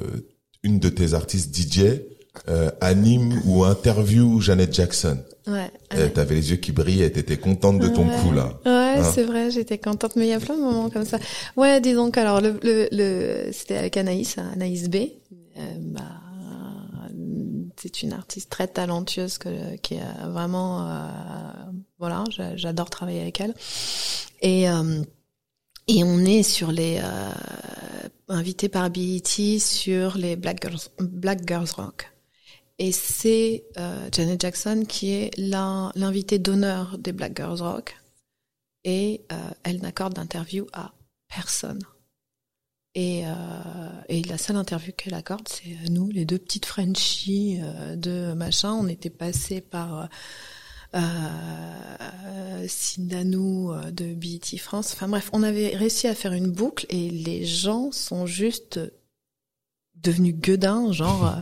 une 0.64 0.80
de 0.80 0.89
tes 0.89 1.14
artistes 1.16 1.56
DJ 1.56 2.02
euh, 2.48 2.70
anime 2.80 3.41
ou 3.45 3.64
interview 3.64 4.39
Janet 4.39 4.72
Jackson. 4.74 5.18
Ouais. 5.48 5.72
Euh, 5.95 6.10
T'avais 6.10 6.36
les 6.36 6.52
yeux 6.52 6.58
qui 6.58 6.72
brillaient. 6.72 7.10
T'étais 7.10 7.38
contente 7.38 7.80
de 7.80 7.88
ton 7.88 8.08
Ouais. 8.08 8.16
coup 8.22 8.32
là. 8.32 8.60
Ouais, 8.66 9.00
Hein 9.02 9.12
c'est 9.16 9.24
vrai, 9.24 9.50
j'étais 9.50 9.78
contente, 9.80 10.16
mais 10.16 10.28
il 10.28 10.30
y 10.30 10.34
a 10.34 10.39
plein 10.39 10.56
de 10.58 10.62
moments 10.62 10.89
comme 10.91 11.06
ça. 11.06 11.18
Ouais, 11.56 11.82
disons 11.82 12.12
qu'alors 12.12 12.41
le, 12.41 12.60
le, 12.62 12.88
le 12.91 13.52
c'était 13.52 13.78
avec 13.78 13.98
Anaïs, 13.98 14.38
Anaïs 14.54 14.89
B. 14.89 14.95
Euh, 14.95 15.60
bah, 15.80 16.02
c'est 17.80 18.01
une 18.03 18.13
artiste 18.13 18.49
très 18.49 18.67
talentueuse 18.67 19.38
qui 19.38 19.93
est 19.95 20.03
vraiment, 20.25 20.88
euh, 20.88 21.07
voilà, 21.99 22.23
j'a- 22.30 22.55
j'adore 22.55 22.89
travailler 22.89 23.21
avec 23.21 23.39
elle. 23.41 23.53
Et 24.41 24.69
euh, 24.69 25.03
et 25.88 26.03
on 26.03 26.19
est 26.19 26.43
sur 26.43 26.71
les 26.71 26.99
euh, 27.01 27.32
invités 28.28 28.67
par 28.69 28.89
BET 28.89 29.59
sur 29.59 30.17
les 30.17 30.36
Black 30.36 30.61
Girls, 30.61 30.80
Black 30.99 31.47
Girls 31.47 31.69
Rock. 31.78 32.11
Et 32.80 32.91
c'est 32.91 33.63
Janet 34.11 34.39
Jackson 34.41 34.84
qui 34.88 35.11
est 35.11 35.32
l'invitée 35.38 36.38
d'honneur 36.39 36.97
des 36.99 37.11
Black 37.11 37.36
Girls 37.36 37.61
Rock. 37.61 37.97
Et 38.84 39.25
elle 39.63 39.82
n'accorde 39.82 40.13
d'interview 40.13 40.67
à 40.73 40.93
personne. 41.28 41.80
Et, 43.00 43.28
euh, 43.28 43.32
et 44.10 44.24
la 44.24 44.39
seule 44.39 44.56
interview 44.56 44.91
qu'elle 44.91 45.14
accorde, 45.14 45.48
c'est 45.48 45.78
à 45.86 45.89
nous, 45.91 46.10
les 46.10 46.26
deux 46.26 46.39
petites 46.39 46.66
Frenchies 46.66 47.60
euh, 47.62 47.95
de 47.95 48.34
machin. 48.34 48.74
On 48.74 48.88
était 48.88 49.12
passés 49.12 49.62
par 49.62 50.00
euh, 50.00 50.06
euh, 50.95 52.66
Sindanou 52.68 53.72
euh, 53.72 53.91
de 53.91 54.16
BET 54.16 54.58
France. 54.58 54.93
Enfin 54.95 55.08
bref, 55.08 55.30
on 55.32 55.43
avait 55.43 55.76
réussi 55.76 56.08
à 56.08 56.16
faire 56.16 56.34
une 56.34 56.50
boucle 56.50 56.88
et 56.89 57.12
les 57.12 57.45
gens 57.45 57.91
sont 57.91 58.26
juste 58.26 58.80
devenus 59.93 60.34
gueudins, 60.36 60.91
genre 60.91 61.28
euh, 61.28 61.41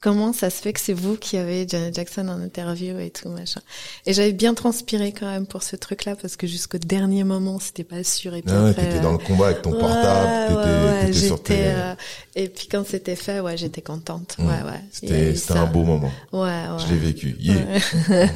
comment 0.00 0.32
ça 0.32 0.50
se 0.50 0.60
fait 0.60 0.72
que 0.72 0.80
c'est 0.80 0.92
vous 0.92 1.16
qui 1.16 1.36
avez 1.36 1.66
Janet 1.68 1.94
Jackson 1.94 2.28
en 2.28 2.40
interview 2.40 2.98
et 2.98 3.10
tout 3.10 3.28
machin. 3.28 3.60
Et 4.04 4.12
j'avais 4.12 4.32
bien 4.32 4.54
transpiré 4.54 5.12
quand 5.12 5.26
même 5.26 5.46
pour 5.46 5.62
ce 5.62 5.76
truc-là 5.76 6.16
parce 6.16 6.36
que 6.36 6.46
jusqu'au 6.46 6.78
dernier 6.78 7.24
moment 7.24 7.58
c'était 7.60 7.84
pas 7.84 8.02
sûr 8.04 8.34
et 8.34 8.42
puis 8.42 8.52
Ah 8.54 8.72
t'étais 8.74 8.98
euh, 8.98 9.00
dans 9.00 9.12
le 9.12 9.18
combat 9.18 9.46
avec 9.46 9.62
ton 9.62 9.72
ouais, 9.72 9.78
portable. 9.78 10.56
T'étais 10.56 11.06
ouais, 11.06 11.12
sur 11.12 11.42
tes. 11.42 11.66
euh, 11.66 11.94
et 12.34 12.48
puis 12.48 12.66
quand 12.70 12.86
c'était 12.86 13.16
fait, 13.16 13.40
ouais, 13.40 13.56
j'étais 13.56 13.82
contente. 13.82 14.36
Mm. 14.38 14.46
Ouais, 14.46 14.62
ouais. 14.64 14.80
C'était 14.90 15.34
ça. 15.34 15.60
un 15.62 15.66
beau 15.66 15.84
moment. 15.84 16.10
Ouais, 16.32 16.40
ouais. 16.40 16.78
Je 16.86 16.92
l'ai 16.92 16.98
vécu. 16.98 17.36
Yeah. 17.38 17.78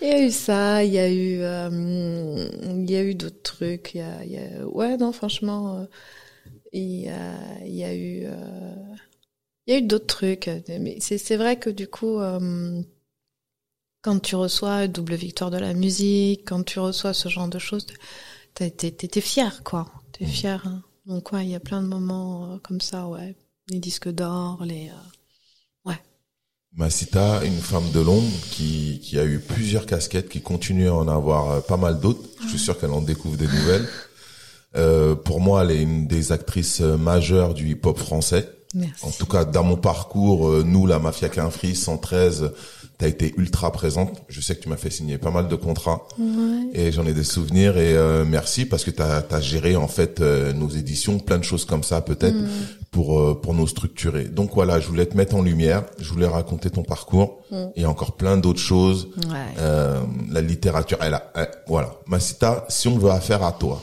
Il 0.00 0.08
y 0.08 0.10
a 0.10 0.20
eu 0.26 0.30
ça, 0.32 0.82
il 0.82 0.92
y 0.92 0.98
a 0.98 1.08
eu, 1.08 1.38
euh, 1.42 2.48
il 2.64 2.90
y 2.90 2.96
a 2.96 3.02
eu 3.04 3.14
d'autres 3.14 3.40
trucs. 3.44 3.94
Il 3.94 3.98
y 3.98 4.00
a, 4.00 4.24
il 4.24 4.32
y 4.32 4.36
a, 4.36 4.66
ouais, 4.66 4.96
non, 4.96 5.12
franchement, 5.12 5.76
euh, 5.76 5.84
il 6.72 7.02
y 7.02 7.08
a, 7.08 7.34
il 7.64 7.74
y 7.74 7.84
a 7.84 7.94
eu, 7.94 8.24
euh, 8.24 8.74
il 9.66 9.72
y 9.72 9.76
a 9.76 9.78
eu 9.78 9.82
d'autres 9.82 10.06
trucs. 10.06 10.50
Mais 10.68 10.98
c'est, 11.00 11.36
vrai 11.36 11.58
que 11.58 11.70
du 11.70 11.88
coup, 11.88 12.18
euh, 12.18 12.82
quand 14.02 14.20
tu 14.20 14.36
reçois 14.36 14.88
double 14.88 15.14
victoire 15.14 15.50
de 15.50 15.58
la 15.58 15.74
musique, 15.74 16.42
quand 16.46 16.62
tu 16.64 16.78
reçois 16.78 17.14
ce 17.14 17.28
genre 17.28 17.48
de 17.48 17.58
choses, 17.58 17.86
t'es, 18.54 18.72
fier, 19.20 19.62
quoi. 19.64 19.90
T'es 20.12 20.26
fier. 20.26 20.62
Hein. 20.66 20.82
Donc 21.06 21.32
ouais, 21.32 21.44
il 21.44 21.50
y 21.50 21.54
a 21.54 21.60
plein 21.60 21.82
de 21.82 21.88
moments 21.88 22.52
euh, 22.52 22.58
comme 22.58 22.80
ça, 22.80 23.06
ouais. 23.08 23.36
les 23.68 23.78
disques 23.78 24.08
d'or, 24.08 24.64
les 24.64 24.90
ouais. 25.84 26.00
Masita, 26.74 27.44
une 27.44 27.60
femme 27.60 27.90
de 27.92 28.00
l'ombre 28.00 28.40
qui, 28.50 29.00
qui 29.02 29.18
a 29.18 29.24
eu 29.24 29.38
plusieurs 29.38 29.86
casquettes, 29.86 30.28
qui 30.28 30.40
continue 30.40 30.88
à 30.88 30.94
en 30.94 31.08
avoir 31.08 31.64
pas 31.64 31.76
mal 31.76 32.00
d'autres. 32.00 32.28
Je 32.42 32.48
suis 32.48 32.58
sûr 32.58 32.78
qu'elle 32.78 32.92
en 32.92 33.02
découvre 33.02 33.36
des 33.36 33.46
nouvelles. 33.46 33.88
Euh, 34.74 35.14
pour 35.14 35.40
moi, 35.40 35.62
elle 35.62 35.70
est 35.72 35.82
une 35.82 36.06
des 36.06 36.32
actrices 36.32 36.80
majeures 36.80 37.54
du 37.54 37.70
hip-hop 37.70 37.98
français. 37.98 38.48
Merci. 38.74 39.04
En 39.04 39.10
tout 39.10 39.26
cas, 39.26 39.44
dans 39.44 39.64
mon 39.64 39.76
parcours, 39.76 40.48
euh, 40.48 40.62
nous, 40.66 40.86
la 40.86 40.98
Mafia 40.98 41.28
Quinfri 41.28 41.74
113, 41.76 42.52
t'as 42.96 43.06
été 43.08 43.34
ultra 43.36 43.70
présente. 43.72 44.22
Je 44.28 44.40
sais 44.40 44.56
que 44.56 44.62
tu 44.62 44.68
m'as 44.68 44.76
fait 44.76 44.90
signer 44.90 45.18
pas 45.18 45.30
mal 45.30 45.48
de 45.48 45.56
contrats 45.56 46.06
Ouais. 46.18 46.70
et 46.72 46.90
j'en 46.92 47.04
ai 47.06 47.12
des 47.12 47.24
souvenirs. 47.24 47.76
Et 47.76 47.94
euh, 47.96 48.24
merci 48.24 48.64
parce 48.64 48.84
que 48.84 48.90
t'as 48.90 49.22
as 49.30 49.40
géré 49.40 49.76
en 49.76 49.88
fait 49.88 50.20
euh, 50.20 50.52
nos 50.54 50.68
éditions, 50.70 51.18
plein 51.18 51.38
de 51.38 51.44
choses 51.44 51.64
comme 51.66 51.82
ça 51.82 52.00
peut-être 52.00 52.34
Mm. 52.34 52.48
pour 52.90 53.20
euh, 53.20 53.38
pour 53.40 53.52
nous 53.54 53.66
structurer. 53.66 54.24
Donc 54.24 54.52
voilà, 54.54 54.80
je 54.80 54.88
voulais 54.88 55.06
te 55.06 55.16
mettre 55.16 55.34
en 55.36 55.42
lumière. 55.42 55.84
Je 55.98 56.08
voulais 56.10 56.26
raconter 56.28 56.70
ton 56.70 56.82
parcours 56.82 57.42
Mm. 57.50 57.56
et 57.76 57.84
encore 57.84 58.12
plein 58.16 58.36
d'autres 58.38 58.60
choses. 58.60 59.08
Ouais. 59.28 59.34
Euh, 59.58 60.00
la 60.30 60.40
littérature, 60.40 60.98
elle 61.02 61.14
a, 61.14 61.30
elle- 61.34 61.50
voilà. 61.66 61.96
Masita, 62.06 62.64
si 62.70 62.88
on 62.88 62.96
veut 62.98 63.10
affaire 63.10 63.42
à 63.42 63.52
toi, 63.52 63.82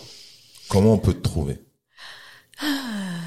comment 0.67 0.93
on 0.93 0.97
peut 0.97 1.13
te 1.13 1.21
trouver? 1.21 1.59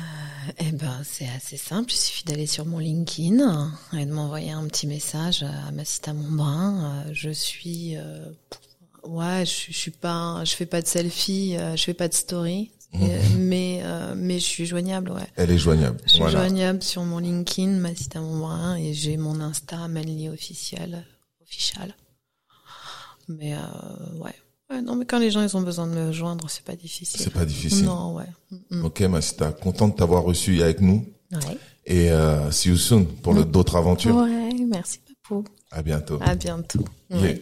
Eh 0.58 0.72
ben, 0.72 1.00
c'est 1.04 1.28
assez 1.28 1.56
simple. 1.56 1.92
Il 1.92 1.96
suffit 1.96 2.24
d'aller 2.24 2.46
sur 2.46 2.64
mon 2.66 2.78
LinkedIn 2.78 3.72
et 3.98 4.04
de 4.06 4.12
m'envoyer 4.12 4.50
un 4.52 4.66
petit 4.66 4.86
message 4.86 5.42
à 5.42 5.70
Massita 5.72 6.12
Montbrun. 6.12 7.04
Euh, 7.06 7.10
Je 7.12 7.30
suis, 7.30 7.96
euh, 7.96 8.24
ouais, 9.04 9.44
je, 9.46 9.72
je 9.72 9.76
suis 9.76 9.90
pas, 9.90 10.44
je 10.44 10.54
fais 10.54 10.66
pas 10.66 10.82
de 10.82 10.86
selfie, 10.86 11.56
euh, 11.56 11.76
je 11.76 11.84
fais 11.84 11.94
pas 11.94 12.08
de 12.08 12.14
story, 12.14 12.70
euh, 12.94 13.22
mais 13.38 13.80
euh, 13.84 14.14
mais 14.16 14.38
je 14.38 14.44
suis 14.44 14.66
joignable, 14.66 15.10
ouais. 15.12 15.26
Elle 15.36 15.50
est 15.50 15.58
joignable. 15.58 15.98
Je 16.04 16.10
suis 16.10 16.18
Voilà. 16.20 16.38
joignable 16.40 16.82
sur 16.82 17.02
mon 17.04 17.18
LinkedIn, 17.18 17.78
Massita 17.78 18.20
Montbrun, 18.20 18.76
et 18.76 18.94
j'ai 18.94 19.16
mon 19.16 19.40
Insta 19.40 19.86
Manly 19.88 20.28
officiel, 20.28 21.04
official. 21.42 21.94
Mais 23.28 23.54
euh, 23.54 23.58
ouais. 24.18 24.34
Ouais, 24.72 24.82
non, 24.82 24.96
mais 24.96 25.04
quand 25.04 25.18
les 25.18 25.30
gens 25.30 25.42
ils 25.42 25.56
ont 25.56 25.62
besoin 25.62 25.86
de 25.86 25.92
me 25.92 26.12
joindre, 26.12 26.48
c'est 26.48 26.64
pas 26.64 26.76
difficile. 26.76 27.20
C'est 27.20 27.32
pas 27.32 27.44
difficile. 27.44 27.84
Non, 27.84 28.14
ouais. 28.14 28.26
Mm, 28.70 28.84
Ok, 28.84 29.00
Masita, 29.02 29.52
content 29.52 29.88
de 29.88 29.94
t'avoir 29.94 30.22
reçu 30.22 30.62
avec 30.62 30.80
nous 30.80 31.06
mm. 31.30 31.36
Ouais. 31.36 31.58
et 31.86 32.10
euh, 32.10 32.50
see 32.50 32.68
you 32.70 32.76
soon 32.76 33.04
pour 33.04 33.34
le 33.34 33.44
d'autres 33.44 33.76
aventures. 33.76 34.16
Ouais, 34.16 34.54
merci 34.66 35.00
Papou. 35.00 35.44
À 35.70 35.82
bientôt. 35.82 36.18
À 36.20 36.34
bientôt. 36.34 36.84
Yeah. 37.10 37.36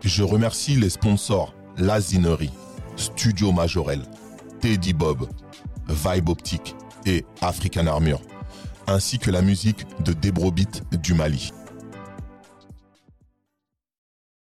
Je 0.00 0.22
remercie 0.24 0.74
les 0.74 0.90
sponsors 0.90 1.54
Lazinerie, 1.76 2.50
Studio 2.96 3.52
Majorel, 3.52 4.02
Teddy 4.60 4.92
Bob, 4.92 5.28
Vibe 5.88 6.28
Optique 6.28 6.74
et 7.06 7.24
African 7.40 7.86
Armure, 7.86 8.20
ainsi 8.86 9.18
que 9.18 9.30
la 9.30 9.42
musique 9.42 9.86
de 10.04 10.12
Debrobit 10.12 10.82
du 11.02 11.14
Mali. 11.14 11.52